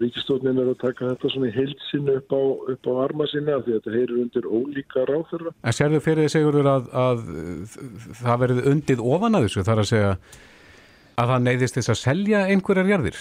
ríkistofnin 0.00 0.60
er 0.62 0.70
að 0.72 0.78
taka 0.80 1.10
þetta 1.10 1.30
svona 1.32 1.50
í 1.50 1.56
heilsinu 1.56 2.14
upp 2.18 2.32
á, 2.32 2.42
upp 2.74 2.88
á 2.88 2.92
arma 3.04 3.26
sinna 3.30 3.58
því 3.60 3.74
að 3.74 3.80
þetta 3.80 3.96
heyrir 3.96 4.22
undir 4.22 4.46
ólíka 4.48 5.04
ráþurra. 5.10 5.52
En 5.60 5.76
sérðu 5.76 6.00
fyrir 6.04 6.24
þið 6.24 6.32
segurður 6.36 6.70
að, 6.72 6.88
að 7.02 7.26
það 8.22 8.40
verið 8.44 8.70
undið 8.72 9.04
ofan 9.16 9.36
að 9.36 9.46
þessu 9.46 9.66
þar 9.68 9.82
að 9.82 9.90
segja 9.92 10.14
að 11.20 11.34
það 11.34 11.44
neyðist 11.44 11.78
þess 11.78 11.92
að 11.92 12.00
selja 12.00 12.42
einhverjar 12.48 12.90
jarðir? 12.94 13.20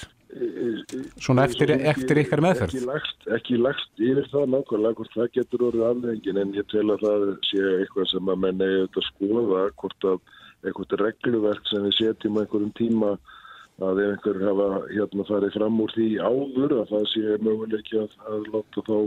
Svona 1.19 1.47
eftir, 1.49 1.71
eftir 1.89 2.19
ykkar 2.21 2.41
meðferð? 2.45 2.75
Ekki 2.77 2.88
lagst, 2.88 3.23
ekki 3.36 3.57
lagst 3.59 4.03
yfir 4.03 4.27
það 4.32 4.51
nákvæmlega 4.53 4.99
hvort 4.99 5.15
það 5.17 5.32
getur 5.36 5.63
orðið 5.69 5.88
afleggingin 5.88 6.41
en 6.43 6.51
ég 6.55 6.67
tel 6.69 6.86
að 6.93 7.05
það 7.05 7.25
sé 7.49 7.63
eitthvað 7.80 8.11
sem 8.13 8.30
að 8.30 8.43
menn 8.45 8.61
eigi 8.61 8.77
auðvitað 8.77 9.01
að 9.01 9.09
skoða 9.09 9.63
hvort 9.82 10.07
að 10.11 10.21
eitthvað 10.64 10.95
regluverk 11.03 11.68
sem 11.70 11.86
við 11.88 11.97
setjum 11.97 12.39
einhverjum 12.41 12.72
tíma 12.78 13.12
að 13.80 14.01
ef 14.03 14.10
einhver 14.14 14.39
hafa 14.43 14.70
hérna 14.91 15.26
farið 15.28 15.53
fram 15.55 15.78
úr 15.84 15.93
því 15.95 16.07
áður 16.20 16.74
að 16.82 16.89
það 16.93 17.05
sé 17.14 17.38
möguleiki 17.45 18.01
að, 18.01 18.18
að 18.28 18.49
láta 18.53 18.84
þá 18.89 18.97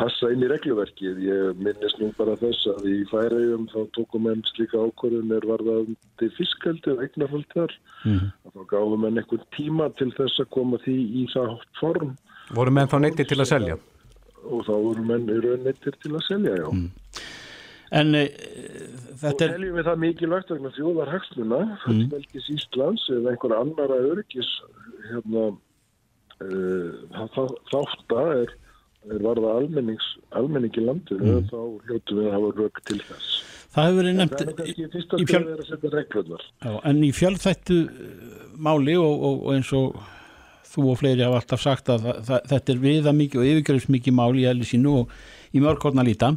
passa 0.00 0.30
inn 0.32 0.44
í 0.44 0.50
regluverkið. 0.52 1.22
Ég 1.24 1.62
minnist 1.64 2.00
nú 2.00 2.10
bara 2.18 2.36
þess 2.40 2.68
að 2.74 2.90
í 2.92 2.98
færiðum 3.10 3.68
þá 3.72 3.78
tókum 3.96 4.28
enn 4.32 4.44
slíka 4.52 4.84
ákvörðun 4.84 5.32
er 5.36 5.48
varðandi 5.48 6.28
fiskaldi 6.36 6.92
og 6.92 7.06
eignarhald 7.06 7.48
þar. 7.56 7.76
Mm. 8.04 8.28
Þá 8.52 8.60
gáðum 8.72 9.08
enn 9.08 9.22
einhvern 9.22 9.48
tíma 9.56 9.88
til 10.00 10.12
þess 10.18 10.44
að 10.44 10.52
koma 10.56 10.80
því 10.84 10.98
í 11.22 11.24
það 11.32 11.56
form 11.80 12.14
Voru 12.52 12.72
menn 12.74 12.90
þá 12.90 12.98
neytti 13.00 13.24
til 13.24 13.40
að 13.40 13.48
selja? 13.48 13.80
og 14.48 14.64
þá 14.66 14.72
voru 14.74 15.04
menn 15.06 15.30
í 15.30 15.38
raun 15.42 15.64
neittir 15.66 15.96
til 16.02 16.14
að 16.16 16.26
selja, 16.26 16.56
já. 16.58 16.68
En 17.92 18.16
e, 18.16 18.24
Og 18.24 18.91
þetta 19.20 19.44
er, 19.46 19.52
teljum 19.56 19.76
við 19.78 19.86
það 19.88 20.00
mikilvægt 20.06 20.50
vegna 20.54 20.72
þjóðar 20.76 21.12
hagsluna, 21.12 21.60
fullvelgis 21.84 22.48
Íslands 22.56 23.04
eða 23.12 23.32
einhverja 23.34 23.60
annara 23.64 23.98
öryggis 24.08 24.50
hérna, 25.10 25.44
uh, 26.42 27.22
þátta 27.70 28.24
er, 28.42 28.54
er 29.10 29.24
varða 29.24 29.56
almennings, 29.60 30.06
almenningi 30.38 30.84
landinu, 30.86 31.40
þá 31.50 31.58
hljóttum 31.88 32.20
við 32.22 32.28
að 32.30 32.36
hafa 32.36 32.52
rögg 32.60 32.82
til 32.88 33.00
þess. 33.08 33.28
það 33.74 33.86
hefur 33.88 33.98
verið 34.00 34.12
Það 34.12 34.20
nefnt 34.22 34.40
er 34.42 34.50
kannski 34.62 34.88
fyrsta 34.94 35.20
til 35.20 35.28
fjöl- 35.30 35.42
að 35.42 35.52
vera 35.52 35.62
að 35.66 35.70
setja 35.72 35.92
reglurnar. 35.96 36.48
Já, 36.62 36.72
en 36.90 36.98
í 37.02 37.12
fjölþættu 37.16 37.78
eh, 37.82 38.34
máli 38.68 38.96
og, 39.00 39.14
og, 39.28 39.38
og 39.46 39.54
eins 39.56 39.72
og 39.78 40.02
þú 40.72 40.90
og 40.92 40.98
fleiri 41.02 41.24
hafa 41.24 41.40
alltaf 41.42 41.60
sagt 41.60 41.88
að 41.92 42.04
það, 42.06 42.20
það, 42.28 42.44
þetta 42.52 42.72
er 42.72 42.82
viða 42.82 43.12
mikið 43.16 43.40
og 43.42 43.48
yfirgrifs 43.50 43.88
mikið 43.92 44.14
máli 44.16 44.44
í 44.44 44.50
eðli 44.52 44.68
sínu 44.68 44.92
og 45.02 45.16
í 45.52 45.60
mörgkorna 45.60 46.04
líta 46.06 46.30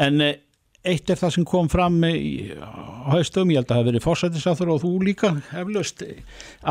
en 0.00 0.20
eh, 0.20 0.34
eitt 0.82 1.10
er 1.10 1.20
það 1.20 1.34
sem 1.36 1.46
kom 1.46 1.68
fram 1.70 2.00
í 2.06 2.50
haustum, 3.12 3.52
ég 3.52 3.60
held 3.60 3.68
að 3.68 3.70
það 3.70 3.80
hafi 3.80 3.90
verið 3.90 4.06
fórsættisáþur 4.06 4.72
og 4.74 4.82
þú 4.82 4.90
líka 5.06 5.30
eflaust 5.60 6.02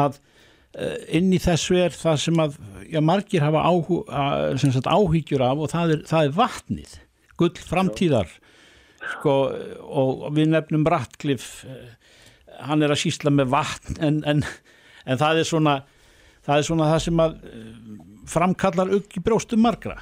að 0.04 0.20
eh, 0.76 0.98
inn 1.20 1.32
í 1.32 1.40
þessu 1.42 1.80
er 1.80 1.96
það 1.96 2.20
sem 2.26 2.44
að 2.44 2.58
já, 2.92 3.00
margir 3.08 3.46
hafa 3.46 3.64
áhu, 3.64 4.02
að, 4.08 4.60
sagt, 4.66 4.92
áhyggjur 4.92 5.46
af 5.48 5.64
og 5.64 5.72
það 5.72 5.96
er, 5.96 6.04
það 6.12 6.28
er 6.28 6.38
vatnið 6.42 6.98
gull 7.42 7.66
framtíðar. 7.72 8.38
Sko, 9.16 9.32
og 9.82 10.28
við 10.36 10.52
nefnum 10.52 10.84
Ratcliffe 10.92 11.66
eh, 11.66 11.96
hann 12.68 12.84
er 12.86 12.94
að 12.94 13.02
sísla 13.02 13.32
með 13.34 13.50
vatn 13.56 13.98
en, 14.04 14.22
en, 14.30 14.44
en 15.10 15.22
það 15.22 15.42
er 15.42 15.48
svona 15.50 15.80
það 16.46 16.58
er 16.58 16.68
svona 16.68 16.90
það 16.92 17.04
sem 17.08 17.22
að 17.24 17.38
eh, 17.50 17.70
framkallar 18.30 18.94
ugg 18.98 19.18
í 19.18 19.24
brjóstum 19.26 19.64
margra 19.66 19.98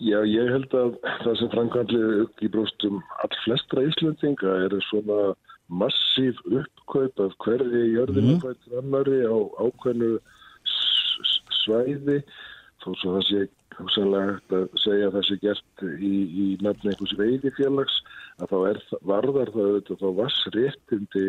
Já, 0.00 0.18
ég 0.26 0.50
held 0.50 0.74
að 0.74 0.94
það 1.22 1.34
sem 1.38 1.50
framkvæmlega 1.52 2.20
upp 2.24 2.42
í 2.42 2.50
bróstum 2.52 3.00
all 3.22 3.34
flestra 3.44 3.84
Íslandinga 3.86 4.54
er 4.66 4.76
svona 4.88 5.34
massíf 5.72 6.38
uppkaup 6.48 7.20
af 7.22 7.34
hverði 7.44 7.82
jörðinu 7.92 8.36
mm. 8.36 8.40
bætt 8.42 8.78
annari 8.80 9.20
á 9.28 9.36
ákveðnu 9.62 10.14
svæði. 11.62 12.22
Þó 12.82 12.88
svo 12.98 13.14
það 13.16 13.26
sé 13.28 13.42
hugsanlega 13.78 14.32
hægt 14.32 14.54
að 14.56 14.66
segja 14.82 15.08
að 15.08 15.16
það 15.16 15.26
sé 15.28 15.38
gert 15.42 15.84
í, 15.86 16.14
í 16.44 16.46
nafni 16.64 16.92
einhvers 16.92 17.16
veiðifélags 17.20 17.98
að 18.42 18.52
þá 18.52 18.58
er, 18.72 18.80
varðar 19.12 19.52
það 19.54 19.68
auðvitað 19.68 20.02
þá 20.02 20.08
vassréttindi 20.20 21.26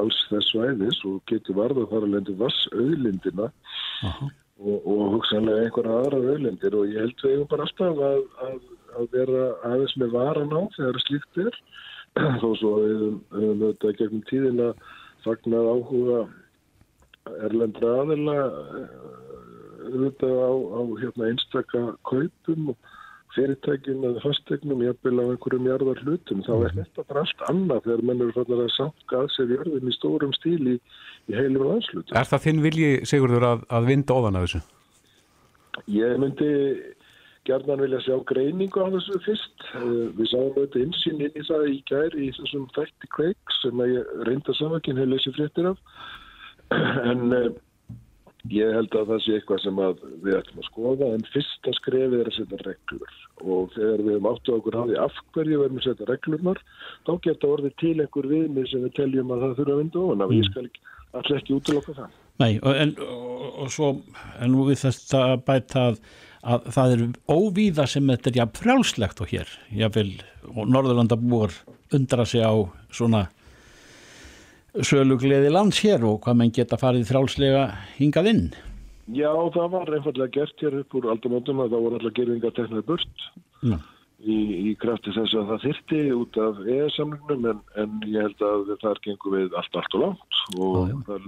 alls 0.00 0.18
þess 0.30 0.52
svæðis 0.54 1.00
og 1.08 1.18
getur 1.30 1.58
varðar 1.58 1.88
þar 1.90 2.06
að 2.06 2.12
lendi 2.14 2.36
vassauðlindina 2.40 3.48
og, 3.50 4.28
og 4.60 5.04
hugsanlega 5.14 5.64
einhverja 5.66 5.96
aðra 6.02 6.20
auðlindir 6.20 6.76
og 6.76 6.90
ég 6.92 7.00
held 7.04 7.24
við 7.24 7.44
bara 7.48 7.66
alltaf 7.66 8.02
að, 8.10 8.22
að, 8.46 8.58
að 8.98 9.06
vera 9.14 9.44
aðeins 9.70 9.96
með 10.02 10.14
varan 10.16 10.52
á 10.52 10.60
þegar 10.76 11.00
slíkt 11.06 11.40
er. 11.46 11.58
Þó 12.42 12.48
svo 12.58 12.74
að 12.76 12.84
við 12.84 13.00
höfum- 13.00 13.20
auðvitað 13.40 13.98
gegnum 14.00 14.22
tíðina 14.28 14.68
fagnar 15.24 15.68
áhuga 15.70 16.20
erlendra 17.46 17.96
aðila 18.02 18.36
eh, 18.80 18.94
auðvitað 19.90 20.38
á, 20.44 20.50
á 20.50 20.80
hérna, 21.00 21.28
einstaka 21.30 21.84
kaupum 22.08 22.72
og 22.74 22.90
fyrirtækjum 23.34 24.04
eða 24.08 24.22
fastegnum 24.24 24.82
jafnvel 24.82 25.22
á 25.22 25.24
einhverjum 25.30 25.68
jarðar 25.70 26.00
hlutum. 26.04 26.42
Þá 26.46 26.54
er 26.66 26.76
þetta 26.80 27.04
bara 27.06 27.22
allt 27.24 27.44
annað 27.48 27.84
þegar 27.86 28.04
menn 28.08 28.24
eru 28.24 28.36
fannar 28.36 28.64
að 28.64 28.72
sanga 28.74 29.20
að 29.20 29.28
sér 29.36 29.54
jörðin 29.54 29.90
í 29.92 29.94
stórum 29.96 30.34
stíl 30.36 30.74
í, 31.30 31.36
heilum 31.38 31.66
landslutum. 31.70 32.16
Er 32.18 32.28
það 32.30 32.44
þinn 32.46 32.62
vilji, 32.66 32.90
Sigurður, 33.08 33.48
að, 33.54 33.66
að 33.78 33.90
vinda 33.92 34.16
ofan 34.18 34.40
að 34.40 34.46
þessu? 34.48 34.62
Ég 35.94 36.18
myndi 36.20 36.50
gerðan 37.48 37.80
vilja 37.84 38.02
sjá 38.04 38.16
greiningu 38.28 38.84
á 38.84 38.88
þessu 38.96 39.22
fyrst. 39.24 39.64
Eh, 39.78 40.04
Við 40.18 40.30
sáum 40.32 40.52
þetta 40.58 40.84
insýn 40.84 41.24
inn 41.24 41.40
í 41.40 41.46
það 41.46 41.66
í 41.70 41.78
gær 41.88 42.18
í 42.18 42.28
þessum 42.36 42.68
þætti 42.76 43.10
kveiks 43.16 43.62
sem 43.64 43.80
að 43.80 43.94
ég 43.96 44.12
reynda 44.28 44.56
samvækinn 44.58 45.00
hefur 45.00 45.12
lesið 45.14 45.38
fréttir 45.38 45.72
af. 45.72 45.82
En 47.10 47.32
eh, 47.34 47.48
ég 48.54 48.70
held 48.76 48.94
að 48.96 49.08
það 49.10 49.24
sé 49.24 49.38
eitthvað 49.38 49.62
sem 49.64 49.80
við 50.24 50.36
ætlum 50.38 50.60
að 50.62 50.68
skoða 50.68 51.08
en 51.16 51.24
fyrsta 51.32 51.74
skrefið 51.80 52.20
er 52.20 52.30
að 52.30 52.36
setja 52.38 52.60
reglur 52.64 53.16
og 53.40 53.74
þegar 53.74 54.04
við 54.04 54.14
höfum 54.14 54.28
áttu 54.30 54.54
okkur 54.54 54.78
því 54.78 54.96
af 55.00 55.18
hverju 55.34 55.58
við 55.58 55.66
erum 55.66 55.80
að 55.80 55.86
setja 55.88 56.08
reglurnar 56.08 56.62
þá 57.08 57.12
geta 57.26 57.50
orðið 57.50 57.74
til 57.82 57.96
einhver 57.96 58.30
viðmið 58.30 58.70
sem 58.70 58.86
við 58.86 58.96
teljum 59.00 59.34
að 59.34 59.44
það 59.44 59.54
þurfa 59.58 59.74
að 59.74 59.82
vinda 59.82 60.02
ofan 60.04 60.24
af. 60.24 60.34
Ég 60.36 60.48
skal 60.48 60.64
ekki, 60.68 60.82
allir 61.18 61.40
ekki 61.40 61.56
útiloka 61.56 61.94
það. 61.96 62.18
Nei, 62.40 62.52
en, 62.64 62.94
og, 63.04 63.46
og 63.64 63.72
svo 63.74 63.90
en 64.40 64.54
nú 64.54 64.64
við 64.68 64.84
þess 64.84 65.14
að 65.18 65.34
bæta 65.48 65.82
að, 65.90 65.98
að 66.40 66.70
það 66.76 66.94
er 66.94 67.02
óvíða 67.28 67.86
sem 67.90 68.08
þetta 68.14 68.30
er 68.30 68.40
jafn 68.40 68.62
frjálslegt 68.62 69.20
og 69.20 69.34
hér 69.34 69.52
jafnvel, 69.82 70.08
og 70.54 70.72
Norðurlandabúar 70.72 71.58
undra 71.96 72.26
sig 72.28 72.46
á 72.46 72.54
svona 72.94 73.26
sölugleði 74.86 75.50
lands 75.50 75.80
hér 75.82 76.04
og 76.06 76.20
hvað 76.24 76.40
menn 76.40 76.52
geta 76.54 76.78
farið 76.80 77.08
frjálslega 77.10 77.64
hingað 77.98 78.32
inn 78.32 78.44
Já, 79.10 79.32
það 79.50 79.72
var 79.72 79.88
einfallega 79.96 80.30
gert 80.36 80.62
hér 80.62 80.76
upp 80.84 80.94
úr 80.94 81.08
aldamótum 81.10 81.62
að 81.64 81.72
það 81.72 81.86
voru 81.86 81.98
allar 81.98 82.14
gerðingar 82.14 82.54
teknaði 82.54 82.86
burt 82.86 83.24
Já. 83.66 83.76
Í, 84.20 84.38
í 84.70 84.72
krafti 84.80 85.12
þess 85.16 85.36
að 85.38 85.50
það 85.50 85.66
þyrti 85.66 86.00
út 86.16 86.38
af 86.44 86.62
ES-samlingnum 86.76 87.50
en, 87.52 87.60
en 87.80 87.98
ég 88.06 88.28
held 88.28 88.46
að 88.46 88.72
þar 88.82 89.02
gengum 89.06 89.36
við 89.36 89.58
allt, 89.58 89.76
allt 89.80 89.98
og 89.98 90.04
langt 90.04 90.40
og 90.56 90.78
já. 90.90 90.96
það 91.08 91.18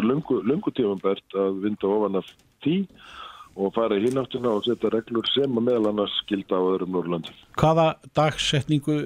er 0.00 0.08
löngu, 0.10 0.40
löngu 0.44 0.74
tímanbært 0.76 1.38
að 1.40 1.60
vinda 1.64 1.92
ofan 1.96 2.20
af 2.20 2.32
því 2.64 2.78
og 3.54 3.70
fara 3.76 3.94
í 3.94 4.02
hináttina 4.02 4.50
og 4.50 4.64
setja 4.66 4.90
reglur 4.90 5.26
sem 5.30 5.58
að 5.60 5.66
meðal 5.68 5.90
annars 5.92 6.14
skilda 6.24 6.58
á 6.58 6.62
öðrum 6.74 6.96
Norrlandum. 6.96 7.36
Hvaða 7.60 7.84
dagsetningu 8.18 8.96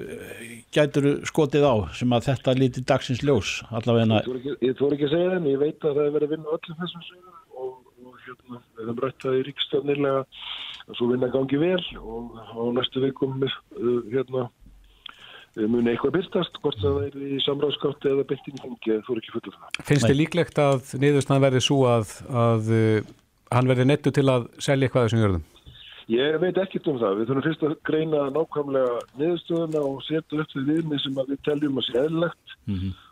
gætur 0.73 1.11
skotið 1.29 1.67
á 1.69 1.75
sem 1.99 2.15
að 2.17 2.31
þetta 2.31 2.55
líti 2.57 2.85
dagsins 2.89 3.21
ljós 3.21 3.59
allavega 3.69 4.23
Ég 4.25 4.65
ég 4.71 4.79
þori 4.81 4.97
ekki 4.97 5.11
að 5.11 5.15
segja 5.17 5.29
það 5.29 5.37
en 5.41 5.51
ég 5.53 5.61
veit 5.61 5.85
að 5.85 6.01
það 6.01 6.07
er 6.07 6.17
verið 6.17 6.31
að 6.31 6.35
vinna 6.37 6.57
öllum 6.57 6.81
þessum 6.81 7.05
og 7.05 7.38
hérna, 8.29 8.63
við 8.77 8.87
höfum 8.87 9.03
rætt 9.05 9.25
það 9.25 9.39
í 9.39 9.43
ríkstofnilega 9.49 10.23
að 10.23 10.97
svo 11.01 11.11
vinna 11.11 11.31
gangi 11.33 11.61
vel 11.61 11.83
og 11.99 12.39
á 12.39 12.63
næstu 12.77 13.03
vikum 13.05 13.37
uh, 13.45 13.53
hérna 14.13 14.47
uh, 14.47 15.67
muni 15.67 15.93
eitthvað 15.93 16.17
byrtast, 16.19 16.61
hvort 16.63 16.81
það 16.83 17.03
er 17.09 17.21
í 17.29 17.43
samráðskátti 17.45 18.13
eða 18.13 18.27
byrtin 18.33 18.59
í 18.59 18.65
fungi, 18.65 18.99
þú 19.07 19.15
er 19.15 19.23
ekki 19.23 19.37
fullur 19.37 19.59
það. 19.59 19.85
Finnst 19.91 20.09
þið 20.09 20.21
líklegt 20.23 20.63
að 20.65 20.97
niðurstaðan 21.05 21.47
verði 21.49 21.65
svo 21.69 21.83
að, 21.91 22.17
að 22.47 22.75
uh, 22.79 23.15
hann 23.55 23.71
verði 23.71 23.89
nettu 23.89 24.15
til 24.15 24.29
að 24.31 24.51
selja 24.61 24.89
eitthvað 24.89 25.05
af 25.05 25.11
þessum 25.11 25.25
jörðum? 25.25 25.47
Ég 26.09 26.39
veit 26.41 26.57
ekkert 26.57 26.87
um 26.89 26.97
það. 26.97 27.19
Við 27.19 27.29
þurfum 27.29 27.45
fyrst 27.45 27.65
að 27.67 27.75
greina 27.85 28.21
nákvæmlega 28.33 28.95
niðurstöðuna 29.21 29.83
og 29.85 29.99
setja 30.07 30.41
upp 30.41 30.55
þau 30.55 30.63
viðmið 30.71 31.03
sem 31.03 31.21
að 31.21 31.35
við 31.35 31.43
teljum 31.45 31.81
að 31.81 31.85
sé 31.85 31.99
eðlilegt 32.01 32.55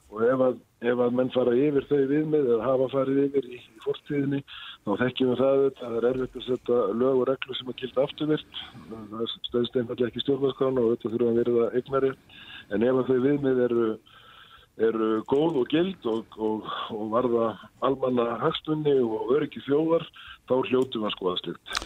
og 0.06 0.22
ef 0.24 0.44
að, 0.46 0.56
ef 0.92 1.02
að 1.04 1.18
menn 1.18 1.32
fara 1.34 1.56
yfir 1.60 1.86
þau 1.90 2.00
viðmið 2.12 2.48
eða 2.54 2.70
hafa 2.70 2.88
farið 2.94 3.20
yfir 3.26 3.50
í, 3.50 3.58
í 3.60 3.82
fortíðinni 3.84 4.40
þá 4.86 4.90
þekkjum 5.02 5.30
við 5.32 5.40
það 5.42 5.62
að 5.66 5.70
það 5.80 5.96
er 5.98 6.08
erfitt 6.10 6.36
að 6.38 6.44
setja 6.46 6.82
lög 6.94 7.22
og 7.22 7.28
reglur 7.30 7.58
sem 7.58 7.70
að 7.72 7.80
gilda 7.82 8.04
afturvirt. 8.06 8.60
Það 9.12 9.32
stöðst 9.48 9.80
einfallega 9.80 10.10
ekki 10.12 10.22
stjórnarskrána 10.22 10.84
og 10.84 10.92
þetta 10.94 11.12
þurfum 11.14 11.32
að 11.32 11.40
verða 11.42 11.70
eignari 11.80 12.12
en 12.70 12.86
ef 12.86 13.00
þau 13.08 13.18
viðmið 13.26 13.64
eru 13.66 13.88
eru 14.76 15.22
góð 15.24 15.62
og 15.62 15.70
gild 15.72 16.08
og, 16.08 16.34
og, 16.36 16.66
og 16.92 17.12
varða 17.14 17.46
almanna 17.86 18.36
hagstunni 18.42 18.92
og 19.00 19.30
öryggi 19.36 19.62
þjóðar, 19.64 20.04
þá 20.48 20.54
hljótum 20.68 21.04
við 21.04 21.08
að 21.08 21.14
skoða 21.14 21.36
slikt. 21.40 21.78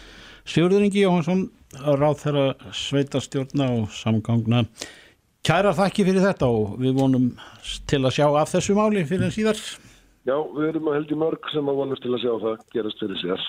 Sigurður 0.51 0.87
Ingi 0.87 1.05
Jóhansson, 1.05 1.45
ráð 1.79 2.17
þeirra 2.25 2.73
sveitastjórna 2.75 3.69
og 3.77 3.93
samgangna. 3.95 4.65
Kæra 5.47 5.71
þakki 5.77 6.05
fyrir 6.05 6.25
þetta 6.25 6.51
og 6.51 6.75
við 6.81 6.99
vonum 6.99 7.31
til 7.89 8.01
að 8.03 8.17
sjá 8.17 8.27
af 8.27 8.51
þessu 8.51 8.75
máli 8.77 9.05
fyrir 9.07 9.29
en 9.29 9.33
síðar. 9.33 9.63
Já, 10.21 10.35
við 10.53 10.67
erum 10.69 10.89
að 10.91 10.97
held 10.99 11.11
í 11.11 11.17
mörg 11.17 11.47
sem 11.49 11.69
að 11.71 11.77
vonast 11.81 12.03
til 12.05 12.11
að 12.13 12.19
sjá 12.21 12.31
það 12.43 12.57
gerast 12.75 12.99
fyrir 13.01 13.17
sér. 13.23 13.45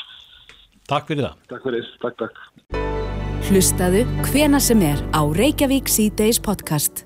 Takk 0.88 1.10
fyrir 1.10 1.26
það. 1.26 1.34
Takk 1.50 1.66
fyrir, 1.68 1.90
takk, 2.00 2.22
takk. 2.22 2.40
Hlustaðu 3.50 4.04
hvena 4.30 4.60
sem 4.62 4.80
er 4.86 5.02
á 5.12 5.20
Reykjavík 5.36 5.90
C-Days 5.92 6.40
podcast. 6.40 7.02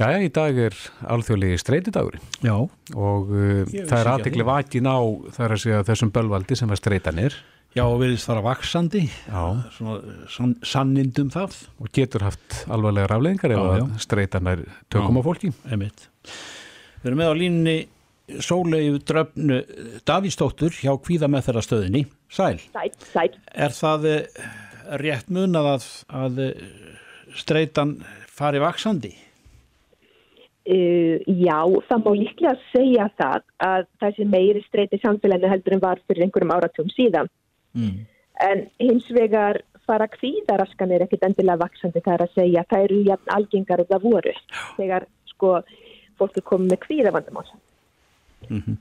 Já, 0.00 0.08
í 0.16 0.30
dag 0.32 0.56
er 0.56 0.76
alþjóðlegi 1.12 1.58
streitidagurinn 1.60 2.22
Já. 2.40 2.54
og 2.96 3.28
uh, 3.36 3.68
það 3.68 3.84
er 3.84 3.84
ekki 3.84 4.12
aðtekli 4.14 4.40
að 4.40 4.46
því. 4.46 4.48
vakin 4.48 4.88
á 4.88 4.98
þar 5.36 5.54
að 5.58 5.60
segja 5.66 5.82
þessum 5.90 6.12
bölvaldi 6.16 6.56
sem 6.56 6.72
er 6.72 6.80
streitanir 6.80 7.36
Já, 7.76 7.84
og 7.84 8.00
verðist 8.00 8.26
fara 8.26 8.40
vaksandi. 8.42 9.04
Já. 9.28 9.42
Svona 9.76 10.16
sann, 10.32 10.56
sannindum 10.66 11.28
það. 11.30 11.60
og 11.84 11.92
getur 11.94 12.24
haft 12.26 12.62
alvarlegar 12.72 13.12
afleðingar 13.18 13.52
ef 13.52 13.60
Já, 13.60 13.76
já. 13.76 13.84
að 13.84 14.00
streitan 14.08 14.48
er 14.56 14.64
tökum 14.90 15.20
á 15.20 15.22
fólki. 15.28 15.52
Einmitt. 15.68 16.08
Við 17.04 17.12
erum 17.12 17.20
með 17.20 17.30
á 17.30 17.34
línni 17.44 17.76
Sólegu 18.38 19.00
Dröfnu 19.06 19.60
Davísdóttur 20.06 20.74
hjá 20.74 20.92
Kvíða 21.02 21.28
með 21.30 21.48
þeirra 21.48 21.64
stöðinni. 21.66 22.04
Sæl. 22.30 22.60
Sæl, 22.70 22.90
sæl. 23.12 23.30
Er 23.54 23.74
það 23.74 24.06
eh, 24.10 24.44
rétt 25.02 25.32
munað 25.32 25.72
að, 25.74 25.88
að 26.22 26.40
eh, 26.46 26.62
streitan 27.38 27.98
fari 28.30 28.62
vaksandi? 28.62 29.12
Uh, 30.70 31.16
já, 31.26 31.56
það 31.88 32.02
má 32.04 32.10
líklega 32.14 32.52
segja 32.70 33.06
það 33.18 33.46
að 33.64 33.86
þessi 34.02 34.26
meiri 34.28 34.60
streyti 34.66 35.00
samfélaginu 35.02 35.48
heldur 35.50 35.74
en 35.74 35.82
var 35.82 36.02
fyrir 36.06 36.26
einhverjum 36.26 36.52
áratugum 36.54 36.92
síðan. 36.94 37.30
Mm. 37.74 38.04
En 38.44 38.62
hins 38.78 39.08
vegar 39.16 39.62
fara 39.88 40.06
kvíðaraskanir 40.12 41.06
ekkit 41.06 41.24
endilega 41.26 41.64
vaksandi 41.64 42.02
það 42.04 42.14
er 42.14 42.24
að 42.26 42.36
segja 42.36 42.66
það 42.70 42.84
eru 42.86 43.00
jafn 43.08 43.32
algengar 43.34 43.82
og 43.82 43.90
það 43.90 44.06
voru 44.06 44.36
þegar 44.76 45.08
sko 45.32 45.56
fólk 46.20 46.38
er 46.38 46.46
komið 46.52 46.74
með 46.74 46.80
kvíðavandamál. 48.40 48.60
Mhm. 48.60 48.78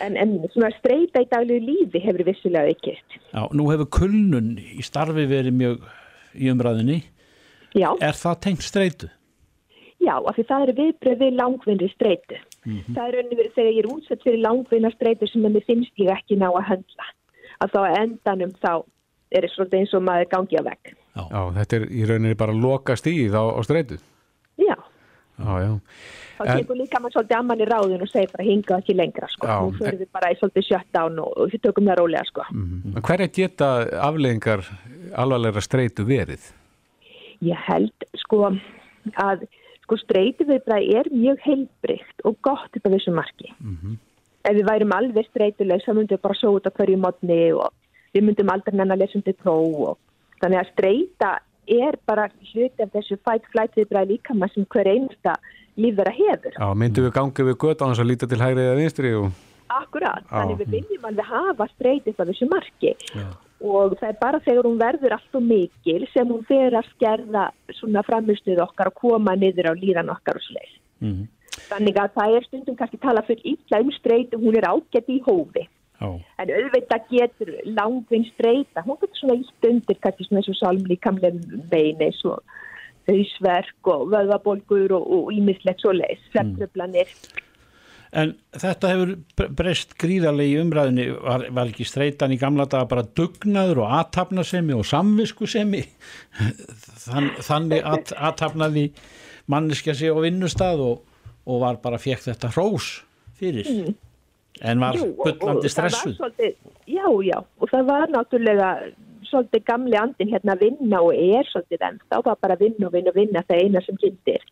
En, 0.00 0.16
en 0.16 0.34
svona 0.52 0.70
streyta 0.76 1.22
í 1.22 1.28
daglegu 1.30 1.64
lífi 1.64 2.00
hefur 2.04 2.24
vissulega 2.24 2.68
ekkert. 2.72 3.16
Já, 3.32 3.48
nú 3.56 3.70
hefur 3.70 3.88
kulnun 3.88 4.54
í 4.60 4.82
starfi 4.84 5.24
verið 5.28 5.56
mjög 5.56 5.86
í 6.36 6.50
umræðinni. 6.52 7.02
Já. 7.76 7.90
Er 8.00 8.16
það 8.16 8.40
tengt 8.44 8.64
streitu? 8.66 9.08
Já, 10.02 10.16
af 10.18 10.36
því 10.36 10.44
það 10.48 10.64
eru 10.66 10.74
viðbröð 10.80 11.20
við 11.22 11.36
langvinnri 11.38 11.88
streitu. 11.94 12.38
Mhm. 12.66 12.94
Það 12.94 13.04
er 13.06 13.16
rauninu 13.16 13.38
verið 13.40 13.54
þegar 13.56 13.72
ég 13.72 13.82
er 13.82 13.90
útsett 13.94 14.24
fyrir 14.26 14.42
langvinna 14.42 14.90
streitu 14.92 15.28
sem 15.30 15.42
mér 15.42 15.64
finnst 15.66 15.96
ég 15.96 16.12
ekki 16.12 16.36
ná 16.36 16.48
að 16.50 16.68
höndla. 16.68 17.06
Að 17.62 17.72
þá 17.72 17.80
að 17.82 17.98
endanum 18.02 18.52
þá 18.60 18.72
er 19.32 19.46
það 19.46 19.54
svolítið 19.54 19.78
eins 19.80 19.94
og 19.94 20.02
maður 20.02 20.32
gangi 20.34 20.60
á 20.60 20.62
vegg. 20.68 20.94
Já. 21.16 21.40
þetta 21.56 21.76
er 21.76 21.84
í 21.88 22.04
rauninni 22.08 22.36
bara 22.36 22.52
loka 22.52 22.96
stíð 22.96 23.36
á, 23.36 23.44
á 23.56 23.60
streitu. 23.64 23.98
Já, 24.60 24.76
Já, 25.38 25.52
já. 25.64 25.80
Þá 26.42 26.60
tekur 26.60 26.78
líka 26.78 27.00
maður 27.00 27.16
svolítið 27.16 27.38
amman 27.38 27.62
í 27.62 27.68
ráðun 27.70 28.04
og 28.04 28.10
segir 28.10 28.32
bara 28.34 28.46
hinga 28.46 28.78
ekki 28.78 28.96
lengra 28.98 29.28
sko. 29.32 29.48
Já. 29.48 29.56
Nú 29.62 29.76
fyrir 29.78 29.98
við 30.02 30.10
bara 30.18 30.32
í 30.32 30.38
svolítið 30.40 30.68
shutdown 30.68 31.18
og, 31.22 31.32
og 31.36 31.52
við 31.52 31.64
tökum 31.66 31.90
það 31.90 32.00
rólega 32.00 32.28
sko. 32.28 32.46
Mm. 32.52 32.96
Hverja 33.08 33.28
geta 33.38 33.70
afleðingar 34.08 34.64
alvarlegra 35.22 35.64
streitu 35.64 36.06
verið? 36.08 36.48
Ég 37.42 37.66
held 37.66 38.08
sko 38.22 38.44
að 39.18 39.46
sko 39.82 39.98
streyti 39.98 40.46
viðbræði 40.48 40.96
er 41.00 41.10
mjög 41.12 41.44
heilbrygt 41.46 42.26
og 42.28 42.38
gott 42.46 42.78
upp 42.78 42.86
á 42.86 42.94
þessu 42.94 43.14
marki. 43.14 43.50
Ef 44.42 44.56
við 44.58 44.66
værum 44.66 44.94
alveg 44.96 45.28
streytuleg 45.30 45.82
þá 45.84 45.92
myndum 45.94 46.16
við 46.16 46.22
bara 46.22 46.38
á 46.38 46.76
hverju 46.78 46.98
modni 47.02 47.40
og 47.52 47.72
við 48.12 48.28
myndum 48.28 48.52
aldrei 48.52 48.76
um 49.16 49.22
til 49.22 49.34
próf 49.38 49.80
og 49.88 49.98
þannig 50.42 50.60
að 50.60 50.70
streyta 50.72 51.32
er 51.66 51.98
bara 52.06 52.28
hluti 52.52 52.82
af 52.82 52.90
þessu 52.92 53.18
fight 53.22 53.44
flight 53.52 53.76
viðbræði 53.76 54.16
líka 54.16 54.34
maður 54.34 54.54
sem 54.54 54.66
hver 54.74 54.90
einasta 54.90 55.34
lífverða 55.80 56.12
hefur. 56.18 56.58
Já, 56.58 56.68
myndum 56.74 57.06
við 57.06 57.14
ganga 57.16 57.48
við 57.48 57.58
göt 57.64 57.82
á 57.82 57.86
hans 57.86 58.02
að 58.02 58.10
líta 58.10 58.28
til 58.28 58.40
hægri 58.42 58.66
eða 58.66 58.78
vinstri 58.80 59.14
og... 59.18 59.32
Akkurat, 59.72 60.24
Já. 60.26 60.32
þannig 60.34 60.58
við 60.60 60.74
viljum 60.76 61.04
alveg 61.08 61.28
hafa 61.30 61.66
streytið 61.72 62.18
á 62.20 62.24
þessu 62.28 62.48
marki 62.50 62.90
og 63.62 63.94
það 64.00 64.08
er 64.10 64.16
bara 64.20 64.40
þegar 64.42 64.66
hún 64.68 64.80
verður 64.80 65.14
allt 65.16 65.38
og 65.38 65.44
mikil 65.46 66.02
sem 66.12 66.28
hún 66.28 66.42
fer 66.48 66.74
að 66.76 66.88
skerða 66.96 67.44
svona 67.78 68.02
framistuð 68.04 68.60
okkar 68.66 68.90
og 68.90 68.98
koma 68.98 69.36
niður 69.38 69.70
á 69.70 69.74
líðan 69.78 70.10
okkar 70.12 70.40
og 70.40 70.44
svoleiðis. 70.44 70.80
Mhm. 71.00 71.28
Þannig 71.68 72.00
að 72.00 72.16
það 72.16 72.34
er 72.36 72.44
stundum 72.48 72.76
kannski 72.76 72.98
tala 73.00 73.22
fyrir 73.26 73.54
illa 73.54 73.80
um 73.84 73.92
streytu, 73.96 74.40
hún 74.40 74.56
er 74.58 74.68
ágætt 74.68 75.08
í 75.08 75.20
hófi. 75.24 75.64
Já. 76.02 76.08
En 76.42 76.50
auðvitað 76.50 77.08
getur 77.12 77.52
langvinn 77.64 78.24
streyta, 78.32 78.82
hún 78.82 78.98
getur 79.00 79.20
svona 79.20 79.38
ítt 79.38 79.68
undir 79.68 79.98
kannski 80.02 80.26
svona 80.26 80.42
eins 80.42 80.50
og 80.50 80.58
sálmlíkamlega 80.58 81.60
bein 81.70 82.02
eins 82.02 82.22
og 82.26 82.40
hausverk 83.08 83.88
og 83.92 84.10
vöðvabólgur 84.12 84.94
og 84.98 85.32
ímislegt 85.34 85.82
svoleiðis, 85.82 86.22
svefntröflanir. 86.32 87.10
En 88.12 88.34
þetta 88.60 88.90
hefur 88.90 89.14
bre- 89.38 89.48
breyst 89.56 89.94
gríðarlega 90.00 90.52
í 90.52 90.60
umræðinni, 90.60 91.06
var, 91.16 91.46
var 91.56 91.70
ekki 91.70 91.86
streitan 91.88 92.34
í 92.34 92.38
gamla 92.40 92.66
daga 92.68 92.90
bara 92.90 93.06
dugnaður 93.16 93.86
og 93.86 93.94
aðtapnasemi 94.00 94.76
og 94.76 94.84
samviskusemi. 94.84 95.80
Þann, 97.06 97.30
þannig 97.40 97.88
að, 97.88 98.12
aðtapnaði 98.20 98.86
manneskja 99.52 99.96
sig 99.96 100.12
á 100.12 100.18
vinnustað 100.20 100.84
og, 100.84 101.22
og 101.48 101.62
var 101.64 101.80
bara 101.82 102.00
fekk 102.02 102.26
þetta 102.28 102.52
hrós 102.52 102.98
fyrir. 103.40 103.68
Mm. 103.68 103.96
En 104.60 104.84
var 104.84 104.98
bullandi 105.00 105.40
það 105.40 105.56
var 105.56 105.72
stressuð. 105.72 106.18
Svolítið, 106.20 106.52
já, 106.92 107.06
já, 107.24 107.38
og 107.40 107.72
það 107.72 107.88
var 107.88 108.12
náttúrulega 108.12 108.68
svolítið 109.32 109.64
gamli 109.68 109.96
andin 109.98 110.30
hérna 110.32 110.56
að 110.56 110.66
vinna 110.66 111.00
og 111.02 111.16
er 111.16 111.48
svolítið 111.48 111.86
enn. 111.88 112.02
Þá 112.12 112.18
var 112.28 112.42
bara 112.44 112.58
að 112.58 112.66
vinna 112.66 112.88
og 112.88 112.94
vinna 112.96 113.12
og 113.12 113.18
vinna 113.18 113.44
það 113.48 113.64
eina 113.64 113.82
sem 113.86 113.98
gildir. 114.02 114.44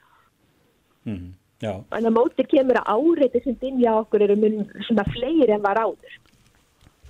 Mm. 1.08 1.28
En 1.60 2.08
að 2.08 2.14
móti 2.16 2.46
kemur 2.48 2.80
að 2.80 2.90
áreiti 2.96 3.42
sem 3.44 3.56
dynja 3.60 3.98
okkur 4.00 4.24
eru 4.24 4.36
mun 4.40 4.62
svona 4.86 5.04
fleiri 5.12 5.52
en 5.52 5.64
var 5.64 5.80
áður. 5.80 6.14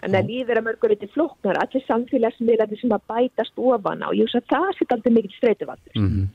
En 0.00 0.16
að 0.16 0.32
lífið 0.32 0.50
er 0.54 0.58
að 0.58 0.66
mörgur 0.66 0.94
eitthvað 0.94 1.12
flóknar, 1.14 1.58
allir 1.60 1.84
samfélagsmiðlandi 1.84 2.78
sem 2.80 2.94
að 2.96 3.04
bætast 3.10 3.60
ofan 3.60 4.02
á. 4.02 4.08
Ég 4.16 4.26
veist 4.26 4.40
að 4.40 4.48
það 4.54 4.70
sé 4.78 4.86
aldrei 4.96 5.14
mikil 5.14 5.36
streytuvaldur. 5.36 5.94
Mm 6.00 6.26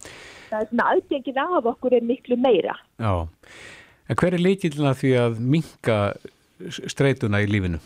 Það 0.46 0.62
er 0.62 0.68
svona 0.70 0.90
aðgengið 0.94 1.40
af 1.42 1.68
okkur 1.72 1.96
er 1.98 2.04
miklu 2.06 2.38
meira. 2.38 2.76
Já. 3.02 3.28
En 4.06 4.20
hver 4.22 4.36
er 4.38 4.44
leikillina 4.44 4.94
því 4.94 5.12
að 5.18 5.40
minka 5.42 5.98
streituna 6.70 7.42
í 7.42 7.50
lífinu? 7.50 7.80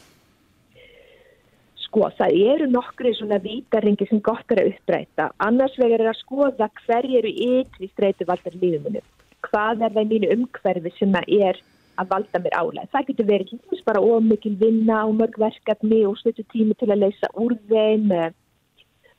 Sko, 1.99 2.07
það 2.15 2.35
eru 2.47 2.65
nokkri 2.71 3.09
svona 3.11 3.37
vítaringi 3.43 4.05
sem 4.07 4.21
gott 4.23 4.53
er 4.53 4.61
að 4.61 4.69
uppbreyta. 4.69 5.25
Annars 5.43 5.73
vegar 5.81 5.99
er 5.99 6.07
að 6.13 6.21
skoða 6.21 6.69
hverju 6.85 7.17
eru 7.19 7.31
ytri 7.43 7.89
streytuvaldar 7.91 8.55
í 8.55 8.59
lífuminu. 8.61 9.01
Hvað 9.43 9.83
er 9.83 9.91
það 9.97 10.05
í 10.05 10.09
mínu 10.13 10.29
umhverfi 10.37 10.93
sem 10.95 11.17
að 11.19 11.33
er 11.49 11.59
að 11.99 12.13
valda 12.13 12.39
mér 12.45 12.55
álæg. 12.55 12.87
Það 12.93 13.09
getur 13.09 13.27
verið 13.33 13.51
dæmis 13.51 13.83
bara 13.89 14.05
ómikil 14.13 14.53
vinna 14.61 15.01
og 15.09 15.17
mörg 15.19 15.35
verkefni 15.43 15.99
og 16.07 16.15
stuttu 16.21 16.47
tími 16.53 16.79
til 16.79 16.87
að 16.87 17.01
leysa 17.03 17.33
úr 17.35 17.57
þeim. 17.67 18.15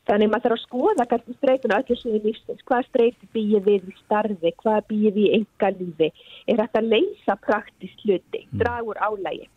Þannig 0.08 0.32
maður 0.32 0.46
þarf 0.46 0.56
að 0.56 0.64
skoða 0.64 1.08
kannski 1.12 1.36
streytuna 1.36 1.82
öllu 1.82 2.00
sem 2.00 2.16
er 2.16 2.24
lífsins. 2.30 2.64
Hvað 2.64 2.86
streyti 2.88 3.28
býið 3.36 3.68
við 3.68 3.92
í 3.92 3.98
starfi? 4.06 4.56
Hvað 4.64 4.80
býið 4.88 5.20
við 5.20 5.26
í 5.26 5.34
enga 5.42 5.74
lífi? 5.76 6.12
Er 6.48 6.64
þetta 6.64 6.80
að 6.80 6.92
leysa 6.96 7.36
praktist 7.44 8.06
hluti? 8.08 8.46
Dragur 8.56 9.04
álægi? 9.04 9.50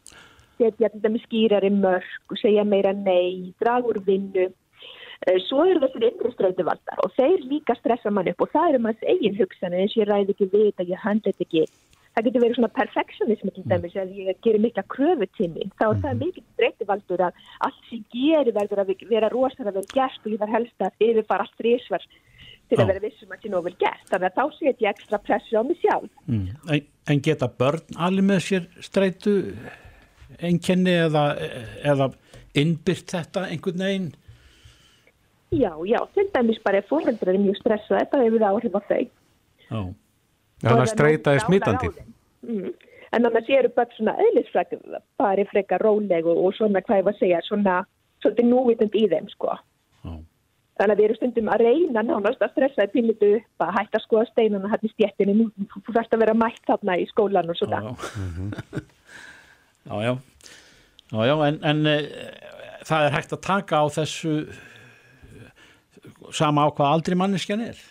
Setja 0.57 0.89
til 0.89 1.01
dæmis 1.03 1.23
skýrari 1.27 1.71
mörg 1.73 2.09
og 2.29 2.41
segja 2.41 2.65
meira 2.67 2.93
nei, 2.93 3.53
draga 3.61 3.89
úr 3.89 4.01
vinnu. 4.05 4.49
Eh, 5.27 5.39
Svo 5.47 5.63
eru 5.65 5.81
þessir 5.85 6.09
innri 6.09 6.33
ströytuvaldar 6.33 7.01
og 7.05 7.13
þeir 7.17 7.47
líka 7.47 7.77
stressa 7.79 8.11
mann 8.11 8.29
upp 8.31 8.43
og 8.43 8.51
það 8.53 8.69
eru 8.73 8.83
manns 8.85 9.07
eigin 9.07 9.37
hugsanir 9.39 9.83
eins 9.83 9.95
og 9.95 10.03
ég 10.03 10.09
ræði 10.09 10.35
ekki 10.35 10.51
við 10.51 10.69
þetta, 10.69 10.89
ég 10.91 11.03
handla 11.05 11.31
þetta 11.31 11.47
ekki. 11.47 11.65
Það 12.13 12.27
getur 12.27 12.43
verið 12.43 12.57
svona 12.59 12.73
perfektionism 12.77 13.49
til 13.53 13.63
dæmis 13.71 13.95
ef 13.97 14.11
ég 14.13 14.41
gerir 14.45 14.61
mikla 14.61 14.83
kröfu 14.93 15.47
mín. 15.49 15.71
Þá 15.79 15.85
er 15.87 16.01
það 16.03 16.19
mikil 16.19 16.43
streytuvaldur 16.53 17.23
að 17.25 17.39
allt 17.65 17.87
sem 17.89 18.03
gerir 18.13 18.53
verður 18.53 18.83
að 18.83 18.91
vera 19.09 19.31
rosalega 19.33 19.79
vel 19.79 19.87
gert 19.95 20.27
og 20.27 20.35
ég 20.35 20.43
var 20.43 20.53
helst 20.53 20.85
að 20.85 21.07
yfirfara 21.07 21.47
allt 21.47 21.57
þrísvar 21.57 22.05
til 22.69 22.79
að 22.79 22.91
vera 22.91 23.03
vissum 23.03 23.31
að 23.31 23.33
það 23.33 23.45
sé 23.45 23.53
nóg 23.53 23.65
vel 23.67 23.75
gert. 23.81 24.03
Þannig 24.11 24.27
að 24.29 24.37
þá 24.37 24.59
set 24.59 24.83
ég 24.83 24.91
ekstra 24.91 25.21
pressu 25.25 25.57
á 25.57 25.63
mig 25.65 25.79
sjálf. 25.81 26.11
Mm. 26.27 26.45
En, 27.09 27.23
geta 27.25 27.49
börn 27.49 27.97
alveg 27.97 28.29
með 28.29 28.43
sér 28.45 28.69
streitu 28.85 29.35
einkenni 30.41 30.93
eða, 31.05 31.23
eða 31.83 32.09
innbyrt 32.57 33.13
þetta 33.13 33.47
einhvern 33.49 33.85
veginn? 33.85 34.11
Já, 35.53 35.73
já, 35.85 35.99
til 36.13 36.29
dæmis 36.33 36.61
bara 36.63 36.81
er 36.81 37.37
mjög 37.37 37.59
stressað, 37.59 37.99
þetta 37.99 38.21
hefur 38.23 38.41
það 38.41 38.55
áhrif 38.57 38.77
á 38.77 38.81
þau. 38.89 39.03
Já. 39.69 39.81
Þannig 40.63 40.81
að 40.81 40.91
streyta 40.93 41.33
er 41.33 41.43
smitandi. 41.43 41.89
Mm. 42.47 42.71
En 43.13 43.25
þannig 43.27 43.39
að 43.39 43.49
séu 43.49 43.71
bara 43.75 43.97
svona 43.97 44.13
eðlisfræk, 44.23 44.77
bara 45.21 45.45
frekar 45.51 45.83
róleg 45.85 46.25
og, 46.25 46.39
og 46.47 46.55
svona 46.57 46.81
hvað 46.81 47.01
ég 47.01 47.07
var 47.07 47.13
að 47.13 47.21
segja, 47.21 47.41
svona 47.45 47.75
svolítið 48.23 48.49
núvitund 48.49 48.97
í 48.97 49.03
þeim, 49.11 49.27
sko. 49.35 49.57
Já. 50.01 50.15
Þannig 50.79 50.95
að 50.95 51.01
við 51.01 51.05
erum 51.05 51.19
stundum 51.19 51.51
að 51.53 51.63
reyna 51.67 52.01
nánast 52.07 52.41
að 52.41 52.55
stressa 52.55 52.87
í 52.87 52.91
pínlitu 52.95 53.29
upp 53.37 53.67
að 53.67 53.75
hætta 53.77 53.99
að 53.99 54.05
skoða 54.07 54.25
steinana 54.31 54.71
hann 54.71 54.87
í 54.87 54.93
stjettinni, 54.95 55.35
nú 55.37 55.67
þú 55.75 55.93
þarfst 55.93 56.17
að 56.17 56.23
vera 56.23 56.37
mætt 56.39 56.63
þarna 56.65 56.97
í 56.97 57.05
skólan 57.11 57.53
og 57.53 57.59
svona. 57.59 57.83
Já, 57.83 57.93
já. 58.73 58.81
Já, 59.85 60.15
já, 61.11 61.25
já 61.27 61.35
en, 61.47 61.59
en 61.63 61.85
e, 61.89 61.97
það 62.87 63.07
er 63.07 63.15
hægt 63.17 63.35
að 63.35 63.43
taka 63.45 63.81
á 63.83 63.85
þessu 63.97 64.35
eh, 64.43 65.49
sama 66.31 66.67
á 66.67 66.69
hvað 66.71 66.95
aldrei 66.97 67.17
manneskjan 67.19 67.65
er. 67.69 67.81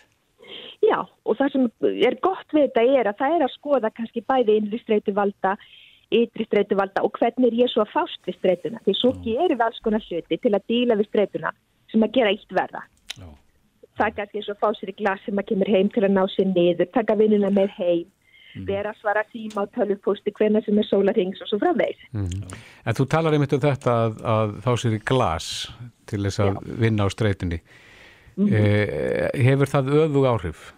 Já, 0.83 0.99
og 0.99 1.37
það 1.39 1.53
sem 1.53 1.67
er 2.09 2.17
gott 2.23 2.49
við 2.51 2.67
þetta 2.67 2.83
er 2.99 3.09
að 3.09 3.19
það 3.21 3.35
er 3.37 3.45
að 3.45 3.55
skoða 3.55 3.93
kannski 3.95 4.23
bæði 4.27 4.57
innri 4.59 4.79
streytuvalda, 4.81 5.53
ytri 6.13 6.47
streytuvalda 6.49 7.03
og 7.05 7.13
hvernig 7.17 7.49
er 7.49 7.61
ég 7.63 7.71
svo 7.71 7.85
að 7.85 7.93
fást 7.93 8.27
við 8.27 8.37
streytuna. 8.39 8.81
Því 8.85 8.97
svo 8.99 9.13
gerum 9.23 9.55
við 9.55 9.63
alls 9.67 9.79
konar 9.85 10.03
hluti 10.09 10.39
til 10.43 10.51
að 10.53 10.67
díla 10.69 10.99
við 10.99 11.09
streytuna 11.09 11.53
sem 11.93 12.03
að 12.03 12.17
gera 12.17 12.33
eitt 12.33 12.57
verða. 12.57 12.83
Já. 13.15 13.29
Það 13.93 14.05
er 14.07 14.17
kannski 14.17 14.41
eins 14.41 14.49
og 14.49 14.57
að 14.57 14.61
fá 14.65 14.79
sér 14.79 14.91
í 14.91 14.97
glas 14.99 15.23
sem 15.23 15.39
að 15.39 15.49
kemur 15.51 15.71
heim 15.71 15.89
til 15.93 16.03
að 16.03 16.15
ná 16.17 16.23
sér 16.33 16.49
niður, 16.51 16.91
taka 16.97 17.17
vinnuna 17.17 17.53
með 17.53 17.73
heim, 17.77 18.05
vera 18.67 18.91
að 18.93 18.99
svara 19.01 19.23
síma 19.31 19.63
á 19.65 19.71
tölvupósti 19.73 20.31
hvenna 20.37 20.61
sem 20.65 20.77
er 20.77 20.85
sólarings 20.89 21.41
og 21.41 21.47
svo 21.49 21.59
framvegis. 21.59 22.03
En 22.13 22.93
þú 22.97 23.07
talar 23.09 23.33
einmitt 23.33 23.53
um 23.53 23.59
þetta 23.63 23.95
að, 24.05 24.21
að 24.35 24.53
fá 24.65 24.71
sér 24.77 24.97
í 24.97 25.01
glas 25.03 25.47
til 26.05 26.21
þess 26.27 26.39
að 26.39 26.61
vinna 26.79 27.05
á 27.05 27.09
streytunni. 27.09 27.59
eh, 28.37 29.29
hefur 29.45 29.69
það 29.69 29.91
öfug 30.05 30.25
áhrif? 30.25 30.73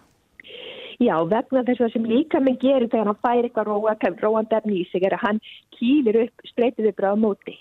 Já, 1.00 1.16
vegna 1.28 1.62
þess 1.64 1.80
að 1.84 1.92
sem 1.92 2.04
líka 2.08 2.40
minn 2.40 2.56
gerir 2.60 2.88
þegar 2.88 3.10
hann 3.10 3.20
fær 3.24 3.44
eitthvað 3.44 3.68
róa, 3.68 3.96
róandi 4.22 4.56
efni 4.56 4.78
í 4.80 4.86
sig 4.90 5.02
er 5.04 5.16
að 5.18 5.24
hann 5.26 5.40
kýlir 5.76 6.22
upp 6.24 6.46
streytið 6.48 6.88
upp 6.92 7.00
á 7.04 7.12
móti. 7.20 7.56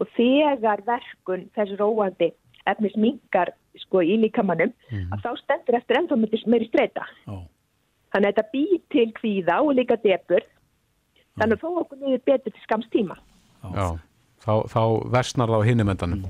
Og 0.00 0.08
þegar 0.16 0.80
verkun 0.86 1.50
þess 1.54 1.76
róandi 1.80 2.30
efnis 2.66 2.96
minkar 2.96 3.52
sko 3.82 4.00
í 4.00 4.16
líkamannum, 4.22 4.72
að 5.12 5.20
þá 5.24 5.30
stendur 5.42 5.76
eftir 5.76 5.98
ennþá 5.98 6.16
meiri- 6.16 6.46
meiri 6.48 6.68
streyta. 6.70 7.04
Já. 7.26 7.36
Þannig 8.14 8.30
að 8.30 8.36
þetta 8.36 8.50
býr 8.54 8.82
til 8.94 9.06
kvíða 9.16 9.56
og 9.64 9.72
líka 9.74 9.96
depur. 9.98 10.44
Þannig 11.34 11.56
að 11.56 11.64
þó 11.64 11.80
okkur 11.80 11.98
niður 11.98 12.20
betur 12.30 12.54
til 12.54 12.62
skams 12.62 12.90
tíma. 12.94 13.16
Já. 13.74 13.88
Þá, 14.44 14.52
þá 14.70 14.80
versnar 15.10 15.50
það 15.50 15.64
á 15.64 15.66
hinnumendanum. 15.66 16.24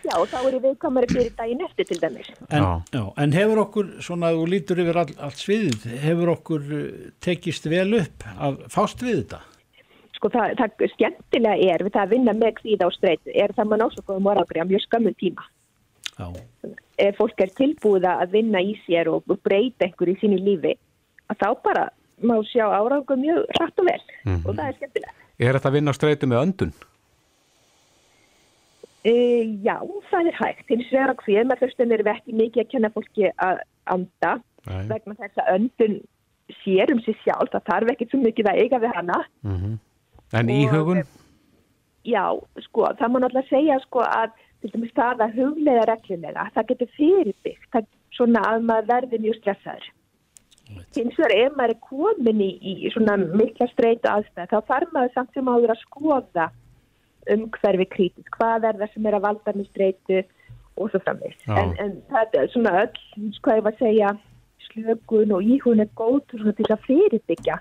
Já, 0.00 0.14
og 0.16 0.28
þá 0.30 0.36
er 0.38 0.54
ég 0.54 0.62
viðkomari 0.64 1.08
fyrir 1.10 1.32
daginn 1.36 1.64
eftir 1.66 1.88
til 1.88 1.98
dæmis. 2.00 2.28
En, 2.48 2.62
Já. 2.62 2.68
já, 2.94 3.02
en 3.20 3.34
hefur 3.36 3.62
okkur, 3.64 3.88
svona 4.04 4.30
þú 4.36 4.46
lítur 4.48 4.80
yfir 4.84 5.00
all, 5.02 5.12
allt 5.26 5.42
sviðið, 5.42 5.86
hefur 6.04 6.32
okkur 6.36 6.68
eh, 6.78 7.08
tekist 7.24 7.66
vel 7.68 7.88
upp 7.98 8.26
að 8.38 8.62
fást 8.72 9.02
við 9.04 9.18
þetta? 9.24 9.40
Sko 10.16 10.30
það, 10.32 10.54
það 10.60 10.86
skemmtilega 10.94 11.72
er 11.74 11.84
við 11.84 11.96
það 11.96 12.06
að 12.06 12.14
vinna 12.14 12.36
með 12.36 12.54
kvíða 12.60 12.88
og 12.88 12.96
streytu 12.96 13.34
er 13.34 13.56
það 13.56 13.72
maður 13.72 13.90
ásökuðum 13.90 14.30
orðangri 14.32 14.62
á 14.62 14.70
mjög 14.70 14.86
skömmum 14.86 15.18
tíma. 15.20 15.48
Já. 16.20 16.28
ef 17.00 17.16
fólk 17.16 17.40
er 17.40 17.52
tilbúið 17.56 18.06
að 18.10 18.32
vinna 18.34 18.60
í 18.60 18.74
sér 18.84 19.08
og 19.08 19.24
breyta 19.40 19.86
einhver 19.86 20.10
í 20.12 20.16
sínu 20.20 20.36
lífi 20.36 20.74
að 21.30 21.40
þá 21.42 21.48
bara 21.64 21.88
má 22.20 22.36
sjá 22.50 22.66
árangur 22.68 23.16
mjög 23.16 23.46
hratt 23.56 23.80
og 23.80 23.86
vel 23.88 24.00
og 24.44 24.54
það 24.54 24.66
er 24.66 24.78
skemmtilega. 24.78 25.14
Er 25.40 25.56
þetta 25.56 25.70
að 25.70 25.76
vinna 25.78 25.92
á 25.94 25.96
streytu 25.96 26.28
með 26.28 26.42
öndun? 26.44 26.72
E, 29.00 29.12
já, 29.64 29.78
það 30.10 30.28
er 30.28 30.36
hægt. 30.36 30.66
Hins 30.68 30.90
vegar 30.92 31.14
á 31.14 31.16
hver 31.24 31.60
þessum 31.62 31.94
erum 31.94 32.04
við 32.10 32.12
ekki 32.12 32.34
mikið 32.36 32.62
að 32.64 32.70
kenna 32.74 32.90
fólki 32.92 33.30
að 33.40 33.62
anda 33.88 34.32
Nei. 34.68 34.82
vegna 34.90 35.16
þess 35.16 35.40
að 35.40 35.52
öndun 35.54 35.94
sér 36.60 36.92
um 36.92 37.00
sig 37.06 37.16
sjálf, 37.22 37.48
það 37.54 37.64
þarf 37.70 37.92
ekkert 37.94 38.12
svo 38.12 38.20
mikið 38.20 38.50
að 38.50 38.60
eiga 38.60 38.80
við 38.82 38.94
hana. 38.98 39.18
En 39.46 40.50
Og- 40.50 40.52
íhugun? 40.58 41.00
Já, 42.04 42.24
sko, 42.66 42.90
það 42.98 43.08
má 43.12 43.18
náttúrulega 43.20 43.48
segja 43.48 43.78
sko 43.86 44.00
að 44.04 44.30
til 44.60 44.70
dæmis 44.74 44.92
það 44.96 45.24
að 45.24 45.34
huglega 45.38 45.86
reglulega, 45.88 46.50
það 46.54 46.68
getur 46.68 46.90
fyrirbyggt, 46.96 47.66
það 47.72 47.86
svona 48.12 48.40
að 48.50 48.62
maður 48.68 48.86
verði 48.92 49.18
mjög 49.24 49.36
stressaður. 49.40 49.88
Hins 50.96 51.18
vegar 51.18 51.34
ef 51.36 51.56
maður 51.58 51.74
er 51.74 51.80
komin 51.84 52.42
í, 52.44 52.50
í 52.60 52.92
svona 52.94 53.16
mikla 53.20 53.68
streytu 53.70 54.10
aðstæð, 54.10 54.50
þá 54.52 54.72
þarf 54.72 54.94
maður 54.96 55.14
samt 55.14 55.36
sem 55.36 55.50
áður 55.50 55.74
að 55.74 55.84
skoða 55.84 56.50
um 57.30 57.46
hverfi 57.54 57.86
krítis, 57.92 58.30
hvað 58.36 58.68
er 58.70 58.78
það 58.80 58.94
sem 58.94 59.08
er 59.08 59.18
að 59.18 59.26
valda 59.26 59.54
með 59.56 59.68
streytu 59.70 60.22
og 60.80 60.90
svo 60.92 61.00
framvegis. 61.04 61.42
Já. 61.44 61.56
En, 61.60 61.74
en 61.82 61.96
það 62.10 62.38
er 62.40 62.52
svona 62.54 62.74
öll, 62.84 63.02
sko 63.36 63.56
ég 63.58 63.66
var 63.66 63.76
að 63.76 63.84
segja, 63.84 64.14
slökun 64.70 65.34
og 65.36 65.44
íhun 65.44 65.82
er 65.82 65.90
góð 65.98 66.22
til 66.30 66.70
að 66.70 66.86
fyrirbyggja. 66.86 67.58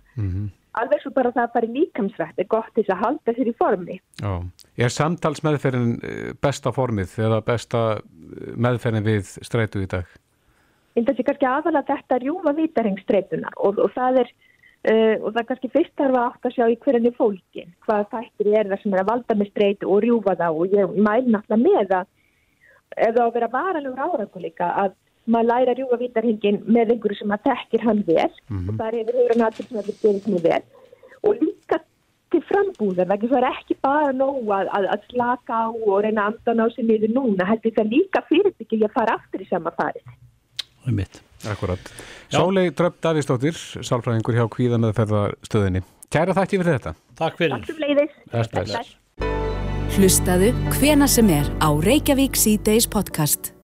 Alveg 0.79 1.01
svo 1.01 1.11
bara 1.15 1.31
það 1.33 1.47
að 1.47 1.53
fara 1.55 1.67
í 1.67 1.75
líkamsrætt 1.75 2.39
er 2.39 2.47
gott 2.47 2.69
til 2.77 2.85
að 2.93 3.01
halda 3.01 3.33
sér 3.35 3.49
í 3.49 3.55
formi. 3.57 3.97
Já. 4.21 4.33
Er 4.77 4.93
samtalsmeðferðin 4.93 5.95
eh, 6.05 6.31
besta 6.39 6.71
formið 6.75 7.15
eða 7.25 7.39
besta 7.45 7.81
eh, 7.97 8.51
meðferðin 8.53 9.07
við 9.07 9.31
streytu 9.41 9.81
í 9.83 9.89
dag? 9.89 10.05
En 10.99 11.07
þessi 11.07 11.25
kannski 11.25 11.47
aðalega 11.47 11.95
þetta 11.95 12.17
að 12.17 12.23
rjúfa 12.25 12.55
vítarhengstreituna 12.57 13.51
og, 13.55 13.79
og 13.79 13.91
það 13.95 14.21
er 14.23 14.31
uh, 14.33 15.15
og 15.23 15.29
það 15.31 15.41
er 15.41 15.49
kannski 15.51 15.73
fyrst 15.73 15.93
þarf 15.99 16.17
að 16.17 16.25
átt 16.27 16.47
að 16.49 16.55
sjá 16.55 16.65
í 16.67 16.79
hverjani 16.85 17.11
fólkin 17.17 17.75
hvað 17.85 18.07
þættir 18.13 18.53
er 18.53 18.71
það 18.71 18.81
sem 18.83 18.95
er 18.95 19.03
að 19.03 19.11
valda 19.11 19.37
með 19.39 19.51
streitu 19.53 19.89
og 19.89 20.01
rjúfa 20.05 20.35
það 20.41 20.63
og 20.63 20.73
ég 20.75 20.97
mæl 20.97 21.21
náttúrulega 21.27 21.61
með 21.65 21.93
að 21.99 22.09
á 22.99 23.23
að 23.23 23.35
vera 23.37 23.51
varalegur 23.53 24.01
árangur 24.01 24.43
líka 24.43 24.71
að 24.83 24.97
maður 25.29 25.49
læra 25.51 25.73
að 25.73 25.79
rjúfa 25.79 25.99
vítarhengin 26.01 26.63
með 26.65 26.95
einhverju 26.95 27.19
sem 27.19 27.35
að 27.35 27.45
þekkir 27.49 27.85
hann 27.85 28.01
vel 28.07 28.29
og 28.29 28.71
það 28.79 28.87
er 28.87 28.99
yfir 29.03 29.19
hugra 29.19 29.39
natur 29.43 29.67
sem 29.67 29.79
að 29.79 29.89
það 29.89 29.99
gerist 30.03 30.29
mjög 30.29 30.45
vel. 30.47 30.61
Og 31.27 31.43
líka 31.43 31.79
til 32.33 32.41
frambúðar 32.49 33.09
vegna 33.09 33.29
það 33.29 33.37
er 33.41 33.47
ekki 33.49 33.77
bara 33.83 34.15
nóg 34.15 34.49
að, 34.55 34.71
að, 34.77 34.87
að 34.95 35.05
slaka 35.11 35.61
á 35.61 35.67
og 35.69 36.01
reyna 36.05 36.25
að 36.25 36.33
amdan 36.33 36.63
á 36.63 36.67
sig 36.73 36.87
niður 36.87 37.13
núna 37.13 37.47
heldur 37.49 37.75
það 37.77 37.93
líka 37.93 38.25
fyrirbyggja 38.29 38.89
að 38.89 38.97
fara 38.97 39.15
aftur 39.19 39.45
í 39.45 39.49
sama 39.49 39.73
farið 39.77 40.05
Um 40.87 40.95
mitt. 40.99 41.21
Akkurat. 41.47 41.91
Sólei 42.29 42.69
Dröpp 42.75 42.99
Davíðsdóttir, 43.03 43.55
sálfræðingur 43.85 44.35
hjá 44.35 44.45
Kvíða 44.51 44.79
meðferðarstöðinni. 44.83 45.83
Kæra 46.11 46.35
þætti 46.35 46.59
fyrir 46.59 46.79
þetta. 46.79 46.95
Takk 47.19 47.39
fyrir. 47.39 47.55
Takk 47.55 47.69
sem 47.69 48.65
leiðis. 48.65 48.95
Hlustaðu 49.95 50.51
hvena 50.77 51.07
sem 51.09 51.31
er 51.33 51.47
á 51.63 51.69
Reykjavík 51.73 52.37
C-Days 52.39 52.89
podcast. 52.89 53.53